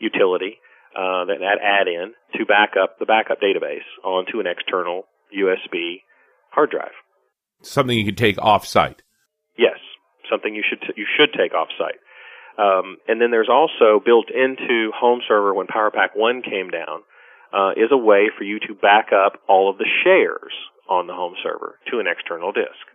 utility, 0.00 0.58
uh, 0.94 1.26
that, 1.26 1.38
that 1.40 1.58
add-in, 1.62 2.14
to 2.34 2.46
back 2.46 2.72
up 2.80 2.98
the 2.98 3.06
backup 3.06 3.40
database 3.40 3.86
onto 4.04 4.40
an 4.40 4.46
external 4.46 5.04
USB 5.36 6.02
hard 6.50 6.70
drive. 6.70 6.96
Something 7.62 7.98
you 7.98 8.04
could 8.04 8.18
take 8.18 8.38
off 8.38 8.66
site. 8.66 9.02
Yes, 9.58 9.78
something 10.30 10.54
you 10.54 10.62
should 10.68 10.80
t- 10.80 10.94
you 10.96 11.06
should 11.16 11.32
take 11.32 11.54
off 11.54 11.68
site. 11.78 12.00
Um, 12.58 12.96
and 13.06 13.20
then 13.20 13.30
there's 13.30 13.50
also 13.50 14.00
built 14.02 14.30
into 14.30 14.90
Home 14.98 15.20
Server 15.28 15.52
when 15.52 15.66
PowerPack 15.66 16.16
One 16.16 16.42
came 16.42 16.70
down 16.70 17.04
uh, 17.52 17.72
is 17.72 17.92
a 17.92 17.96
way 17.96 18.30
for 18.36 18.44
you 18.44 18.58
to 18.60 18.74
back 18.74 19.08
up 19.12 19.40
all 19.48 19.70
of 19.70 19.78
the 19.78 19.88
shares 20.04 20.52
on 20.88 21.06
the 21.06 21.14
home 21.14 21.34
server 21.42 21.78
to 21.90 21.98
an 21.98 22.06
external 22.06 22.52
disk. 22.52 22.86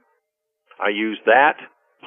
I 0.79 0.89
use 0.89 1.19
that 1.25 1.57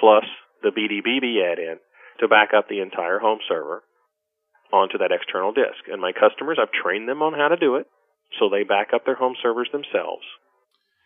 plus 0.00 0.24
the 0.62 0.70
BDBB 0.70 1.44
add-in 1.44 1.78
to 2.20 2.28
back 2.28 2.50
up 2.57 2.68
the 2.68 2.80
entire 2.80 3.18
home 3.18 3.38
server 3.48 3.83
onto 4.72 4.98
that 4.98 5.12
external 5.12 5.53
disk. 5.53 5.87
And 5.90 6.00
my 6.00 6.12
customers, 6.12 6.59
I've 6.61 6.72
trained 6.72 7.09
them 7.09 7.22
on 7.22 7.35
how 7.35 7.48
to 7.48 7.57
do 7.57 7.77
it, 7.77 7.87
so 8.38 8.48
they 8.48 8.64
back 8.64 8.88
up 8.94 9.05
their 9.05 9.14
home 9.14 9.35
servers 9.42 9.68
themselves. 9.72 10.24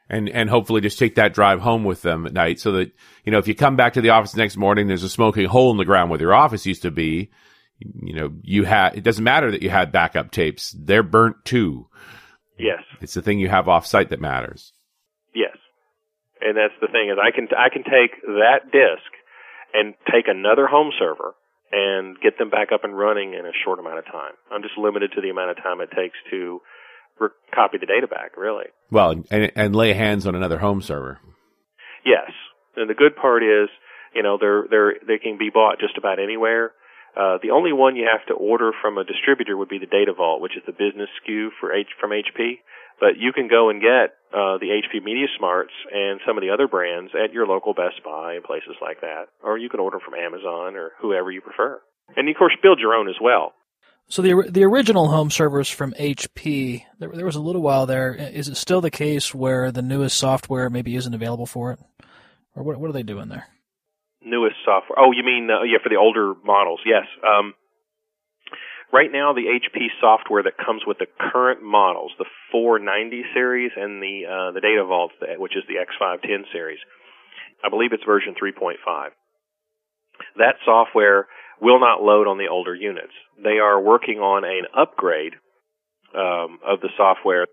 and 0.09 0.29
and 0.31 0.49
hopefully 0.49 0.81
just 0.81 0.99
take 0.99 1.17
that 1.17 1.35
drive 1.35 1.61
home 1.61 1.85
with 1.85 2.01
them 2.03 2.25
at 2.27 2.33
night 2.33 2.59
so 2.59 2.73
that 2.73 2.91
you 3.25 3.33
know 3.33 3.39
if 3.39 3.47
you 3.49 3.55
come 3.55 3.77
back 3.77 3.93
to 3.93 4.01
the 4.01 4.09
office 4.11 4.33
the 4.33 4.39
next 4.39 4.57
morning 4.57 4.87
there's 4.89 5.03
a 5.03 5.09
smoking 5.09 5.47
hole 5.47 5.71
in 5.71 5.77
the 5.77 5.85
ground 5.85 6.09
where 6.09 6.19
your 6.21 6.33
office 6.35 6.65
used 6.65 6.81
to 6.83 6.91
be 6.91 7.31
you 7.79 8.15
know 8.15 8.31
you 8.43 8.65
had 8.65 8.97
it 8.97 9.05
doesn't 9.05 9.25
matter 9.25 9.51
that 9.51 9.61
you 9.61 9.69
had 9.69 9.93
backup 9.93 10.31
tapes 10.31 10.75
they're 10.79 11.03
burnt 11.03 11.37
too 11.45 11.87
Yes. 12.59 12.83
it's 13.03 13.13
the 13.15 13.21
thing 13.23 13.39
you 13.39 13.49
have 13.51 13.67
offsite 13.67 14.09
that 14.09 14.21
matters 14.21 14.73
Yes. 15.35 15.57
And 16.41 16.57
that's 16.57 16.75
the 16.81 16.89
thing 16.89 17.11
is 17.11 17.19
I 17.21 17.31
can 17.31 17.49
I 17.57 17.69
can 17.69 17.85
take 17.85 18.13
that 18.23 18.73
disk 18.73 19.11
and 19.75 19.93
take 20.11 20.27
another 20.27 20.67
home 20.67 20.91
server 20.99 21.35
and 21.73 22.19
get 22.21 22.39
them 22.39 22.51
back 22.51 22.73
up 22.73 22.85
and 22.85 22.97
running 22.97 23.35
in 23.35 23.45
a 23.47 23.53
short 23.65 23.79
amount 23.79 23.99
of 23.99 24.07
time. 24.07 24.33
I'm 24.51 24.63
just 24.63 24.79
limited 24.79 25.13
to 25.15 25.21
the 25.21 25.31
amount 25.31 25.51
of 25.51 25.57
time 25.59 25.81
it 25.81 25.91
takes 25.95 26.17
to 26.31 26.61
re- 27.21 27.29
copy 27.55 27.79
the 27.79 27.87
data 27.87 28.07
back, 28.07 28.37
really. 28.37 28.67
well 28.91 29.11
and 29.31 29.53
and 29.55 29.77
lay 29.77 29.93
hands 29.93 30.27
on 30.27 30.35
another 30.35 30.59
home 30.59 30.81
server 30.83 31.19
Yes. 32.05 32.31
And 32.77 32.89
the 32.89 32.95
good 32.95 33.17
part 33.17 33.43
is, 33.43 33.69
you 34.15 34.23
know, 34.23 34.39
they're 34.41 34.65
they're 34.71 34.95
they 35.07 35.19
can 35.19 35.37
be 35.37 35.51
bought 35.53 35.81
just 35.81 35.99
about 35.99 36.19
anywhere. 36.19 36.73
Uh, 37.17 37.39
the 37.43 37.51
only 37.51 37.73
one 37.73 37.97
you 37.97 38.07
have 38.11 38.25
to 38.29 38.35
order 38.35 38.71
from 38.81 38.97
a 38.97 39.05
distributor 39.05 39.57
would 39.57 39.69
be 39.69 39.79
the 39.79 39.87
Data 39.87 40.13
Vault, 40.17 40.41
which 40.41 40.57
is 40.57 40.63
the 40.67 40.73
business 40.73 41.09
SKU 41.27 41.49
for 41.59 41.75
H 41.75 41.89
from 42.01 42.11
HP. 42.11 42.61
But 43.01 43.17
you 43.19 43.33
can 43.33 43.49
go 43.49 43.71
and 43.71 43.81
get 43.81 44.19
uh, 44.33 44.59
the 44.59 44.75
HP 44.83 45.05
Media 45.05 45.27
Smarts 45.39 45.73
and 45.93 46.21
some 46.27 46.37
of 46.37 46.43
the 46.43 46.51
other 46.51 46.67
brands 46.67 47.13
at 47.15 47.33
your 47.33 47.47
local 47.47 47.75
Best 47.75 48.03
Buy 48.05 48.35
and 48.35 48.45
places 48.45 48.77
like 48.83 49.01
that, 49.03 49.27
or 49.43 49.57
you 49.57 49.69
can 49.69 49.81
order 49.81 49.99
from 50.01 50.15
Amazon 50.15 50.77
or 50.77 50.93
whoever 51.01 51.31
you 51.31 51.41
prefer. 51.41 51.81
And 52.17 52.27
you 52.27 52.33
of 52.33 52.39
course, 52.39 52.55
build 52.63 52.81
your 52.81 52.95
own 52.95 53.09
as 53.09 53.17
well. 53.21 53.53
So 54.09 54.23
the 54.23 54.49
the 54.51 54.65
original 54.65 55.09
home 55.09 55.31
servers 55.31 55.69
from 55.69 55.93
HP, 55.93 56.83
there, 56.99 57.11
there 57.13 57.27
was 57.27 57.37
a 57.37 57.43
little 57.43 57.63
while 57.63 57.87
there. 57.87 58.15
Is 58.15 58.49
it 58.49 58.57
still 58.57 58.81
the 58.81 58.91
case 58.91 59.35
where 59.35 59.71
the 59.71 59.83
newest 59.83 60.17
software 60.17 60.71
maybe 60.71 60.97
isn't 60.97 61.15
available 61.15 61.47
for 61.47 61.73
it, 61.73 61.79
or 62.57 62.63
what? 62.63 62.81
What 62.81 62.89
are 62.89 62.95
they 62.95 63.03
doing 63.03 63.29
there? 63.29 63.47
newest 64.29 64.57
software. 64.65 64.99
Oh, 64.99 65.13
you 65.13 65.25
mean 65.25 65.49
uh, 65.51 65.63
yeah 65.63 65.79
for 65.83 65.89
the 65.89 65.97
older 65.97 66.35
models? 66.45 66.81
Yes. 66.85 67.07
Um, 67.25 67.55
right 68.93 69.11
now, 69.13 69.33
the 69.33 69.47
HP 69.47 69.87
software 70.01 70.43
that 70.43 70.57
comes 70.57 70.83
with 70.87 70.99
the 70.99 71.07
current 71.33 71.63
models, 71.63 72.13
the 72.19 72.27
490 72.53 73.23
series 73.35 73.73
and 73.77 74.03
the 74.03 74.27
uh, 74.27 74.53
the 74.53 74.61
Data 74.61 74.85
Vault, 74.85 75.13
which 75.39 75.57
is 75.57 75.65
the 75.69 75.75
X510 75.75 76.51
series, 76.53 76.79
I 77.65 77.69
believe 77.69 77.93
it's 77.93 78.05
version 78.05 78.35
3.5. 78.35 79.11
That 80.37 80.57
software 80.65 81.27
will 81.61 81.81
not 81.81 82.03
load 82.03 82.27
on 82.27 82.39
the 82.39 82.49
older 82.49 82.75
units. 82.75 83.13
They 83.43 83.59
are 83.59 83.81
working 83.81 84.19
on 84.19 84.45
an 84.45 84.67
upgrade 84.77 85.35
um, 86.15 86.59
of 86.67 86.81
the 86.81 86.91
software 86.97 87.47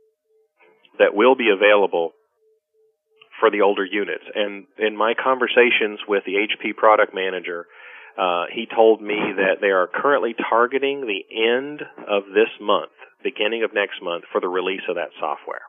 that 0.99 1.13
will 1.13 1.35
be 1.35 1.49
available 1.49 2.11
for 3.39 3.51
the 3.51 3.61
older 3.61 3.85
units. 3.85 4.23
And 4.33 4.65
in 4.77 4.95
my 4.95 5.13
conversations 5.13 5.99
with 6.07 6.23
the 6.25 6.33
HP 6.33 6.75
product 6.75 7.13
manager, 7.13 7.65
uh, 8.17 8.45
he 8.53 8.67
told 8.73 9.01
me 9.01 9.17
that 9.37 9.59
they 9.61 9.67
are 9.67 9.87
currently 9.87 10.35
targeting 10.49 11.01
the 11.01 11.25
end 11.35 11.81
of 12.07 12.23
this 12.33 12.49
month, 12.61 12.91
beginning 13.23 13.63
of 13.63 13.73
next 13.73 14.01
month, 14.01 14.23
for 14.31 14.39
the 14.39 14.47
release 14.47 14.83
of 14.89 14.95
that 14.95 15.09
software. 15.19 15.61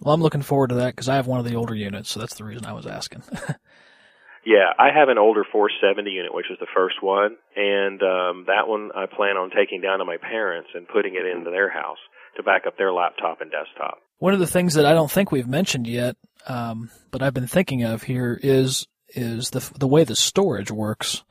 Well, 0.00 0.14
I'm 0.14 0.22
looking 0.22 0.42
forward 0.42 0.68
to 0.68 0.76
that 0.76 0.94
because 0.94 1.08
I 1.08 1.16
have 1.16 1.26
one 1.26 1.40
of 1.40 1.46
the 1.46 1.56
older 1.56 1.74
units, 1.74 2.10
so 2.10 2.20
that's 2.20 2.34
the 2.34 2.44
reason 2.44 2.64
I 2.64 2.72
was 2.72 2.86
asking. 2.86 3.22
yeah, 4.46 4.72
I 4.78 4.88
have 4.94 5.08
an 5.08 5.18
older 5.18 5.44
470 5.50 6.10
unit, 6.10 6.34
which 6.34 6.50
is 6.50 6.58
the 6.58 6.66
first 6.74 7.02
one, 7.02 7.36
and 7.54 8.00
um, 8.02 8.44
that 8.46 8.66
one 8.66 8.90
I 8.94 9.06
plan 9.06 9.36
on 9.36 9.50
taking 9.50 9.82
down 9.82 9.98
to 9.98 10.04
my 10.04 10.16
parents 10.16 10.70
and 10.74 10.88
putting 10.88 11.16
it 11.16 11.26
into 11.26 11.50
their 11.50 11.70
house 11.70 11.98
to 12.36 12.42
back 12.42 12.66
up 12.66 12.78
their 12.78 12.92
laptop 12.92 13.40
and 13.40 13.50
desktop. 13.50 13.98
One 14.18 14.32
of 14.32 14.40
the 14.40 14.46
things 14.46 14.74
that 14.74 14.86
I 14.86 14.92
don't 14.92 15.10
think 15.10 15.32
we've 15.32 15.48
mentioned 15.48 15.86
yet, 15.86 16.16
um, 16.46 16.90
but 17.10 17.22
I've 17.22 17.34
been 17.34 17.46
thinking 17.46 17.82
of 17.82 18.02
here 18.02 18.38
is 18.40 18.86
is 19.08 19.50
the 19.50 19.68
the 19.78 19.88
way 19.88 20.04
the 20.04 20.16
storage 20.16 20.70
works. 20.70 21.24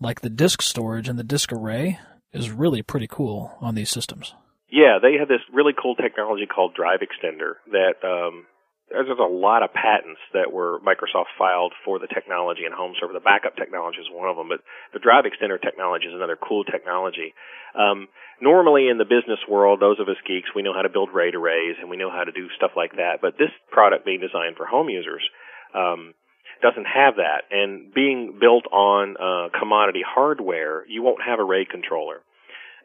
Like 0.00 0.22
the 0.22 0.30
disk 0.30 0.62
storage 0.62 1.08
and 1.08 1.18
the 1.18 1.24
disk 1.24 1.52
array 1.52 1.98
is 2.32 2.50
really 2.50 2.82
pretty 2.82 3.06
cool 3.06 3.56
on 3.60 3.74
these 3.74 3.90
systems. 3.90 4.34
Yeah, 4.70 4.98
they 5.02 5.18
have 5.18 5.28
this 5.28 5.42
really 5.52 5.72
cool 5.80 5.96
technology 5.96 6.46
called 6.46 6.74
Drive 6.74 7.00
Extender 7.00 7.54
that 7.72 7.98
um, 8.06 8.46
there's 8.90 9.06
a 9.06 9.22
lot 9.22 9.62
of 9.62 9.70
patents 9.72 10.18
that 10.34 10.50
were 10.50 10.82
Microsoft 10.82 11.30
filed 11.38 11.72
for 11.84 11.98
the 11.98 12.10
technology 12.10 12.66
in 12.66 12.72
home 12.72 12.94
server. 12.98 13.12
The 13.12 13.22
backup 13.22 13.54
technology 13.54 13.98
is 14.02 14.10
one 14.10 14.28
of 14.28 14.36
them, 14.36 14.50
but 14.50 14.66
the 14.92 14.98
drive 14.98 15.24
extender 15.30 15.62
technology 15.62 16.06
is 16.06 16.14
another 16.14 16.36
cool 16.36 16.64
technology. 16.64 17.34
Um, 17.78 18.08
normally 18.42 18.90
in 18.90 18.98
the 18.98 19.06
business 19.06 19.38
world, 19.48 19.78
those 19.78 20.02
of 20.02 20.10
us 20.10 20.18
geeks, 20.26 20.50
we 20.54 20.62
know 20.62 20.74
how 20.74 20.82
to 20.82 20.90
build 20.90 21.14
RAID 21.14 21.38
arrays 21.38 21.78
and 21.78 21.88
we 21.88 21.96
know 21.96 22.10
how 22.10 22.24
to 22.26 22.34
do 22.34 22.50
stuff 22.58 22.74
like 22.76 22.98
that. 22.98 23.22
But 23.22 23.38
this 23.38 23.54
product 23.70 24.04
being 24.04 24.20
designed 24.20 24.58
for 24.58 24.66
home 24.66 24.90
users, 24.90 25.22
um, 25.70 26.14
doesn't 26.62 26.86
have 26.86 27.16
that. 27.16 27.44
And 27.50 27.92
being 27.92 28.38
built 28.40 28.66
on 28.72 29.16
uh, 29.16 29.58
commodity 29.58 30.02
hardware, 30.06 30.86
you 30.86 31.02
won't 31.02 31.22
have 31.22 31.38
a 31.38 31.44
RAID 31.44 31.68
controller. 31.70 32.20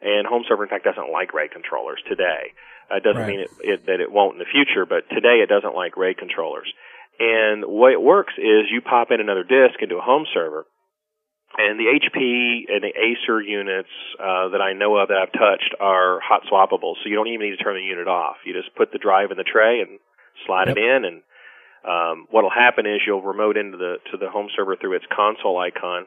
And 0.02 0.26
home 0.26 0.44
server, 0.48 0.64
in 0.64 0.68
fact, 0.68 0.84
doesn't 0.84 1.10
like 1.10 1.32
RAID 1.32 1.52
controllers 1.52 2.00
today. 2.08 2.52
Uh, 2.90 3.00
doesn't 3.00 3.22
right. 3.22 3.28
mean 3.28 3.40
it, 3.40 3.50
it, 3.60 3.86
that 3.86 4.00
it 4.00 4.12
won't 4.12 4.34
in 4.34 4.38
the 4.38 4.50
future, 4.50 4.86
but 4.86 5.08
today 5.10 5.42
it 5.42 5.48
doesn't 5.48 5.74
like 5.74 5.96
RAID 5.96 6.18
controllers. 6.18 6.70
And 7.18 7.62
the 7.62 7.68
way 7.68 7.92
it 7.92 8.00
works 8.00 8.34
is 8.36 8.68
you 8.70 8.80
pop 8.82 9.10
in 9.10 9.20
another 9.20 9.42
disk 9.42 9.80
into 9.80 9.96
a 9.96 10.02
home 10.02 10.26
server, 10.32 10.66
and 11.56 11.80
the 11.80 11.88
HP 11.88 12.68
and 12.68 12.84
the 12.84 12.92
Acer 12.92 13.40
units 13.40 13.88
uh, 14.20 14.52
that 14.52 14.60
I 14.60 14.74
know 14.74 14.96
of 14.96 15.08
that 15.08 15.16
I've 15.16 15.32
touched 15.32 15.74
are 15.80 16.20
hot 16.20 16.42
swappable, 16.52 16.94
so 17.00 17.08
you 17.08 17.16
don't 17.16 17.28
even 17.28 17.48
need 17.48 17.56
to 17.56 17.62
turn 17.62 17.76
the 17.76 17.82
unit 17.82 18.08
off. 18.08 18.36
You 18.44 18.52
just 18.52 18.74
put 18.76 18.92
the 18.92 18.98
drive 18.98 19.30
in 19.30 19.38
the 19.38 19.44
tray 19.44 19.80
and 19.80 19.98
slide 20.46 20.68
yep. 20.68 20.76
it 20.76 20.80
in, 20.84 21.04
and 21.06 21.22
um, 21.86 22.26
what'll 22.30 22.50
happen 22.50 22.84
is 22.84 23.00
you'll 23.06 23.22
remote 23.22 23.56
into 23.56 23.78
the 23.78 23.96
to 24.10 24.16
the 24.16 24.28
home 24.28 24.48
server 24.54 24.76
through 24.76 24.96
its 24.96 25.06
console 25.14 25.58
icon, 25.58 26.06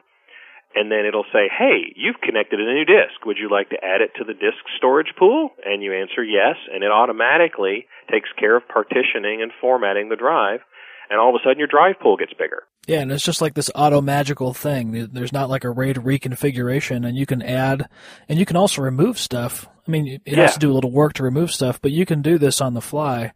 and 0.74 0.92
then 0.92 1.06
it'll 1.06 1.26
say, 1.32 1.48
"Hey, 1.48 1.92
you've 1.96 2.20
connected 2.20 2.60
a 2.60 2.64
new 2.64 2.84
disk. 2.84 3.24
Would 3.24 3.38
you 3.38 3.48
like 3.50 3.70
to 3.70 3.82
add 3.82 4.02
it 4.02 4.12
to 4.16 4.24
the 4.24 4.34
disk 4.34 4.60
storage 4.76 5.14
pool?" 5.18 5.50
And 5.64 5.82
you 5.82 5.94
answer 5.94 6.22
yes, 6.22 6.56
and 6.72 6.84
it 6.84 6.90
automatically 6.90 7.86
takes 8.10 8.28
care 8.38 8.56
of 8.56 8.68
partitioning 8.68 9.40
and 9.40 9.52
formatting 9.60 10.10
the 10.10 10.16
drive, 10.16 10.60
and 11.08 11.18
all 11.18 11.34
of 11.34 11.40
a 11.40 11.42
sudden 11.42 11.58
your 11.58 11.66
drive 11.66 11.98
pool 11.98 12.18
gets 12.18 12.34
bigger. 12.34 12.64
Yeah, 12.86 13.00
and 13.00 13.10
it's 13.10 13.24
just 13.24 13.40
like 13.40 13.54
this 13.54 13.70
auto 13.74 14.02
magical 14.02 14.52
thing. 14.52 15.08
There's 15.12 15.32
not 15.32 15.48
like 15.48 15.64
a 15.64 15.70
RAID 15.70 15.96
reconfiguration, 15.96 17.06
and 17.06 17.16
you 17.16 17.24
can 17.24 17.40
add, 17.40 17.88
and 18.28 18.38
you 18.38 18.44
can 18.44 18.56
also 18.56 18.82
remove 18.82 19.18
stuff. 19.18 19.66
I 19.86 19.90
mean, 19.90 20.06
it 20.06 20.22
yeah. 20.26 20.42
has 20.42 20.54
to 20.54 20.60
do 20.60 20.70
a 20.70 20.74
little 20.74 20.92
work 20.92 21.14
to 21.14 21.22
remove 21.22 21.52
stuff, 21.52 21.80
but 21.80 21.90
you 21.90 22.04
can 22.04 22.20
do 22.20 22.36
this 22.36 22.60
on 22.60 22.74
the 22.74 22.80
fly 22.82 23.32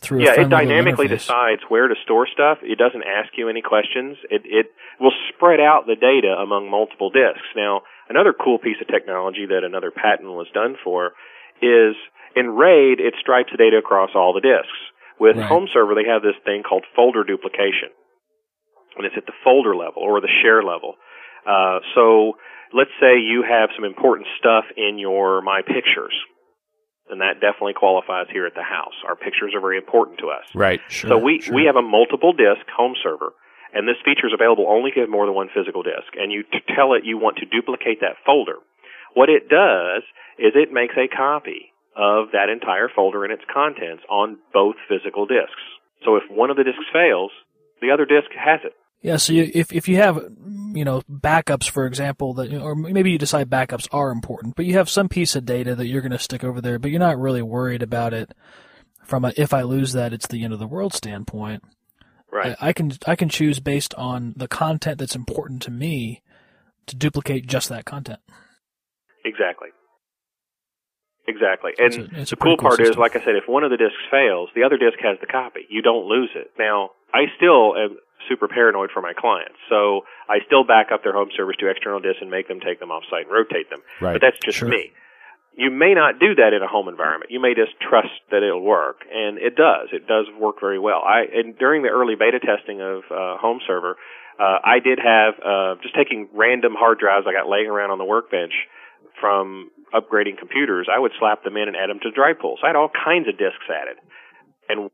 through 0.00 0.22
yeah, 0.22 0.40
it 0.40 0.48
dynamically 0.48 1.08
decides 1.08 1.62
where 1.68 1.88
to 1.88 1.94
store 2.04 2.26
stuff. 2.26 2.58
It 2.62 2.78
doesn't 2.78 3.02
ask 3.02 3.34
you 3.36 3.48
any 3.48 3.62
questions. 3.62 4.16
It 4.30 4.42
it 4.44 4.66
will 5.00 5.14
spread 5.34 5.58
out 5.58 5.86
the 5.86 5.96
data 5.96 6.38
among 6.38 6.70
multiple 6.70 7.10
disks. 7.10 7.46
Now, 7.56 7.82
another 8.08 8.32
cool 8.32 8.58
piece 8.58 8.78
of 8.80 8.86
technology 8.86 9.46
that 9.46 9.64
another 9.64 9.90
patent 9.90 10.28
was 10.28 10.46
done 10.54 10.76
for 10.84 11.12
is 11.60 11.96
in 12.36 12.50
RAID 12.50 13.00
it 13.00 13.14
stripes 13.20 13.50
the 13.50 13.58
data 13.58 13.78
across 13.78 14.10
all 14.14 14.32
the 14.32 14.40
disks. 14.40 14.78
With 15.18 15.36
right. 15.36 15.46
Home 15.46 15.68
Server 15.72 15.94
they 15.94 16.06
have 16.06 16.22
this 16.22 16.38
thing 16.44 16.62
called 16.62 16.84
folder 16.94 17.24
duplication. 17.24 17.90
And 18.96 19.06
it's 19.06 19.16
at 19.16 19.26
the 19.26 19.36
folder 19.42 19.74
level 19.74 20.02
or 20.02 20.20
the 20.20 20.30
share 20.42 20.62
level. 20.62 20.94
Uh, 21.48 21.80
so 21.94 22.34
let's 22.72 22.92
say 23.00 23.18
you 23.18 23.42
have 23.42 23.70
some 23.74 23.84
important 23.84 24.28
stuff 24.38 24.64
in 24.76 24.98
your 24.98 25.42
My 25.42 25.62
Pictures 25.66 26.14
and 27.12 27.20
that 27.20 27.44
definitely 27.44 27.76
qualifies 27.76 28.26
here 28.32 28.48
at 28.48 28.56
the 28.56 28.64
house. 28.64 28.96
Our 29.06 29.14
pictures 29.14 29.52
are 29.54 29.60
very 29.60 29.76
important 29.76 30.18
to 30.24 30.32
us. 30.32 30.48
Right. 30.56 30.80
Sure, 30.88 31.10
so 31.10 31.18
we 31.18 31.44
sure. 31.44 31.54
we 31.54 31.68
have 31.68 31.76
a 31.76 31.84
multiple 31.84 32.32
disk 32.32 32.64
home 32.72 32.96
server, 33.04 33.36
and 33.76 33.86
this 33.86 34.00
feature 34.00 34.26
is 34.26 34.32
available 34.32 34.64
only 34.66 34.90
if 34.90 34.96
you 34.96 35.04
have 35.04 35.12
more 35.12 35.28
than 35.28 35.36
one 35.36 35.52
physical 35.52 35.84
disk. 35.84 36.16
And 36.16 36.32
you 36.32 36.42
tell 36.74 36.96
it 36.96 37.04
you 37.04 37.20
want 37.20 37.36
to 37.38 37.46
duplicate 37.46 38.00
that 38.00 38.16
folder. 38.24 38.64
What 39.12 39.28
it 39.28 39.52
does 39.52 40.02
is 40.40 40.56
it 40.56 40.72
makes 40.72 40.96
a 40.96 41.06
copy 41.06 41.76
of 41.92 42.32
that 42.32 42.48
entire 42.48 42.88
folder 42.88 43.24
and 43.24 43.32
its 43.32 43.44
contents 43.52 44.02
on 44.08 44.40
both 44.52 44.80
physical 44.88 45.28
disks. 45.28 45.60
So 46.04 46.16
if 46.16 46.24
one 46.32 46.48
of 46.48 46.56
the 46.56 46.64
disks 46.64 46.88
fails, 46.92 47.30
the 47.84 47.92
other 47.92 48.08
disk 48.08 48.32
has 48.32 48.64
it. 48.64 48.72
Yeah, 49.02 49.16
so 49.16 49.32
you, 49.32 49.50
if 49.52 49.72
if 49.72 49.88
you 49.88 49.96
have 49.96 50.16
you 50.74 50.84
know 50.84 51.02
backups, 51.10 51.68
for 51.68 51.86
example, 51.86 52.34
that 52.34 52.54
or 52.54 52.74
maybe 52.74 53.10
you 53.10 53.18
decide 53.18 53.50
backups 53.50 53.88
are 53.92 54.10
important, 54.10 54.56
but 54.56 54.64
you 54.64 54.74
have 54.74 54.88
some 54.88 55.08
piece 55.08 55.34
of 55.34 55.44
data 55.44 55.74
that 55.74 55.86
you're 55.86 56.02
going 56.02 56.12
to 56.12 56.18
stick 56.18 56.44
over 56.44 56.60
there, 56.60 56.78
but 56.78 56.90
you're 56.90 57.00
not 57.00 57.18
really 57.18 57.42
worried 57.42 57.82
about 57.82 58.14
it 58.14 58.32
from 59.04 59.24
a 59.24 59.32
if 59.36 59.52
I 59.52 59.62
lose 59.62 59.92
that, 59.92 60.12
it's 60.12 60.26
the 60.26 60.44
end 60.44 60.52
of 60.52 60.58
the 60.58 60.66
world 60.66 60.94
standpoint. 60.94 61.62
Right. 62.30 62.56
I, 62.60 62.68
I 62.68 62.72
can 62.72 62.92
I 63.06 63.16
can 63.16 63.28
choose 63.28 63.60
based 63.60 63.94
on 63.94 64.34
the 64.36 64.48
content 64.48 64.98
that's 64.98 65.16
important 65.16 65.62
to 65.62 65.70
me 65.70 66.22
to 66.86 66.96
duplicate 66.96 67.46
just 67.46 67.68
that 67.68 67.84
content. 67.84 68.20
Exactly. 69.24 69.68
Exactly. 71.28 71.72
And 71.78 71.94
it's 71.94 71.96
a, 71.96 72.20
it's 72.20 72.30
the 72.30 72.36
cool, 72.36 72.56
cool 72.56 72.68
part 72.68 72.78
system. 72.78 72.92
is, 72.92 72.96
like 72.96 73.14
I 73.14 73.20
said, 73.20 73.36
if 73.36 73.44
one 73.46 73.62
of 73.62 73.70
the 73.70 73.76
disks 73.76 74.02
fails, 74.10 74.48
the 74.56 74.64
other 74.64 74.76
disk 74.76 74.98
has 75.02 75.18
the 75.20 75.26
copy. 75.26 75.60
You 75.68 75.82
don't 75.82 76.06
lose 76.06 76.30
it. 76.34 76.50
Now, 76.58 76.90
I 77.14 77.26
still 77.36 77.76
am 77.76 77.96
super 78.28 78.48
paranoid 78.48 78.90
for 78.92 79.02
my 79.02 79.12
clients. 79.12 79.58
So 79.68 80.02
I 80.28 80.38
still 80.46 80.64
back 80.64 80.92
up 80.92 81.02
their 81.02 81.12
home 81.12 81.28
servers 81.36 81.56
to 81.60 81.68
external 81.68 82.00
disks 82.00 82.20
and 82.20 82.30
make 82.30 82.48
them 82.48 82.60
take 82.60 82.80
them 82.80 82.90
off 82.90 83.04
site 83.10 83.26
and 83.26 83.32
rotate 83.32 83.70
them. 83.70 83.80
Right. 84.00 84.14
But 84.14 84.22
that's 84.22 84.38
just 84.44 84.58
sure. 84.58 84.68
me. 84.68 84.92
You 85.54 85.70
may 85.70 85.92
not 85.92 86.18
do 86.18 86.34
that 86.36 86.56
in 86.56 86.62
a 86.62 86.66
home 86.66 86.88
environment. 86.88 87.30
You 87.30 87.38
may 87.38 87.52
just 87.52 87.76
trust 87.76 88.16
that 88.30 88.42
it'll 88.42 88.64
work, 88.64 89.04
and 89.12 89.36
it 89.36 89.54
does. 89.54 89.92
It 89.92 90.08
does 90.08 90.24
work 90.40 90.56
very 90.60 90.78
well. 90.78 91.04
I 91.04 91.28
and 91.28 91.58
during 91.58 91.82
the 91.82 91.90
early 91.90 92.14
beta 92.16 92.40
testing 92.40 92.80
of 92.80 93.04
uh, 93.12 93.36
home 93.36 93.60
server, 93.66 93.96
uh, 94.40 94.64
I 94.64 94.80
did 94.80 94.98
have 94.98 95.34
uh, 95.44 95.74
just 95.82 95.94
taking 95.94 96.28
random 96.32 96.72
hard 96.72 96.98
drives 96.98 97.26
I 97.28 97.36
got 97.36 97.50
laying 97.50 97.68
around 97.68 97.90
on 97.90 97.98
the 97.98 98.08
workbench 98.08 98.54
from 99.20 99.70
upgrading 99.92 100.38
computers. 100.38 100.88
I 100.88 100.98
would 100.98 101.12
slap 101.20 101.44
them 101.44 101.58
in 101.58 101.68
and 101.68 101.76
add 101.76 101.90
them 101.90 102.00
to 102.00 102.10
drive 102.10 102.40
pools. 102.40 102.60
I 102.64 102.68
had 102.68 102.76
all 102.76 102.88
kinds 102.88 103.28
of 103.28 103.36
disks 103.36 103.68
added, 103.68 104.00
and 104.70 104.88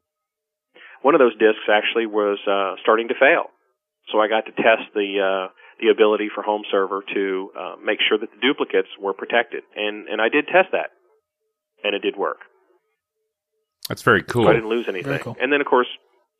one 1.02 1.14
of 1.14 1.18
those 1.18 1.36
disks 1.38 1.66
actually 1.70 2.06
was 2.06 2.38
uh, 2.46 2.80
starting 2.82 3.08
to 3.08 3.14
fail. 3.14 3.50
So 4.12 4.20
I 4.20 4.28
got 4.28 4.46
to 4.46 4.52
test 4.52 4.88
the 4.94 5.20
uh, 5.20 5.52
the 5.80 5.88
ability 5.88 6.28
for 6.34 6.42
home 6.42 6.62
server 6.70 7.02
to 7.14 7.50
uh, 7.58 7.74
make 7.84 7.98
sure 8.08 8.18
that 8.18 8.30
the 8.30 8.40
duplicates 8.40 8.88
were 9.00 9.12
protected, 9.12 9.62
and 9.76 10.08
and 10.08 10.20
I 10.20 10.28
did 10.28 10.46
test 10.46 10.72
that, 10.72 10.90
and 11.84 11.94
it 11.94 12.00
did 12.00 12.16
work. 12.16 12.38
That's 13.88 14.02
very 14.02 14.22
cool. 14.22 14.44
So 14.44 14.50
I 14.50 14.54
didn't 14.54 14.68
lose 14.68 14.88
anything. 14.88 15.18
Cool. 15.20 15.36
And 15.40 15.52
then 15.52 15.60
of 15.60 15.66
course 15.66 15.88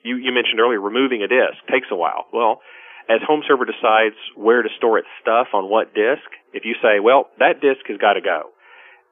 you 0.03 0.17
you 0.17 0.33
mentioned 0.33 0.61
earlier 0.61 0.81
removing 0.81 1.23
a 1.23 1.29
disk 1.29 1.61
takes 1.71 1.89
a 1.91 1.97
while. 1.97 2.27
Well, 2.33 2.61
as 3.09 3.21
home 3.27 3.43
server 3.47 3.65
decides 3.65 4.17
where 4.37 4.63
to 4.63 4.69
store 4.77 4.99
its 4.99 5.09
stuff 5.21 5.49
on 5.55 5.71
what 5.71 5.95
disk, 5.95 6.29
if 6.53 6.65
you 6.65 6.75
say, 6.83 7.01
well, 7.01 7.29
that 7.39 7.61
disk 7.61 7.89
has 7.89 7.97
got 7.97 8.15
to 8.15 8.21
go, 8.21 8.53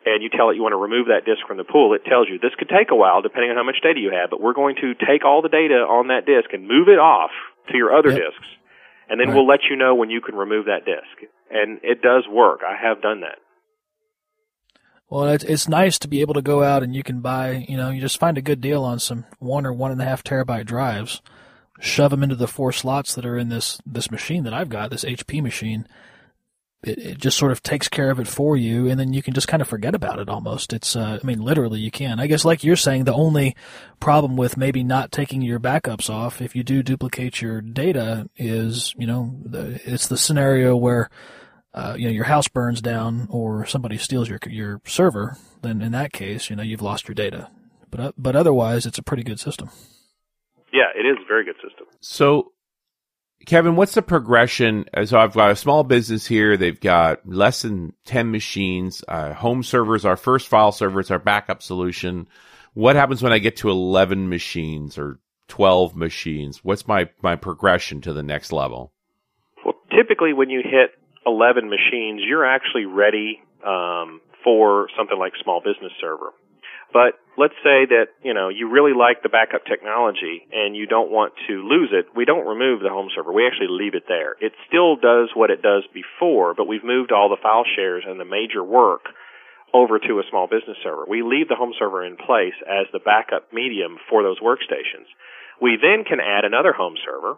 and 0.06 0.22
you 0.22 0.30
tell 0.30 0.50
it 0.50 0.56
you 0.56 0.62
want 0.62 0.72
to 0.72 0.80
remove 0.80 1.08
that 1.08 1.26
disk 1.26 1.42
from 1.46 1.58
the 1.58 1.64
pool, 1.64 1.92
it 1.94 2.06
tells 2.08 2.28
you 2.30 2.38
this 2.38 2.54
could 2.56 2.70
take 2.70 2.90
a 2.90 2.94
while 2.94 3.20
depending 3.22 3.50
on 3.50 3.56
how 3.56 3.64
much 3.64 3.82
data 3.82 4.00
you 4.00 4.10
have, 4.14 4.30
but 4.30 4.40
we're 4.40 4.54
going 4.54 4.76
to 4.80 4.94
take 4.94 5.24
all 5.24 5.42
the 5.42 5.50
data 5.50 5.82
on 5.82 6.08
that 6.08 6.24
disk 6.24 6.54
and 6.54 6.66
move 6.66 6.88
it 6.88 6.98
off 6.98 7.30
to 7.68 7.76
your 7.76 7.92
other 7.92 8.10
yep. 8.10 8.30
disks. 8.30 8.48
And 9.10 9.20
then 9.20 9.28
right. 9.28 9.36
we'll 9.36 9.46
let 9.46 9.66
you 9.68 9.76
know 9.76 9.94
when 9.94 10.10
you 10.10 10.20
can 10.20 10.34
remove 10.34 10.66
that 10.66 10.86
disk. 10.86 11.30
And 11.50 11.78
it 11.82 12.02
does 12.02 12.24
work. 12.30 12.60
I 12.66 12.74
have 12.80 13.02
done 13.02 13.20
that. 13.20 13.38
Well, 15.08 15.28
it's, 15.28 15.44
it's 15.44 15.68
nice 15.68 15.98
to 16.00 16.08
be 16.08 16.20
able 16.20 16.34
to 16.34 16.42
go 16.42 16.64
out 16.64 16.82
and 16.82 16.94
you 16.94 17.04
can 17.04 17.20
buy, 17.20 17.66
you 17.68 17.76
know, 17.76 17.90
you 17.90 18.00
just 18.00 18.18
find 18.18 18.38
a 18.38 18.42
good 18.42 18.60
deal 18.60 18.82
on 18.82 18.98
some 18.98 19.24
one 19.38 19.66
or 19.66 19.72
one 19.72 19.92
and 19.92 20.02
a 20.02 20.04
half 20.04 20.24
terabyte 20.24 20.66
drives 20.66 21.20
shove 21.80 22.10
them 22.10 22.22
into 22.22 22.36
the 22.36 22.48
four 22.48 22.72
slots 22.72 23.14
that 23.14 23.26
are 23.26 23.36
in 23.36 23.48
this 23.48 23.80
this 23.86 24.10
machine 24.10 24.44
that 24.44 24.54
I've 24.54 24.68
got, 24.68 24.90
this 24.90 25.04
HP 25.04 25.42
machine. 25.42 25.86
It, 26.82 26.98
it 26.98 27.18
just 27.18 27.38
sort 27.38 27.52
of 27.52 27.62
takes 27.62 27.88
care 27.88 28.10
of 28.10 28.20
it 28.20 28.28
for 28.28 28.56
you, 28.56 28.88
and 28.88 29.00
then 29.00 29.12
you 29.12 29.22
can 29.22 29.34
just 29.34 29.48
kind 29.48 29.60
of 29.60 29.68
forget 29.68 29.94
about 29.94 30.18
it 30.18 30.28
almost. 30.28 30.72
It's, 30.72 30.94
uh, 30.94 31.18
I 31.22 31.26
mean, 31.26 31.40
literally 31.40 31.80
you 31.80 31.90
can. 31.90 32.20
I 32.20 32.26
guess, 32.26 32.44
like 32.44 32.62
you're 32.62 32.76
saying, 32.76 33.04
the 33.04 33.14
only 33.14 33.56
problem 33.98 34.36
with 34.36 34.56
maybe 34.56 34.84
not 34.84 35.10
taking 35.10 35.42
your 35.42 35.58
backups 35.58 36.10
off 36.10 36.40
if 36.40 36.54
you 36.54 36.62
do 36.62 36.82
duplicate 36.82 37.40
your 37.40 37.60
data 37.60 38.28
is, 38.36 38.94
you 38.98 39.06
know, 39.06 39.36
the, 39.44 39.80
it's 39.84 40.08
the 40.08 40.18
scenario 40.18 40.76
where, 40.76 41.08
uh, 41.74 41.94
you 41.98 42.06
know, 42.06 42.12
your 42.12 42.24
house 42.24 42.48
burns 42.48 42.80
down 42.80 43.26
or 43.30 43.66
somebody 43.66 43.98
steals 43.98 44.28
your 44.28 44.38
your 44.46 44.80
server. 44.86 45.36
Then 45.62 45.82
in 45.82 45.92
that 45.92 46.12
case, 46.12 46.50
you 46.50 46.56
know, 46.56 46.62
you've 46.62 46.82
lost 46.82 47.08
your 47.08 47.14
data. 47.14 47.50
But 47.90 48.00
uh, 48.00 48.12
but 48.16 48.36
otherwise, 48.36 48.86
it's 48.86 48.98
a 48.98 49.02
pretty 49.02 49.22
good 49.22 49.40
system. 49.40 49.70
Yeah, 50.72 50.90
it 50.94 51.06
is 51.06 51.16
a 51.22 51.26
very 51.26 51.44
good 51.44 51.56
system. 51.56 51.86
So, 52.00 52.52
Kevin, 53.44 53.76
what's 53.76 53.94
the 53.94 54.02
progression? 54.02 54.86
So 55.04 55.18
I've 55.18 55.34
got 55.34 55.50
a 55.50 55.56
small 55.56 55.84
business 55.84 56.26
here. 56.26 56.56
They've 56.56 56.80
got 56.80 57.28
less 57.28 57.62
than 57.62 57.92
10 58.06 58.30
machines. 58.30 59.04
Uh, 59.06 59.34
home 59.34 59.62
servers, 59.62 60.04
our 60.04 60.16
first 60.16 60.48
file 60.48 60.72
server, 60.72 61.00
it's 61.00 61.10
our 61.10 61.18
backup 61.18 61.62
solution. 61.62 62.28
What 62.74 62.96
happens 62.96 63.22
when 63.22 63.32
I 63.32 63.38
get 63.38 63.56
to 63.58 63.70
11 63.70 64.28
machines 64.28 64.98
or 64.98 65.18
12 65.48 65.94
machines? 65.94 66.64
What's 66.64 66.88
my, 66.88 67.08
my 67.22 67.36
progression 67.36 68.00
to 68.02 68.12
the 68.12 68.22
next 68.22 68.52
level? 68.52 68.92
Well, 69.64 69.74
typically 69.94 70.32
when 70.32 70.50
you 70.50 70.62
hit 70.64 70.90
11 71.24 71.68
machines, 71.68 72.22
you're 72.26 72.44
actually 72.46 72.86
ready 72.86 73.42
um, 73.64 74.20
for 74.42 74.88
something 74.96 75.18
like 75.18 75.32
small 75.42 75.60
business 75.60 75.92
server. 76.00 76.32
But 76.92 77.14
let's 77.38 77.56
say 77.62 77.84
that, 77.86 78.16
you 78.22 78.34
know, 78.34 78.48
you 78.48 78.68
really 78.70 78.92
like 78.96 79.22
the 79.22 79.28
backup 79.28 79.64
technology 79.64 80.46
and 80.52 80.76
you 80.76 80.86
don't 80.86 81.10
want 81.10 81.32
to 81.48 81.62
lose 81.62 81.90
it. 81.92 82.06
We 82.16 82.24
don't 82.24 82.46
remove 82.46 82.80
the 82.80 82.88
home 82.88 83.08
server. 83.14 83.32
We 83.32 83.46
actually 83.46 83.70
leave 83.70 83.94
it 83.94 84.04
there. 84.08 84.34
It 84.40 84.52
still 84.66 84.96
does 84.96 85.30
what 85.34 85.50
it 85.50 85.62
does 85.62 85.84
before, 85.92 86.54
but 86.54 86.66
we've 86.66 86.84
moved 86.84 87.12
all 87.12 87.28
the 87.28 87.40
file 87.40 87.64
shares 87.76 88.04
and 88.06 88.18
the 88.18 88.24
major 88.24 88.64
work 88.64 89.12
over 89.74 89.98
to 89.98 90.18
a 90.18 90.28
small 90.30 90.46
business 90.46 90.78
server. 90.82 91.04
We 91.08 91.22
leave 91.22 91.48
the 91.48 91.56
home 91.56 91.74
server 91.78 92.04
in 92.04 92.16
place 92.16 92.56
as 92.64 92.86
the 92.92 93.00
backup 93.00 93.52
medium 93.52 93.98
for 94.08 94.22
those 94.22 94.40
workstations. 94.40 95.10
We 95.60 95.76
then 95.80 96.04
can 96.04 96.20
add 96.20 96.44
another 96.44 96.72
home 96.72 96.96
server 97.04 97.36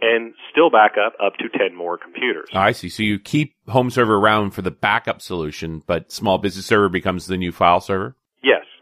and 0.00 0.34
still 0.50 0.70
back 0.70 0.92
up 0.94 1.14
up 1.24 1.34
to 1.38 1.48
10 1.48 1.74
more 1.74 1.98
computers. 1.98 2.48
I 2.52 2.72
see. 2.72 2.88
So 2.88 3.02
you 3.02 3.18
keep 3.18 3.56
home 3.68 3.90
server 3.90 4.16
around 4.16 4.52
for 4.52 4.62
the 4.62 4.70
backup 4.70 5.20
solution, 5.20 5.82
but 5.86 6.12
small 6.12 6.38
business 6.38 6.66
server 6.66 6.88
becomes 6.88 7.26
the 7.26 7.36
new 7.36 7.52
file 7.52 7.80
server? 7.80 8.16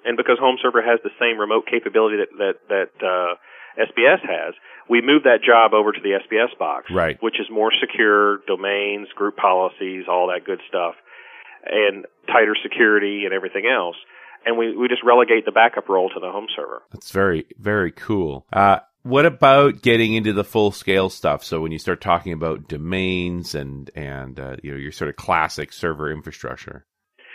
And 0.06 0.16
because 0.16 0.38
home 0.38 0.56
server 0.62 0.80
has 0.82 1.00
the 1.02 1.10
same 1.20 1.38
remote 1.38 1.66
capability 1.66 2.16
that, 2.18 2.30
that, 2.38 2.54
that, 2.68 3.06
uh, 3.06 3.34
SBS 3.76 4.20
has, 4.24 4.54
we 4.88 5.02
move 5.02 5.24
that 5.24 5.40
job 5.44 5.74
over 5.74 5.92
to 5.92 6.00
the 6.00 6.16
SBS 6.24 6.56
box, 6.58 6.90
Right. 6.90 7.20
which 7.22 7.38
is 7.38 7.46
more 7.50 7.70
secure, 7.78 8.38
domains, 8.46 9.08
group 9.14 9.36
policies, 9.36 10.04
all 10.08 10.28
that 10.28 10.46
good 10.46 10.60
stuff, 10.68 10.94
and 11.66 12.06
tighter 12.26 12.56
security 12.62 13.24
and 13.24 13.34
everything 13.34 13.66
else. 13.66 13.96
And 14.46 14.56
we, 14.56 14.76
we 14.76 14.88
just 14.88 15.02
relegate 15.04 15.44
the 15.44 15.52
backup 15.52 15.88
role 15.88 16.08
to 16.08 16.20
the 16.20 16.30
home 16.30 16.46
server. 16.54 16.82
That's 16.92 17.10
very, 17.10 17.46
very 17.58 17.90
cool. 17.90 18.46
Uh, 18.52 18.78
what 19.02 19.26
about 19.26 19.82
getting 19.82 20.14
into 20.14 20.32
the 20.32 20.44
full 20.44 20.70
scale 20.70 21.10
stuff? 21.10 21.44
So 21.44 21.60
when 21.60 21.72
you 21.72 21.78
start 21.78 22.00
talking 22.00 22.32
about 22.32 22.68
domains 22.68 23.54
and 23.54 23.90
and 23.94 24.38
uh, 24.40 24.56
you 24.62 24.72
know 24.72 24.78
your 24.78 24.90
sort 24.92 25.10
of 25.10 25.16
classic 25.16 25.72
server 25.72 26.10
infrastructure. 26.10 26.86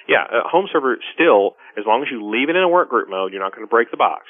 Yeah, 0.07 0.25
a 0.25 0.47
home 0.47 0.67
server 0.71 0.97
still, 1.13 1.55
as 1.77 1.85
long 1.85 2.01
as 2.01 2.09
you 2.11 2.25
leave 2.25 2.49
it 2.49 2.55
in 2.55 2.63
a 2.63 2.69
work 2.69 2.89
group 2.89 3.09
mode, 3.09 3.31
you're 3.33 3.41
not 3.41 3.51
going 3.55 3.65
to 3.65 3.69
break 3.69 3.91
the 3.91 3.97
box. 3.97 4.25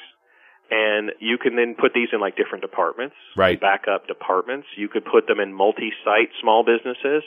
And 0.70 1.12
you 1.20 1.36
can 1.38 1.56
then 1.56 1.74
put 1.78 1.92
these 1.94 2.08
in 2.12 2.20
like 2.20 2.36
different 2.36 2.62
departments, 2.62 3.16
Right. 3.36 3.60
backup 3.60 4.06
departments. 4.06 4.66
You 4.76 4.88
could 4.88 5.04
put 5.04 5.26
them 5.26 5.40
in 5.40 5.52
multi-site 5.52 6.30
small 6.40 6.64
businesses. 6.64 7.22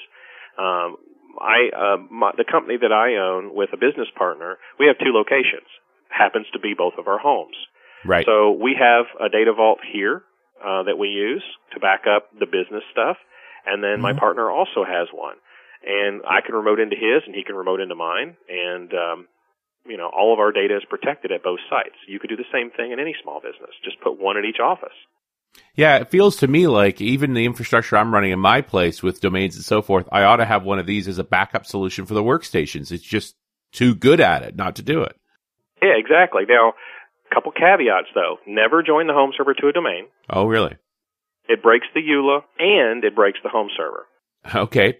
Um, 0.58 0.98
I, 1.40 1.70
uh, 1.76 1.98
my, 2.10 2.32
the 2.38 2.46
company 2.46 2.78
that 2.82 2.92
I 2.92 3.18
own 3.18 3.54
with 3.54 3.70
a 3.74 3.78
business 3.78 4.08
partner, 4.18 4.58
we 4.80 4.88
have 4.88 4.98
two 4.98 5.12
locations. 5.12 5.68
Happens 6.10 6.48
to 6.54 6.60
be 6.60 6.74
both 6.74 6.94
of 6.98 7.08
our 7.08 7.20
homes. 7.20 7.58
Right. 8.06 8.26
So 8.26 8.52
we 8.52 8.76
have 8.80 9.06
a 9.20 9.30
data 9.30 9.52
vault 9.54 9.80
here 9.92 10.24
uh, 10.64 10.84
that 10.84 10.98
we 10.98 11.10
use 11.10 11.44
to 11.74 11.80
back 11.80 12.04
up 12.08 12.30
the 12.40 12.46
business 12.46 12.84
stuff, 12.92 13.18
and 13.66 13.84
then 13.84 14.00
my 14.00 14.14
Mhm. 14.14 14.18
partner 14.18 14.50
also 14.50 14.86
has 14.86 15.10
one, 15.12 15.36
and 15.86 16.21
I 16.28 16.41
can 16.45 16.56
remote 16.56 16.80
into 16.80 16.95
his, 16.95 17.24
and 17.26 17.36
he 17.36 17.43
can 17.43 17.56
remote 17.56 17.80
into 17.80 17.95
mine, 17.95 18.36
and 18.50 18.91
um, 18.93 19.28
you 19.86 19.98
know 19.98 20.10
all 20.10 20.34
of 20.34 20.39
our 20.39 20.52
data 20.52 20.76
is 20.78 20.84
protected 20.89 21.32
at 21.32 21.43
both 21.43 21.60
sites. 21.69 21.95
You 22.08 22.19
could 22.19 22.30
do 22.30 22.36
the 22.38 22.52
same 22.52 22.71
thing 22.71 22.91
in 22.91 23.00
any 23.00 23.15
small 23.21 23.39
business. 23.39 23.71
Just 23.84 24.02
put 24.02 24.19
one 24.19 24.38
at 24.38 24.45
each 24.45 24.60
office. 24.60 24.95
yeah, 25.76 25.98
it 25.98 26.10
feels 26.10 26.36
to 26.38 26.48
me 26.48 26.67
like 26.67 27.02
even 27.02 27.34
the 27.34 27.45
infrastructure 27.45 27.98
I'm 27.98 28.13
running 28.13 28.32
in 28.32 28.39
my 28.39 28.62
place 28.62 29.02
with 29.04 29.21
domains 29.21 29.56
and 29.56 29.63
so 29.63 29.82
forth, 29.82 30.08
I 30.12 30.24
ought 30.24 30.38
to 30.38 30.45
have 30.45 30.63
one 30.63 30.80
of 30.80 30.86
these 30.86 31.08
as 31.08 31.17
a 31.17 31.24
backup 31.24 31.65
solution 31.65 32.06
for 32.06 32.13
the 32.13 32.24
workstations. 32.24 32.91
It's 32.91 33.04
just 33.04 33.36
too 33.71 33.95
good 33.95 34.19
at 34.19 34.43
it 34.43 34.56
not 34.56 34.76
to 34.78 34.82
do 34.82 35.02
it. 35.04 35.15
Yeah, 35.82 35.98
exactly. 35.98 36.43
Now, 36.48 36.74
a 37.30 37.36
couple 37.36 37.52
caveats 37.52 38.08
though: 38.15 38.38
never 38.48 38.82
join 38.84 39.08
the 39.08 39.13
home 39.13 39.34
server 39.38 39.54
to 39.54 39.67
a 39.67 39.74
domain. 39.74 40.08
Oh, 40.30 40.45
really? 40.45 40.76
It 41.48 41.62
breaks 41.62 41.88
the 41.93 42.02
EULA 42.02 42.41
and 42.58 43.04
it 43.04 43.15
breaks 43.15 43.39
the 43.43 43.50
home 43.50 43.69
server. 43.78 44.08
Okay. 44.54 45.00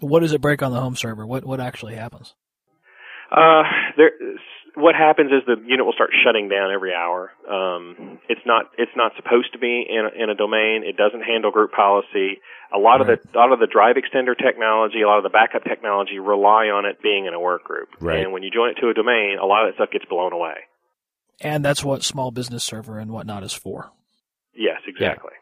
What 0.00 0.20
does 0.20 0.32
it 0.32 0.40
break 0.40 0.62
on 0.62 0.72
the 0.72 0.80
home 0.80 0.96
server? 0.96 1.26
What 1.26 1.44
what 1.44 1.60
actually 1.60 1.94
happens? 1.96 2.34
Uh, 3.30 3.62
there. 3.96 4.12
What 4.74 4.94
happens 4.94 5.32
is 5.32 5.42
the 5.44 5.56
unit 5.66 5.84
will 5.84 5.92
start 5.92 6.10
shutting 6.24 6.48
down 6.48 6.70
every 6.72 6.94
hour. 6.94 7.32
Um, 7.50 8.20
it's 8.28 8.40
not. 8.46 8.66
It's 8.78 8.92
not 8.94 9.12
supposed 9.16 9.52
to 9.52 9.58
be 9.58 9.84
in 9.88 10.06
a, 10.06 10.22
in 10.22 10.30
a 10.30 10.34
domain. 10.36 10.84
It 10.86 10.96
doesn't 10.96 11.22
handle 11.22 11.50
group 11.50 11.72
policy. 11.72 12.38
A 12.72 12.78
lot 12.78 13.00
Right. 13.00 13.18
of 13.18 13.20
the 13.32 13.36
a 13.36 13.38
lot 13.38 13.52
of 13.52 13.58
the 13.58 13.66
drive 13.66 13.96
extender 13.96 14.38
technology, 14.38 15.02
a 15.02 15.06
lot 15.08 15.16
of 15.18 15.24
the 15.24 15.30
backup 15.30 15.64
technology 15.64 16.18
rely 16.20 16.66
on 16.70 16.84
it 16.86 17.02
being 17.02 17.26
in 17.26 17.34
a 17.34 17.40
work 17.40 17.64
group. 17.64 17.88
Right. 17.98 18.20
And 18.22 18.32
when 18.32 18.42
you 18.44 18.50
join 18.50 18.70
it 18.70 18.74
to 18.80 18.88
a 18.88 18.94
domain, 18.94 19.38
a 19.42 19.46
lot 19.46 19.66
of 19.66 19.72
that 19.74 19.82
stuff 19.82 19.90
gets 19.90 20.04
blown 20.04 20.32
away. 20.32 20.54
And 21.40 21.64
that's 21.64 21.82
what 21.82 22.04
small 22.04 22.30
business 22.30 22.62
server 22.62 22.98
and 22.98 23.10
whatnot 23.10 23.42
is 23.42 23.52
for. 23.52 23.90
Yes, 24.54 24.80
exactly. 24.86 25.32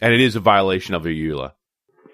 And 0.00 0.14
it 0.14 0.20
is 0.20 0.34
a 0.36 0.40
violation 0.40 0.94
of 0.94 1.02
the 1.02 1.10
E 1.10 1.28
EULA. 1.28 1.52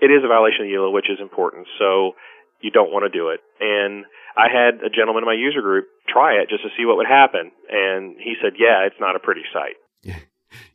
It 0.04 0.10
is 0.12 0.20
a 0.24 0.28
violation 0.28 0.62
of 0.62 0.68
the 0.68 0.74
EULA, 0.76 0.92
which 0.92 1.08
is 1.08 1.18
important. 1.20 1.66
So 1.80 2.12
you 2.60 2.70
don't 2.70 2.92
want 2.92 3.04
to 3.08 3.12
do 3.12 3.28
it. 3.32 3.40
And 3.60 4.04
I 4.36 4.52
had 4.52 4.84
a 4.84 4.90
gentleman 4.90 5.22
in 5.24 5.28
my 5.32 5.38
user 5.38 5.62
group 5.62 5.86
try 6.08 6.34
it 6.40 6.48
just 6.52 6.62
to 6.62 6.70
see 6.76 6.84
what 6.84 6.96
would 7.00 7.06
happen, 7.08 7.50
and 7.70 8.16
he 8.18 8.34
said, 8.42 8.54
"Yeah, 8.58 8.84
it's 8.86 9.00
not 9.00 9.16
a 9.16 9.20
pretty 9.20 9.44
sight." 9.52 9.76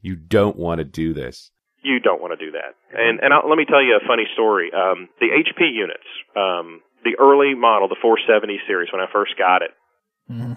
You 0.01 0.15
don't 0.15 0.57
want 0.57 0.79
to 0.79 0.83
do 0.85 1.13
this. 1.13 1.51
you 1.83 1.99
don't 1.99 2.19
want 2.21 2.37
to 2.37 2.45
do 2.45 2.51
that. 2.51 2.75
And 2.91 3.19
and 3.23 3.33
I'll, 3.33 3.47
let 3.47 3.57
me 3.57 3.65
tell 3.65 3.81
you 3.83 3.95
a 3.95 4.03
funny 4.07 4.27
story. 4.33 4.71
Um, 4.73 5.07
the 5.19 5.27
HP 5.31 5.71
units, 5.71 6.07
um, 6.35 6.81
the 7.03 7.15
early 7.19 7.55
model, 7.55 7.87
the 7.87 7.95
470 8.01 8.59
series, 8.67 8.91
when 8.91 8.99
I 9.01 9.07
first 9.11 9.37
got 9.37 9.61
it, 9.61 9.71
hmm 10.27 10.53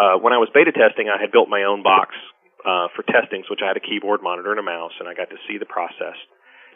uh, 0.00 0.16
when 0.16 0.32
I 0.32 0.38
was 0.38 0.48
beta 0.54 0.72
testing, 0.72 1.12
I 1.12 1.20
had 1.20 1.30
built 1.30 1.48
my 1.52 1.62
own 1.64 1.82
box 1.84 2.16
uh, 2.64 2.88
for 2.96 3.02
testings, 3.04 3.50
which 3.50 3.60
I 3.62 3.68
had 3.68 3.76
a 3.76 3.84
keyboard, 3.84 4.22
monitor, 4.22 4.50
and 4.50 4.58
a 4.58 4.62
mouse, 4.64 4.96
and 4.98 5.06
I 5.06 5.12
got 5.12 5.28
to 5.28 5.36
see 5.46 5.58
the 5.58 5.66
process 5.68 6.16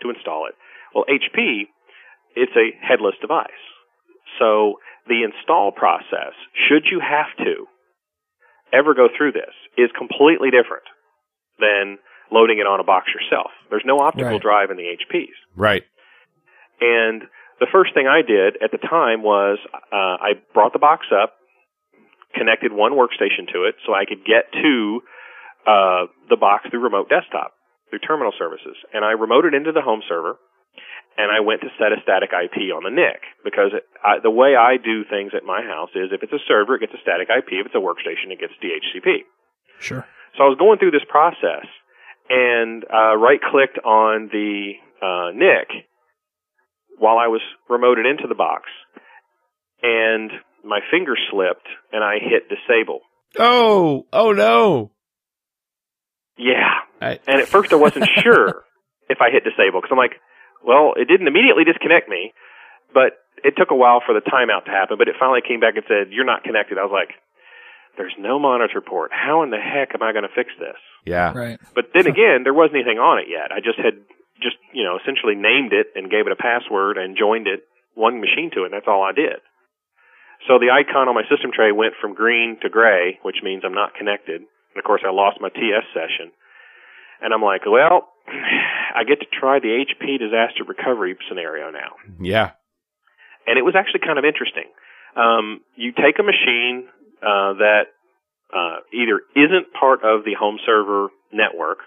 to 0.02 0.10
install 0.10 0.44
it. 0.46 0.54
Well, 0.94 1.04
HP, 1.08 1.66
it's 2.36 2.52
a 2.56 2.70
headless 2.86 3.14
device, 3.20 3.50
so 4.38 4.74
the 5.08 5.22
install 5.24 5.72
process, 5.72 6.32
should 6.68 6.84
you 6.90 7.00
have 7.00 7.28
to 7.44 7.66
ever 8.72 8.94
go 8.94 9.08
through 9.16 9.32
this, 9.32 9.52
is 9.76 9.90
completely 9.96 10.50
different 10.50 10.84
than 11.58 11.98
loading 12.32 12.58
it 12.58 12.66
on 12.66 12.80
a 12.80 12.84
box 12.84 13.06
yourself. 13.14 13.50
There's 13.70 13.84
no 13.84 13.98
optical 14.00 14.32
Right. 14.32 14.40
drive 14.42 14.70
in 14.70 14.76
the 14.76 14.88
HPs. 14.96 15.34
Right. 15.54 15.84
And 16.80 17.22
the 17.60 17.66
first 17.70 17.94
thing 17.94 18.06
I 18.08 18.22
did 18.22 18.56
at 18.62 18.72
the 18.72 18.78
time 18.78 19.22
was 19.22 19.58
uh, 19.74 20.16
I 20.18 20.32
brought 20.52 20.72
the 20.72 20.78
box 20.80 21.06
up, 21.12 21.34
connected 22.34 22.72
one 22.72 22.92
workstation 22.92 23.46
to 23.52 23.64
it 23.64 23.76
so 23.86 23.94
I 23.94 24.04
could 24.06 24.24
get 24.24 24.50
to 24.52 25.00
uh, 25.66 26.06
the 26.28 26.36
box 26.36 26.66
through 26.70 26.80
remote 26.80 27.08
desktop, 27.08 27.52
through 27.90 28.00
terminal 28.00 28.32
services. 28.36 28.74
And 28.92 29.04
I 29.04 29.14
remoted 29.14 29.54
into 29.54 29.70
the 29.70 29.82
home 29.82 30.02
server, 30.08 30.36
and 31.16 31.30
I 31.30 31.40
went 31.40 31.60
to 31.62 31.68
set 31.78 31.92
a 31.92 32.02
static 32.02 32.30
IP 32.30 32.74
on 32.74 32.82
the 32.82 32.90
NIC 32.90 33.22
because 33.44 33.70
it, 33.72 33.84
I, 34.02 34.18
the 34.22 34.30
way 34.30 34.56
I 34.56 34.76
do 34.76 35.04
things 35.04 35.32
at 35.36 35.44
my 35.44 35.62
house 35.62 35.90
is 35.94 36.10
if 36.10 36.22
it's 36.22 36.32
a 36.32 36.42
server, 36.48 36.74
it 36.76 36.80
gets 36.80 36.94
a 36.94 37.02
static 37.02 37.28
IP. 37.30 37.54
If 37.62 37.66
it's 37.66 37.74
a 37.74 37.82
workstation, 37.82 38.32
it 38.34 38.40
gets 38.40 38.54
DHCP. 38.58 39.24
Sure. 39.78 40.06
So 40.36 40.44
I 40.44 40.48
was 40.48 40.58
going 40.58 40.78
through 40.78 40.90
this 40.90 41.06
process 41.08 41.66
and 42.28 42.84
uh, 42.84 43.16
right 43.16 43.40
clicked 43.40 43.78
on 43.78 44.28
the 44.32 44.72
uh, 45.02 45.30
NIC 45.34 45.86
while 46.98 47.18
I 47.18 47.28
was 47.28 47.42
remoted 47.70 48.08
into 48.08 48.26
the 48.28 48.34
box, 48.34 48.64
and 49.82 50.30
my 50.64 50.80
finger 50.90 51.14
slipped 51.30 51.66
and 51.92 52.02
I 52.02 52.18
hit 52.18 52.48
disable. 52.48 53.00
Oh, 53.38 54.06
oh 54.12 54.32
no. 54.32 54.90
Yeah, 56.36 56.70
I, 57.00 57.20
and 57.26 57.40
at 57.40 57.48
first 57.48 57.72
I 57.72 57.76
wasn't 57.76 58.08
sure 58.22 58.64
if 59.08 59.18
I 59.20 59.30
hit 59.30 59.44
disable 59.44 59.80
because 59.80 59.90
I'm 59.92 59.98
like, 59.98 60.20
well, 60.64 60.94
it 60.96 61.06
didn't 61.06 61.28
immediately 61.28 61.64
disconnect 61.64 62.08
me, 62.08 62.32
but 62.92 63.20
it 63.44 63.54
took 63.56 63.70
a 63.70 63.76
while 63.76 64.00
for 64.04 64.14
the 64.14 64.24
timeout 64.24 64.64
to 64.64 64.72
happen. 64.72 64.96
But 64.96 65.08
it 65.08 65.16
finally 65.20 65.42
came 65.46 65.60
back 65.60 65.76
and 65.76 65.84
said, 65.86 66.10
"You're 66.10 66.24
not 66.24 66.44
connected." 66.44 66.78
I 66.78 66.82
was 66.82 66.94
like, 66.94 67.14
There's 67.96 68.14
no 68.18 68.38
monitor 68.38 68.80
port. 68.80 69.12
How 69.12 69.42
in 69.42 69.50
the 69.50 69.60
heck 69.60 69.94
am 69.94 70.02
I 70.02 70.10
going 70.10 70.26
to 70.26 70.34
fix 70.34 70.50
this? 70.58 70.78
Yeah. 71.04 71.30
Right. 71.32 71.60
But 71.74 71.94
then 71.94 72.06
again, 72.08 72.42
there 72.42 72.54
wasn't 72.54 72.82
anything 72.82 72.98
on 72.98 73.20
it 73.22 73.28
yet. 73.30 73.52
I 73.52 73.60
just 73.60 73.78
had 73.78 74.02
just, 74.42 74.56
you 74.72 74.82
know, 74.82 74.98
essentially 74.98 75.36
named 75.36 75.72
it 75.72 75.94
and 75.94 76.10
gave 76.10 76.26
it 76.26 76.32
a 76.34 76.40
password 76.40 76.98
and 76.98 77.16
joined 77.16 77.46
it 77.46 77.62
one 77.94 78.18
machine 78.20 78.50
to 78.54 78.62
it, 78.66 78.72
and 78.72 78.74
that's 78.74 78.90
all 78.90 79.02
I 79.06 79.12
did. 79.12 79.38
So 80.48 80.58
the 80.58 80.74
icon 80.74 81.06
on 81.08 81.14
my 81.14 81.22
system 81.30 81.52
tray 81.54 81.70
went 81.70 81.94
from 82.00 82.14
green 82.14 82.58
to 82.62 82.68
gray, 82.68 83.18
which 83.22 83.40
means 83.42 83.62
I'm 83.64 83.74
not 83.74 83.94
connected. 83.94 84.42
And 84.42 84.76
of 84.76 84.84
course, 84.84 85.02
I 85.06 85.14
lost 85.14 85.40
my 85.40 85.48
TS 85.48 85.86
session. 85.94 86.34
And 87.22 87.32
I'm 87.32 87.40
like, 87.40 87.62
well, 87.64 88.10
I 88.94 89.04
get 89.04 89.20
to 89.20 89.26
try 89.26 89.58
the 89.58 89.84
HP 89.84 90.18
disaster 90.18 90.64
recovery 90.66 91.16
scenario 91.28 91.70
now. 91.70 91.98
Yeah. 92.20 92.52
And 93.46 93.58
it 93.58 93.62
was 93.62 93.74
actually 93.76 94.00
kind 94.06 94.18
of 94.18 94.24
interesting. 94.24 94.70
Um, 95.16 95.60
you 95.76 95.92
take 95.92 96.18
a 96.18 96.22
machine 96.22 96.88
uh, 97.20 97.58
that 97.60 97.92
uh, 98.54 98.86
either 98.94 99.20
isn't 99.34 99.72
part 99.78 100.04
of 100.04 100.24
the 100.24 100.34
home 100.38 100.58
server 100.64 101.08
network, 101.32 101.78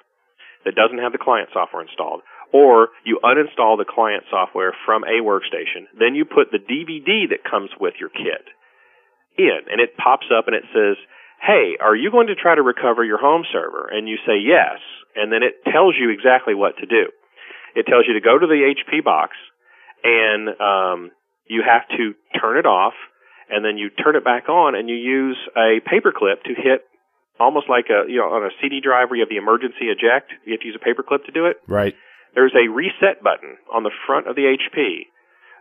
that 0.66 0.76
doesn't 0.76 1.00
have 1.00 1.14
the 1.14 1.18
client 1.18 1.50
software 1.54 1.82
installed, 1.82 2.22
or 2.52 2.90
you 3.06 3.20
uninstall 3.24 3.78
the 3.78 3.88
client 3.88 4.24
software 4.30 4.76
from 4.86 5.04
a 5.04 5.24
workstation. 5.24 5.88
Then 5.98 6.16
you 6.16 6.26
put 6.26 6.52
the 6.52 6.60
DVD 6.60 7.30
that 7.32 7.48
comes 7.50 7.70
with 7.80 7.96
your 8.00 8.10
kit 8.10 8.44
in, 9.38 9.60
and 9.72 9.80
it 9.80 9.96
pops 9.96 10.28
up 10.28 10.48
and 10.48 10.56
it 10.56 10.64
says, 10.74 10.98
Hey, 11.42 11.78
are 11.80 11.96
you 11.96 12.12
going 12.12 12.28
to 12.28 12.36
try 12.36 12.56
to 12.56 12.62
recover 12.62 13.04
your 13.04 13.20
home 13.20 13.44
server? 13.52 13.88
And 13.92 14.08
you 14.08 14.18
say 14.26 14.40
yes, 14.42 14.80
and 15.16 15.32
then 15.32 15.44
it 15.44 15.64
tells 15.72 15.96
you 16.00 16.10
exactly 16.10 16.56
what 16.56 16.78
to 16.78 16.86
do. 16.86 17.12
It 17.76 17.86
tells 17.86 18.06
you 18.08 18.14
to 18.14 18.22
go 18.22 18.38
to 18.38 18.48
the 18.48 18.74
HP 18.74 19.04
box, 19.04 19.38
and 20.04 20.50
um, 20.60 21.12
you 21.46 21.64
have 21.66 21.88
to 21.98 22.14
turn 22.40 22.58
it 22.58 22.66
off, 22.66 22.94
and 23.50 23.64
then 23.64 23.78
you 23.78 23.90
turn 23.90 24.16
it 24.16 24.24
back 24.24 24.50
on, 24.50 24.76
and 24.76 24.90
you 24.90 24.96
use 24.96 25.38
a 25.56 25.80
paperclip 25.86 26.44
to 26.46 26.54
hit 26.54 26.82
almost 27.40 27.70
like 27.70 27.86
a 27.90 28.10
you 28.10 28.18
know 28.18 28.34
on 28.34 28.44
a 28.44 28.50
CD 28.62 28.82
drive 28.82 29.10
where 29.10 29.18
you 29.18 29.24
have 29.24 29.30
the 29.30 29.38
emergency 29.38 29.94
eject. 29.94 30.34
You 30.46 30.54
have 30.54 30.62
to 30.62 30.68
use 30.68 30.78
a 30.78 30.84
paperclip 30.84 31.26
to 31.26 31.32
do 31.32 31.46
it. 31.46 31.58
Right. 31.68 31.96
There's 32.34 32.54
a 32.54 32.70
reset 32.70 33.24
button 33.24 33.58
on 33.74 33.84
the 33.84 33.92
front 34.06 34.28
of 34.28 34.36
the 34.36 34.58
HP 34.58 35.08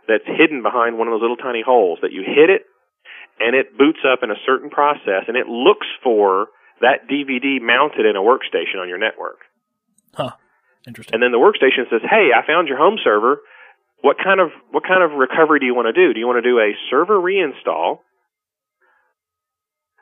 that's 0.07 0.25
hidden 0.25 0.63
behind 0.63 0.97
one 0.97 1.07
of 1.07 1.13
those 1.13 1.21
little 1.21 1.37
tiny 1.37 1.61
holes 1.65 1.99
that 2.01 2.11
you 2.11 2.23
hit 2.25 2.49
it 2.49 2.63
and 3.39 3.55
it 3.55 3.77
boots 3.77 3.99
up 4.05 4.23
in 4.23 4.31
a 4.31 4.39
certain 4.45 4.69
process 4.69 5.25
and 5.27 5.37
it 5.37 5.47
looks 5.47 5.87
for 6.03 6.47
that 6.81 7.07
DVD 7.09 7.61
mounted 7.61 8.05
in 8.05 8.15
a 8.15 8.21
workstation 8.21 8.81
on 8.81 8.87
your 8.89 8.97
network. 8.97 9.39
Huh. 10.13 10.31
Interesting. 10.87 11.13
And 11.15 11.23
then 11.23 11.31
the 11.31 11.41
workstation 11.41 11.89
says, 11.89 12.01
"Hey, 12.03 12.31
I 12.33 12.45
found 12.45 12.67
your 12.67 12.77
home 12.77 12.97
server. 13.03 13.41
What 14.01 14.17
kind 14.17 14.39
of 14.39 14.51
what 14.71 14.83
kind 14.83 15.03
of 15.03 15.17
recovery 15.17 15.59
do 15.59 15.65
you 15.65 15.75
want 15.75 15.87
to 15.87 15.93
do? 15.93 16.13
Do 16.13 16.19
you 16.19 16.27
want 16.27 16.43
to 16.43 16.47
do 16.47 16.59
a 16.59 16.77
server 16.89 17.19
reinstall 17.19 17.99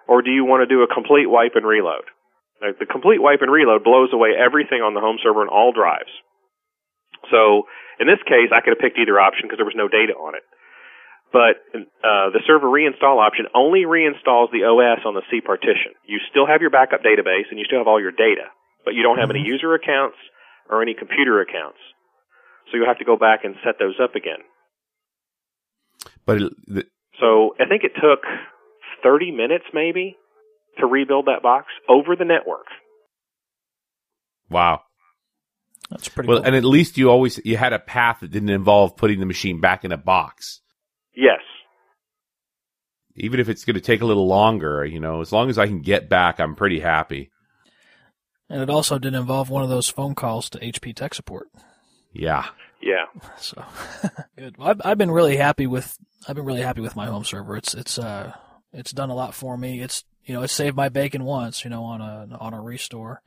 or 0.07 0.21
do 0.21 0.29
you 0.29 0.45
want 0.45 0.61
to 0.61 0.67
do 0.67 0.83
a 0.83 0.87
complete 0.87 1.27
wipe 1.27 1.55
and 1.55 1.65
reload?" 1.65 2.05
Like 2.61 2.79
the 2.79 2.85
complete 2.85 3.21
wipe 3.21 3.41
and 3.41 3.51
reload 3.51 3.83
blows 3.83 4.13
away 4.13 4.31
everything 4.37 4.81
on 4.81 4.93
the 4.93 5.01
home 5.01 5.17
server 5.21 5.41
and 5.41 5.49
all 5.49 5.71
drives. 5.71 6.11
So 7.31 7.67
in 7.99 8.07
this 8.07 8.21
case, 8.23 8.51
I 8.51 8.61
could 8.61 8.75
have 8.75 8.83
picked 8.83 8.99
either 8.99 9.19
option 9.19 9.47
because 9.47 9.57
there 9.57 9.65
was 9.65 9.75
no 9.75 9.87
data 9.87 10.13
on 10.13 10.35
it. 10.35 10.43
But 11.35 11.59
uh, 11.75 12.31
the 12.31 12.39
server 12.47 12.67
reinstall 12.71 13.19
option 13.19 13.47
only 13.53 13.83
reinstalls 13.83 14.55
the 14.55 14.63
OS 14.63 15.03
on 15.03 15.15
the 15.15 15.21
C 15.29 15.41
partition. 15.43 15.91
You 16.07 16.19
still 16.31 16.47
have 16.47 16.61
your 16.61 16.69
backup 16.71 17.01
database 17.03 17.51
and 17.51 17.59
you 17.59 17.65
still 17.67 17.79
have 17.79 17.87
all 17.91 17.99
your 17.99 18.15
data, 18.15 18.47
but 18.85 18.93
you 18.95 19.03
don't 19.03 19.17
have 19.19 19.29
any 19.29 19.41
user 19.43 19.73
accounts 19.75 20.15
or 20.69 20.81
any 20.81 20.93
computer 20.97 21.41
accounts. 21.41 21.79
So 22.71 22.77
you'll 22.77 22.87
have 22.87 22.99
to 22.99 23.05
go 23.05 23.17
back 23.17 23.43
and 23.43 23.55
set 23.65 23.75
those 23.79 23.95
up 24.01 24.15
again. 24.15 24.39
But 26.25 26.41
it, 26.41 26.53
the, 26.67 26.83
So 27.19 27.53
I 27.59 27.67
think 27.67 27.83
it 27.83 27.91
took 27.99 28.23
30 29.03 29.31
minutes 29.31 29.65
maybe 29.73 30.15
to 30.79 30.85
rebuild 30.85 31.25
that 31.25 31.43
box 31.43 31.67
over 31.89 32.15
the 32.15 32.25
network. 32.25 32.67
wow. 34.49 34.81
That's 35.89 36.07
pretty 36.09 36.29
Well, 36.29 36.39
cool. 36.39 36.47
and 36.47 36.55
at 36.55 36.63
least 36.63 36.97
you 36.97 37.11
always 37.11 37.39
you 37.45 37.57
had 37.57 37.73
a 37.73 37.79
path 37.79 38.21
that 38.21 38.31
didn't 38.31 38.49
involve 38.49 38.95
putting 38.97 39.19
the 39.19 39.25
machine 39.27 39.59
back 39.59 39.83
in 39.83 39.91
a 39.91 39.97
box. 39.97 40.61
Yes. 41.15 41.39
Even 43.15 43.39
if 43.39 43.47
it's 43.47 43.63
going 43.63 43.75
to 43.75 43.81
take 43.81 44.01
a 44.01 44.05
little 44.05 44.27
longer, 44.27 44.83
you 44.85 44.99
know, 44.99 45.21
as 45.21 45.31
long 45.31 45.49
as 45.49 45.57
I 45.57 45.67
can 45.67 45.81
get 45.81 46.09
back, 46.09 46.39
I'm 46.39 46.55
pretty 46.55 46.81
happy. 46.81 47.31
and 48.49 48.61
it 48.61 48.69
also 48.69 48.99
didn't 48.99 49.19
involve 49.21 49.49
one 49.49 49.63
of 49.63 49.69
those 49.69 49.87
phone 49.89 50.15
calls 50.15 50.49
to 50.49 50.59
HP 50.59 50.93
tech 50.95 51.13
support. 51.13 51.47
Yeah. 52.13 52.45
Yeah. 52.81 53.05
So 53.39 53.63
good. 54.37 54.57
Well, 54.57 54.69
I've, 54.69 54.81
I've 54.83 54.97
been 54.97 55.11
really 55.11 55.37
happy 55.37 55.65
with 55.67 55.97
I've 56.27 56.35
been 56.35 56.45
really 56.45 56.61
happy 56.61 56.81
with 56.81 56.95
my 56.95 57.05
home 57.07 57.23
server. 57.23 57.55
It's 57.57 57.73
it's 57.73 57.97
uh 57.97 58.33
it's 58.73 58.91
done 58.91 59.09
a 59.09 59.15
lot 59.15 59.33
for 59.33 59.57
me. 59.57 59.81
It's 59.81 60.03
you 60.25 60.33
know 60.33 60.41
it 60.43 60.49
saved 60.49 60.75
my 60.75 60.89
bacon 60.89 61.23
once. 61.23 61.63
You 61.63 61.69
know 61.69 61.83
on 61.83 62.01
a 62.01 62.27
on 62.39 62.53
a 62.53 62.61
restore. 62.61 63.21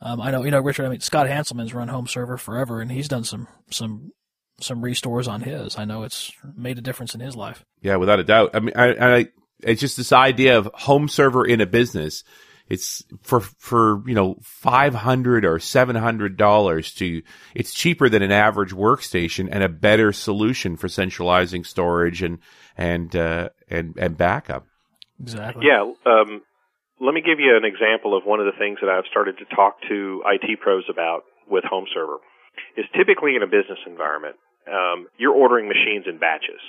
Um, 0.00 0.20
I 0.20 0.30
know 0.30 0.44
you 0.44 0.50
know 0.50 0.60
Richard. 0.60 0.86
I 0.86 0.88
mean 0.88 1.00
Scott 1.00 1.26
Hanselman's 1.28 1.74
run 1.74 1.88
home 1.88 2.06
server 2.06 2.36
forever, 2.38 2.80
and 2.80 2.90
he's 2.90 3.08
done 3.08 3.24
some 3.24 3.46
some 3.70 4.12
some 4.60 4.82
restores 4.82 5.28
on 5.28 5.40
his. 5.40 5.78
I 5.78 5.84
know 5.84 6.02
it's 6.02 6.32
made 6.56 6.78
a 6.78 6.82
difference 6.82 7.14
in 7.14 7.20
his 7.20 7.36
life. 7.36 7.64
Yeah, 7.80 7.96
without 7.96 8.20
a 8.20 8.24
doubt. 8.24 8.50
I 8.54 8.60
mean, 8.60 8.74
I, 8.76 9.18
I, 9.18 9.26
it's 9.62 9.80
just 9.80 9.96
this 9.96 10.12
idea 10.12 10.58
of 10.58 10.70
home 10.74 11.08
server 11.08 11.44
in 11.44 11.60
a 11.60 11.66
business. 11.66 12.24
It's 12.68 13.02
for, 13.22 13.40
for, 13.40 14.02
you 14.06 14.14
know, 14.14 14.36
500 14.42 15.44
or 15.44 15.58
$700 15.58 16.96
to, 16.96 17.22
it's 17.54 17.72
cheaper 17.72 18.08
than 18.08 18.22
an 18.22 18.32
average 18.32 18.72
workstation 18.72 19.48
and 19.50 19.62
a 19.62 19.68
better 19.68 20.12
solution 20.12 20.76
for 20.76 20.88
centralizing 20.88 21.64
storage 21.64 22.22
and, 22.22 22.40
and, 22.76 23.14
uh, 23.16 23.48
and, 23.70 23.96
and 23.96 24.16
backup. 24.18 24.66
Exactly. 25.20 25.66
Yeah. 25.66 25.90
Um, 26.04 26.42
let 27.00 27.14
me 27.14 27.22
give 27.22 27.40
you 27.40 27.56
an 27.56 27.64
example 27.64 28.16
of 28.16 28.24
one 28.24 28.40
of 28.40 28.46
the 28.46 28.58
things 28.58 28.78
that 28.82 28.90
I've 28.90 29.06
started 29.10 29.38
to 29.38 29.44
talk 29.54 29.80
to 29.88 30.22
IT 30.26 30.60
pros 30.60 30.84
about 30.90 31.22
with 31.48 31.64
home 31.64 31.86
server. 31.94 32.18
Is 32.76 32.86
typically 32.96 33.36
in 33.36 33.42
a 33.42 33.46
business 33.46 33.78
environment, 33.86 34.34
um, 34.68 35.06
you're 35.18 35.34
ordering 35.34 35.68
machines 35.68 36.04
in 36.06 36.18
batches. 36.18 36.60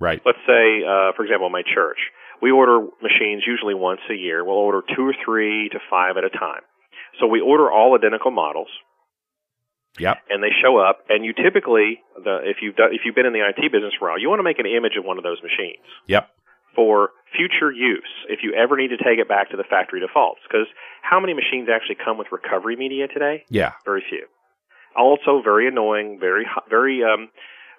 Right. 0.00 0.22
Let's 0.24 0.38
say, 0.46 0.82
uh, 0.86 1.12
for 1.16 1.24
example, 1.24 1.50
my 1.50 1.62
church, 1.62 1.98
we 2.40 2.50
order 2.52 2.86
machines 3.02 3.42
usually 3.46 3.74
once 3.74 4.00
a 4.10 4.14
year. 4.14 4.44
We'll 4.44 4.56
order 4.56 4.82
two 4.94 5.02
or 5.08 5.14
three 5.24 5.68
to 5.70 5.78
five 5.90 6.16
at 6.16 6.24
a 6.24 6.30
time. 6.30 6.62
So 7.20 7.26
we 7.26 7.40
order 7.40 7.70
all 7.70 7.96
identical 7.96 8.30
models, 8.30 8.68
Yep. 9.98 10.18
and 10.30 10.42
they 10.42 10.50
show 10.62 10.78
up. 10.78 11.00
And 11.08 11.24
you 11.24 11.32
typically, 11.32 11.98
the, 12.14 12.38
if 12.44 12.58
you've 12.62 12.76
done, 12.76 12.90
if 12.92 13.00
you've 13.04 13.16
been 13.16 13.26
in 13.26 13.32
the 13.32 13.42
IT 13.42 13.72
business 13.72 13.92
for 13.98 14.08
a 14.08 14.12
while, 14.12 14.20
you 14.20 14.28
want 14.28 14.38
to 14.38 14.44
make 14.44 14.60
an 14.60 14.66
image 14.66 14.94
of 14.96 15.04
one 15.04 15.18
of 15.18 15.24
those 15.24 15.42
machines 15.42 15.82
Yep. 16.06 16.28
for 16.76 17.10
future 17.34 17.72
use 17.72 18.06
if 18.28 18.40
you 18.44 18.54
ever 18.54 18.76
need 18.76 18.88
to 18.94 18.98
take 18.98 19.18
it 19.18 19.26
back 19.28 19.50
to 19.50 19.56
the 19.56 19.64
factory 19.68 19.98
defaults. 19.98 20.40
Because 20.46 20.68
how 21.02 21.18
many 21.18 21.34
machines 21.34 21.68
actually 21.68 21.96
come 22.04 22.18
with 22.18 22.28
recovery 22.30 22.76
media 22.76 23.08
today? 23.08 23.42
Yeah. 23.50 23.72
Very 23.84 24.04
few. 24.08 24.26
Also, 24.96 25.42
very 25.42 25.68
annoying, 25.68 26.18
very 26.20 26.44
hot, 26.44 26.64
very 26.70 27.02
um, 27.04 27.28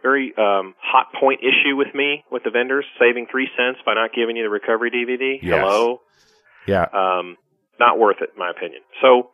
very 0.02 0.34
um, 0.38 0.74
hot 0.82 1.08
point 1.20 1.42
issue 1.42 1.76
with 1.76 1.94
me 1.94 2.24
with 2.32 2.44
the 2.44 2.50
vendors 2.52 2.86
saving 3.00 3.28
three 3.30 3.50
cents 3.58 3.80
by 3.86 3.94
not 3.94 4.12
giving 4.14 4.38
you 4.38 4.44
the 4.44 4.50
recovery 4.50 4.90
DVD. 4.92 5.40
Yes. 5.42 5.60
Hello, 5.60 6.02
Yeah. 6.68 6.86
um, 6.94 7.36
not 7.80 8.00
worth 8.00 8.18
it 8.22 8.30
in 8.34 8.40
my 8.40 8.50
opinion. 8.50 8.82
So, 9.02 9.32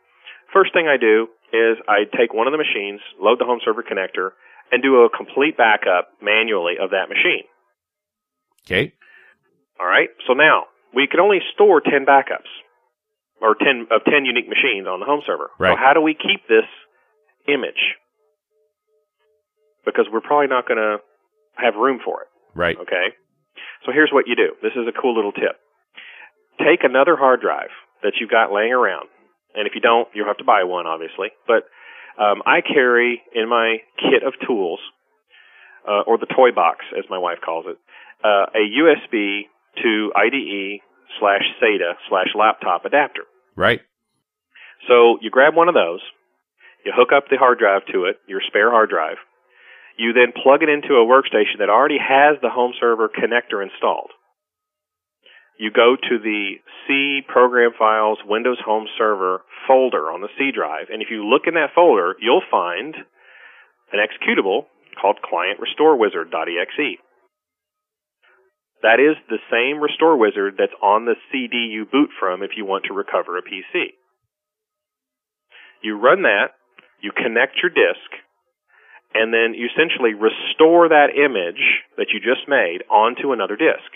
first 0.52 0.72
thing 0.72 0.88
I 0.88 0.96
do 0.96 1.28
is 1.52 1.78
I 1.88 2.04
take 2.18 2.34
one 2.34 2.48
of 2.48 2.52
the 2.52 2.58
machines, 2.58 3.00
load 3.20 3.38
the 3.38 3.44
home 3.44 3.60
server 3.64 3.84
connector, 3.84 4.30
and 4.72 4.82
do 4.82 5.04
a 5.04 5.08
complete 5.10 5.56
backup 5.56 6.08
manually 6.20 6.74
of 6.80 6.90
that 6.90 7.08
machine. 7.08 7.44
Okay. 8.66 8.92
All 9.78 9.86
right. 9.86 10.08
So 10.26 10.32
now 10.32 10.64
we 10.92 11.06
can 11.06 11.20
only 11.20 11.38
store 11.54 11.80
10 11.80 12.04
backups 12.04 12.50
or 13.40 13.54
10 13.54 13.86
of 13.92 14.02
10 14.04 14.24
unique 14.24 14.48
machines 14.48 14.88
on 14.88 14.98
the 14.98 15.06
home 15.06 15.22
server. 15.24 15.50
Right. 15.58 15.72
So 15.72 15.76
how 15.78 15.92
do 15.92 16.00
we 16.00 16.14
keep 16.14 16.48
this 16.48 16.66
image? 17.48 17.96
Because 19.84 20.06
we're 20.12 20.20
probably 20.20 20.48
not 20.48 20.66
going 20.66 20.78
to 20.78 20.98
have 21.56 21.74
room 21.74 22.00
for 22.04 22.22
it. 22.22 22.28
Right. 22.54 22.76
Okay. 22.76 23.14
So 23.84 23.92
here's 23.92 24.10
what 24.12 24.26
you 24.26 24.34
do. 24.34 24.54
This 24.62 24.72
is 24.72 24.88
a 24.88 24.92
cool 24.92 25.14
little 25.14 25.32
tip. 25.32 25.56
Take 26.58 26.82
another 26.82 27.16
hard 27.16 27.40
drive 27.40 27.70
that 28.02 28.14
you've 28.20 28.30
got 28.30 28.52
laying 28.52 28.72
around. 28.72 29.08
And 29.54 29.66
if 29.66 29.74
you 29.74 29.80
don't, 29.80 30.08
you'll 30.14 30.26
have 30.26 30.38
to 30.38 30.44
buy 30.44 30.64
one, 30.64 30.86
obviously. 30.86 31.28
But 31.46 31.64
um, 32.22 32.42
I 32.44 32.60
carry 32.60 33.22
in 33.34 33.48
my 33.48 33.78
kit 33.98 34.22
of 34.26 34.34
tools, 34.46 34.80
uh, 35.88 36.02
or 36.06 36.18
the 36.18 36.26
toy 36.26 36.52
box, 36.52 36.84
as 36.96 37.04
my 37.08 37.18
wife 37.18 37.38
calls 37.44 37.66
it, 37.68 37.76
uh, 38.24 38.46
a 38.52 38.64
USB 38.80 39.42
to 39.82 40.12
IDE 40.16 40.80
slash 41.20 41.42
SATA 41.62 41.94
slash 42.08 42.28
laptop 42.34 42.84
adapter. 42.84 43.22
Right. 43.54 43.80
So 44.88 45.18
you 45.20 45.30
grab 45.30 45.54
one 45.54 45.68
of 45.68 45.74
those, 45.74 46.00
you 46.86 46.94
hook 46.94 47.10
up 47.10 47.26
the 47.26 47.36
hard 47.36 47.58
drive 47.58 47.82
to 47.90 48.06
it, 48.06 48.22
your 48.30 48.40
spare 48.46 48.70
hard 48.70 48.90
drive. 48.90 49.18
You 49.98 50.12
then 50.14 50.30
plug 50.30 50.62
it 50.62 50.70
into 50.70 50.94
a 50.94 51.08
workstation 51.08 51.58
that 51.58 51.68
already 51.68 51.98
has 51.98 52.38
the 52.38 52.48
home 52.48 52.72
server 52.78 53.10
connector 53.10 53.58
installed. 53.58 54.14
You 55.58 55.72
go 55.74 55.96
to 55.96 56.18
the 56.22 56.62
C 56.86 57.26
program 57.26 57.72
files 57.76 58.18
Windows 58.24 58.62
Home 58.64 58.86
Server 58.96 59.42
folder 59.66 60.12
on 60.12 60.20
the 60.20 60.30
C 60.38 60.52
drive, 60.54 60.86
and 60.92 61.02
if 61.02 61.08
you 61.10 61.26
look 61.26 61.48
in 61.48 61.54
that 61.54 61.74
folder, 61.74 62.14
you'll 62.20 62.46
find 62.48 62.94
an 63.90 63.98
executable 63.98 64.66
called 65.00 65.18
client 65.24 65.58
restore 65.58 65.98
wizard.exe. 65.98 67.02
That 68.82 69.00
is 69.00 69.16
the 69.28 69.42
same 69.50 69.82
Restore 69.82 70.16
Wizard 70.18 70.54
that's 70.58 70.76
on 70.82 71.06
the 71.06 71.16
CD 71.32 71.66
you 71.72 71.86
boot 71.90 72.10
from 72.20 72.42
if 72.42 72.50
you 72.56 72.64
want 72.64 72.84
to 72.84 72.94
recover 72.94 73.38
a 73.38 73.42
PC. 73.42 73.96
You 75.82 75.98
run 75.98 76.22
that, 76.22 76.52
you 77.00 77.12
connect 77.12 77.58
your 77.62 77.70
disk, 77.70 78.10
and 79.14 79.32
then 79.32 79.54
you 79.54 79.68
essentially 79.72 80.14
restore 80.14 80.88
that 80.88 81.14
image 81.16 81.62
that 81.96 82.08
you 82.12 82.20
just 82.20 82.48
made 82.48 82.84
onto 82.90 83.32
another 83.32 83.56
disk. 83.56 83.88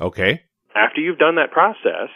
Okay. 0.00 0.42
After 0.74 1.00
you've 1.00 1.18
done 1.18 1.36
that 1.36 1.52
process, 1.52 2.10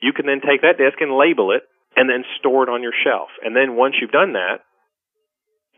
you 0.00 0.12
can 0.12 0.26
then 0.26 0.40
take 0.40 0.62
that 0.62 0.76
disk 0.76 1.00
and 1.00 1.16
label 1.16 1.52
it 1.52 1.62
and 1.96 2.08
then 2.08 2.24
store 2.38 2.64
it 2.64 2.72
on 2.72 2.82
your 2.82 2.92
shelf. 2.92 3.28
And 3.44 3.56
then 3.56 3.76
once 3.76 3.96
you've 4.00 4.10
done 4.10 4.32
that, 4.34 4.64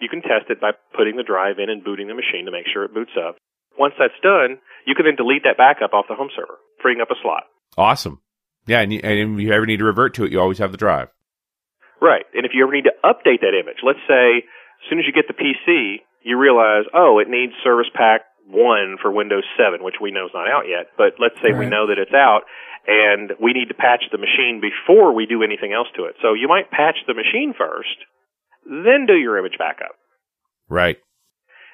you 0.00 0.08
can 0.08 0.22
test 0.22 0.50
it 0.50 0.60
by 0.60 0.72
putting 0.96 1.16
the 1.16 1.22
drive 1.22 1.58
in 1.58 1.70
and 1.70 1.84
booting 1.84 2.08
the 2.08 2.14
machine 2.14 2.46
to 2.46 2.52
make 2.52 2.66
sure 2.72 2.84
it 2.84 2.94
boots 2.94 3.14
up. 3.18 3.36
Once 3.78 3.94
that's 3.98 4.18
done, 4.22 4.58
you 4.86 4.94
can 4.94 5.06
then 5.06 5.16
delete 5.16 5.42
that 5.44 5.56
backup 5.56 5.92
off 5.92 6.06
the 6.08 6.14
home 6.14 6.30
server, 6.34 6.58
freeing 6.82 7.00
up 7.00 7.10
a 7.10 7.18
slot. 7.22 7.44
Awesome. 7.76 8.20
Yeah, 8.66 8.80
and, 8.80 8.92
you, 8.92 9.00
and 9.02 9.34
if 9.34 9.40
you 9.40 9.52
ever 9.52 9.66
need 9.66 9.78
to 9.78 9.84
revert 9.84 10.14
to 10.14 10.24
it, 10.24 10.32
you 10.32 10.40
always 10.40 10.58
have 10.58 10.72
the 10.72 10.78
drive. 10.78 11.08
Right. 12.05 12.28
And 12.36 12.44
if 12.44 12.52
you 12.52 12.61
ever 12.68 12.76
need 12.76 12.84
to 12.84 12.92
update 13.00 13.40
that 13.40 13.57
image, 13.57 13.80
let's 13.80 14.05
say 14.05 14.44
as 14.44 14.84
soon 14.92 15.00
as 15.00 15.09
you 15.09 15.16
get 15.16 15.24
the 15.24 15.32
PC, 15.32 16.05
you 16.20 16.36
realize, 16.36 16.84
oh, 16.92 17.16
it 17.16 17.32
needs 17.32 17.57
Service 17.64 17.88
Pack 17.96 18.28
1 18.44 19.00
for 19.00 19.09
Windows 19.09 19.48
7, 19.57 19.80
which 19.80 19.96
we 20.05 20.12
know 20.12 20.28
is 20.28 20.36
not 20.36 20.44
out 20.44 20.68
yet. 20.68 20.92
But 21.00 21.16
let's 21.16 21.40
say 21.40 21.57
we 21.57 21.64
know 21.64 21.88
that 21.88 21.96
it's 21.96 22.12
out 22.12 22.44
and 22.84 23.32
we 23.40 23.57
need 23.57 23.72
to 23.72 23.80
patch 23.80 24.05
the 24.12 24.20
machine 24.20 24.61
before 24.61 25.16
we 25.16 25.24
do 25.24 25.40
anything 25.40 25.72
else 25.72 25.88
to 25.96 26.05
it. 26.05 26.20
So 26.20 26.36
you 26.36 26.44
might 26.44 26.68
patch 26.68 27.00
the 27.09 27.16
machine 27.16 27.57
first, 27.57 27.96
then 28.68 29.09
do 29.09 29.16
your 29.16 29.40
image 29.40 29.57
backup. 29.57 29.96
Right. 30.68 31.00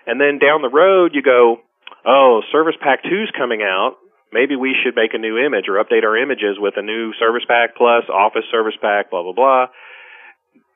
And 0.06 0.22
then 0.22 0.38
down 0.38 0.62
the 0.62 0.70
road, 0.70 1.10
you 1.12 1.26
go, 1.26 1.58
oh, 2.06 2.42
Service 2.54 2.78
Pack 2.78 3.02
2's 3.02 3.34
coming 3.36 3.66
out. 3.66 3.98
Maybe 4.32 4.54
we 4.54 4.78
should 4.78 4.94
make 4.94 5.10
a 5.10 5.18
new 5.18 5.42
image 5.42 5.66
or 5.66 5.82
update 5.82 6.06
our 6.06 6.14
images 6.14 6.54
with 6.54 6.74
a 6.78 6.86
new 6.86 7.10
Service 7.18 7.42
Pack 7.50 7.74
Plus, 7.74 8.06
Office 8.06 8.46
Service 8.54 8.78
Pack, 8.80 9.10
blah, 9.10 9.26
blah, 9.26 9.34
blah. 9.34 9.66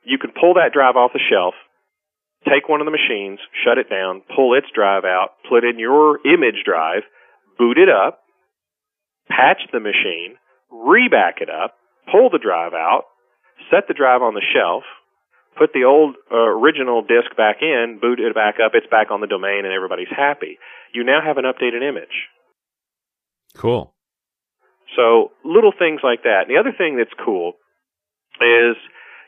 You 0.04 0.18
can 0.18 0.30
pull 0.38 0.54
that 0.54 0.72
drive 0.72 0.96
off 0.96 1.12
the 1.12 1.20
shelf, 1.30 1.54
take 2.44 2.68
one 2.68 2.80
of 2.80 2.84
the 2.84 2.94
machines, 2.94 3.40
shut 3.64 3.78
it 3.78 3.88
down, 3.88 4.22
pull 4.34 4.54
its 4.54 4.66
drive 4.74 5.04
out, 5.04 5.30
put 5.48 5.64
in 5.64 5.78
your 5.78 6.20
image 6.26 6.62
drive, 6.64 7.02
boot 7.58 7.78
it 7.78 7.88
up, 7.88 8.20
patch 9.28 9.62
the 9.72 9.80
machine, 9.80 10.36
reback 10.72 11.40
it 11.40 11.48
up, 11.48 11.74
pull 12.10 12.28
the 12.30 12.38
drive 12.38 12.74
out, 12.74 13.04
set 13.70 13.88
the 13.88 13.94
drive 13.94 14.22
on 14.22 14.34
the 14.34 14.44
shelf, 14.54 14.84
put 15.56 15.72
the 15.72 15.84
old 15.84 16.16
uh, 16.30 16.36
original 16.36 17.02
disk 17.02 17.34
back 17.36 17.62
in, 17.62 17.98
boot 18.00 18.20
it 18.20 18.34
back 18.34 18.56
up, 18.64 18.72
it's 18.74 18.86
back 18.90 19.10
on 19.10 19.20
the 19.20 19.26
domain, 19.26 19.64
and 19.64 19.72
everybody's 19.72 20.12
happy. 20.14 20.58
You 20.92 21.04
now 21.04 21.20
have 21.24 21.38
an 21.38 21.44
updated 21.44 21.86
image. 21.86 22.28
Cool. 23.56 23.94
So 24.96 25.32
little 25.44 25.72
things 25.76 26.00
like 26.02 26.22
that. 26.24 26.46
And 26.46 26.50
the 26.50 26.60
other 26.60 26.74
thing 26.76 26.96
that's 26.96 27.14
cool 27.24 27.54
is 28.40 28.76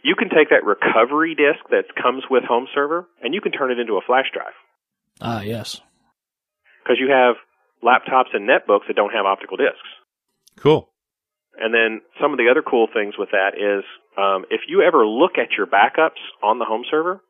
you 0.06 0.14
can 0.14 0.28
take 0.30 0.50
that 0.50 0.62
recovery 0.64 1.34
disk 1.34 1.58
that 1.70 1.84
comes 2.00 2.22
with 2.30 2.44
home 2.44 2.66
server 2.74 3.06
and 3.22 3.34
you 3.34 3.40
can 3.40 3.50
turn 3.52 3.70
it 3.72 3.78
into 3.78 3.94
a 3.98 4.06
flash 4.06 4.26
drive 4.32 4.54
Ah, 5.20 5.40
yes. 5.42 5.80
because 6.82 6.98
you 7.00 7.10
have 7.10 7.34
laptops 7.82 8.32
and 8.32 8.48
netbooks 8.48 8.86
that 8.86 8.94
don't 8.96 9.12
have 9.12 9.26
optical 9.26 9.56
disks. 9.56 9.90
Cool. 10.58 10.88
And 11.58 11.72
then 11.74 12.00
some 12.20 12.32
of 12.32 12.38
the 12.38 12.48
other 12.50 12.62
cool 12.62 12.86
things 12.92 13.14
with 13.18 13.30
that 13.32 13.56
is 13.56 13.84
um, 14.16 14.44
if 14.50 14.62
you 14.68 14.82
ever 14.82 15.06
look 15.06 15.38
at 15.38 15.56
your 15.56 15.66
backups 15.66 16.20
on 16.42 16.58
the 16.58 16.64
home 16.64 16.84
server, 16.90 17.20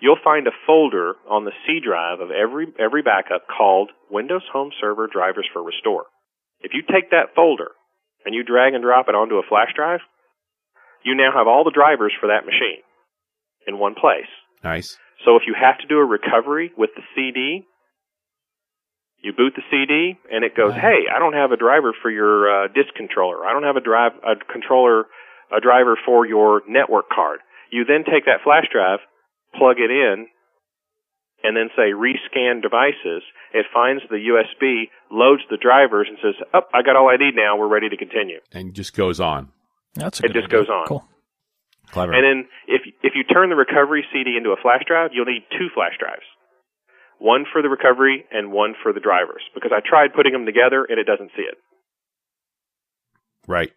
you'll 0.00 0.22
find 0.22 0.46
a 0.46 0.54
folder 0.66 1.14
on 1.28 1.44
the 1.44 1.52
C 1.66 1.80
drive 1.84 2.20
of 2.20 2.30
every 2.30 2.66
every 2.78 3.02
backup 3.02 3.42
called 3.46 3.90
Windows 4.10 4.42
Home 4.52 4.70
Server 4.80 5.08
Drivers 5.12 5.48
for 5.52 5.62
Restore. 5.62 6.06
If 6.60 6.72
you 6.74 6.82
take 6.82 7.10
that 7.10 7.34
folder 7.34 7.70
and 8.24 8.34
you 8.34 8.42
drag 8.44 8.74
and 8.74 8.82
drop 8.82 9.08
it 9.08 9.14
onto 9.14 9.36
a 9.36 9.42
flash 9.48 9.70
drive, 9.74 10.00
you 11.06 11.14
now 11.14 11.30
have 11.32 11.46
all 11.46 11.62
the 11.62 11.70
drivers 11.70 12.12
for 12.20 12.26
that 12.26 12.44
machine 12.44 12.82
in 13.66 13.78
one 13.78 13.94
place. 13.94 14.28
Nice. 14.64 14.98
So 15.24 15.36
if 15.36 15.42
you 15.46 15.54
have 15.54 15.78
to 15.78 15.86
do 15.86 15.98
a 15.98 16.04
recovery 16.04 16.72
with 16.76 16.90
the 16.96 17.02
CD, 17.14 17.64
you 19.22 19.32
boot 19.32 19.54
the 19.54 19.62
CD 19.70 20.18
and 20.30 20.44
it 20.44 20.54
goes, 20.56 20.72
Right. 20.72 20.80
"Hey, 20.80 21.00
I 21.14 21.18
don't 21.18 21.32
have 21.32 21.52
a 21.52 21.56
driver 21.56 21.94
for 22.02 22.10
your 22.10 22.50
uh, 22.50 22.68
disk 22.68 22.92
controller. 22.94 23.46
I 23.46 23.52
don't 23.52 23.62
have 23.62 23.76
a 23.76 23.80
drive 23.80 24.12
a 24.26 24.34
controller 24.52 25.06
a 25.56 25.60
driver 25.60 25.96
for 26.04 26.26
your 26.26 26.62
network 26.68 27.08
card." 27.08 27.40
You 27.70 27.84
then 27.84 28.04
take 28.04 28.26
that 28.26 28.42
flash 28.44 28.66
drive, 28.70 29.00
plug 29.54 29.76
it 29.78 29.90
in, 29.90 30.26
and 31.42 31.56
then 31.56 31.70
say 31.76 31.90
rescan 31.94 32.62
devices. 32.62 33.22
It 33.54 33.66
finds 33.72 34.02
the 34.10 34.18
USB, 34.30 34.90
loads 35.10 35.42
the 35.50 35.56
drivers, 35.56 36.08
and 36.08 36.18
says, 36.22 36.34
"Oh, 36.52 36.62
I 36.74 36.82
got 36.82 36.96
all 36.96 37.08
I 37.08 37.16
need 37.16 37.34
now. 37.34 37.56
We're 37.56 37.68
ready 37.68 37.88
to 37.88 37.96
continue." 37.96 38.40
And 38.52 38.74
just 38.74 38.94
goes 38.94 39.20
on. 39.20 39.52
That's 39.96 40.20
a 40.20 40.24
It 40.24 40.28
good 40.28 40.34
just 40.34 40.44
idea. 40.46 40.58
goes 40.60 40.68
on. 40.68 40.86
Cool. 40.86 41.04
Clever. 41.90 42.12
And 42.12 42.22
then 42.24 42.48
if 42.68 42.82
if 43.02 43.12
you 43.14 43.24
turn 43.24 43.48
the 43.50 43.56
recovery 43.56 44.04
CD 44.12 44.36
into 44.36 44.50
a 44.50 44.56
flash 44.60 44.82
drive, 44.86 45.10
you'll 45.12 45.24
need 45.26 45.42
two 45.52 45.68
flash 45.74 45.92
drives. 45.98 46.24
One 47.18 47.44
for 47.50 47.62
the 47.62 47.68
recovery 47.68 48.24
and 48.30 48.52
one 48.52 48.74
for 48.82 48.92
the 48.92 49.00
drivers. 49.00 49.42
Because 49.54 49.72
I 49.74 49.80
tried 49.86 50.12
putting 50.14 50.32
them 50.32 50.44
together 50.46 50.84
and 50.88 50.98
it 50.98 51.04
doesn't 51.04 51.30
see 51.36 51.42
it. 51.42 51.56
right. 53.48 53.72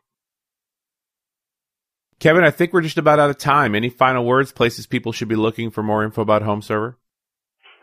Kevin, 2.20 2.44
I 2.44 2.52
think 2.52 2.74
we're 2.74 2.82
just 2.82 2.98
about 2.98 3.18
out 3.20 3.30
of 3.30 3.38
time. 3.38 3.76
Any 3.76 3.90
final 3.90 4.26
words, 4.26 4.52
places 4.52 4.86
people 4.86 5.14
should 5.14 5.30
be 5.30 5.36
looking 5.38 5.72
for 5.72 5.82
more 5.82 6.04
info 6.04 6.22
about 6.22 6.42
home 6.42 6.62
server? 6.62 6.98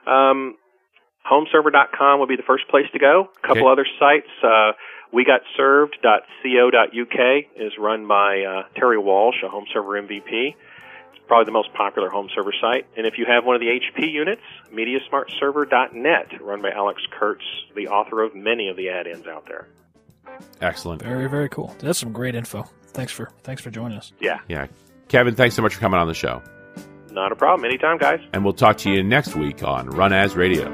Um, 0.06 0.56
homeserver.com 1.24 2.20
would 2.20 2.28
be 2.28 2.36
the 2.36 2.42
first 2.46 2.68
place 2.68 2.84
to 2.92 2.98
go. 2.98 3.28
A 3.42 3.46
couple 3.46 3.62
Okay. 3.62 3.72
other 3.72 3.86
sites. 3.98 4.28
Uh, 4.42 4.72
we 5.12 5.24
got 5.24 5.40
served.co.uk 5.56 7.44
is 7.56 7.72
run 7.78 8.06
by 8.06 8.42
uh, 8.42 8.62
Terry 8.78 8.98
Walsh, 8.98 9.36
a 9.44 9.48
home 9.48 9.64
server 9.72 10.00
MVP. 10.02 10.54
It's 10.54 11.24
probably 11.26 11.44
the 11.46 11.52
most 11.52 11.72
popular 11.74 12.08
home 12.10 12.28
server 12.34 12.52
site. 12.60 12.86
And 12.96 13.06
if 13.06 13.18
you 13.18 13.24
have 13.26 13.44
one 13.44 13.54
of 13.54 13.60
the 13.60 13.68
HP 13.68 14.10
units, 14.12 14.42
MediaSmartServer.net, 14.72 16.40
run 16.42 16.62
by 16.62 16.70
Alex 16.70 17.02
Kuretz, 17.18 17.40
the 17.74 17.88
author 17.88 18.22
of 18.22 18.34
many 18.34 18.68
of 18.68 18.76
the 18.76 18.88
add-ins 18.90 19.26
out 19.26 19.46
there. 19.46 19.68
Excellent. 20.60 21.02
Very, 21.02 21.28
very 21.28 21.48
cool. 21.48 21.74
That's 21.78 21.98
some 21.98 22.12
great 22.12 22.34
info. 22.34 22.64
Thanks 22.88 23.12
for 23.12 23.30
thanks 23.42 23.62
for 23.62 23.70
joining 23.70 23.96
us. 23.98 24.12
Yeah, 24.20 24.40
Yeah. 24.48 24.66
Kevin, 25.08 25.34
thanks 25.34 25.54
so 25.54 25.62
much 25.62 25.74
for 25.74 25.80
coming 25.80 26.00
on 26.00 26.08
the 26.08 26.14
show. 26.14 26.42
not 27.12 27.30
a 27.32 27.36
problem. 27.36 27.64
Anytime, 27.64 27.96
guys. 27.96 28.20
And 28.32 28.42
we'll 28.44 28.52
talk 28.54 28.76
to 28.78 28.90
you 28.90 29.02
next 29.02 29.34
week 29.36 29.62
on 29.62 29.86
Run 29.88 30.12
As 30.12 30.34
Radio. 30.34 30.68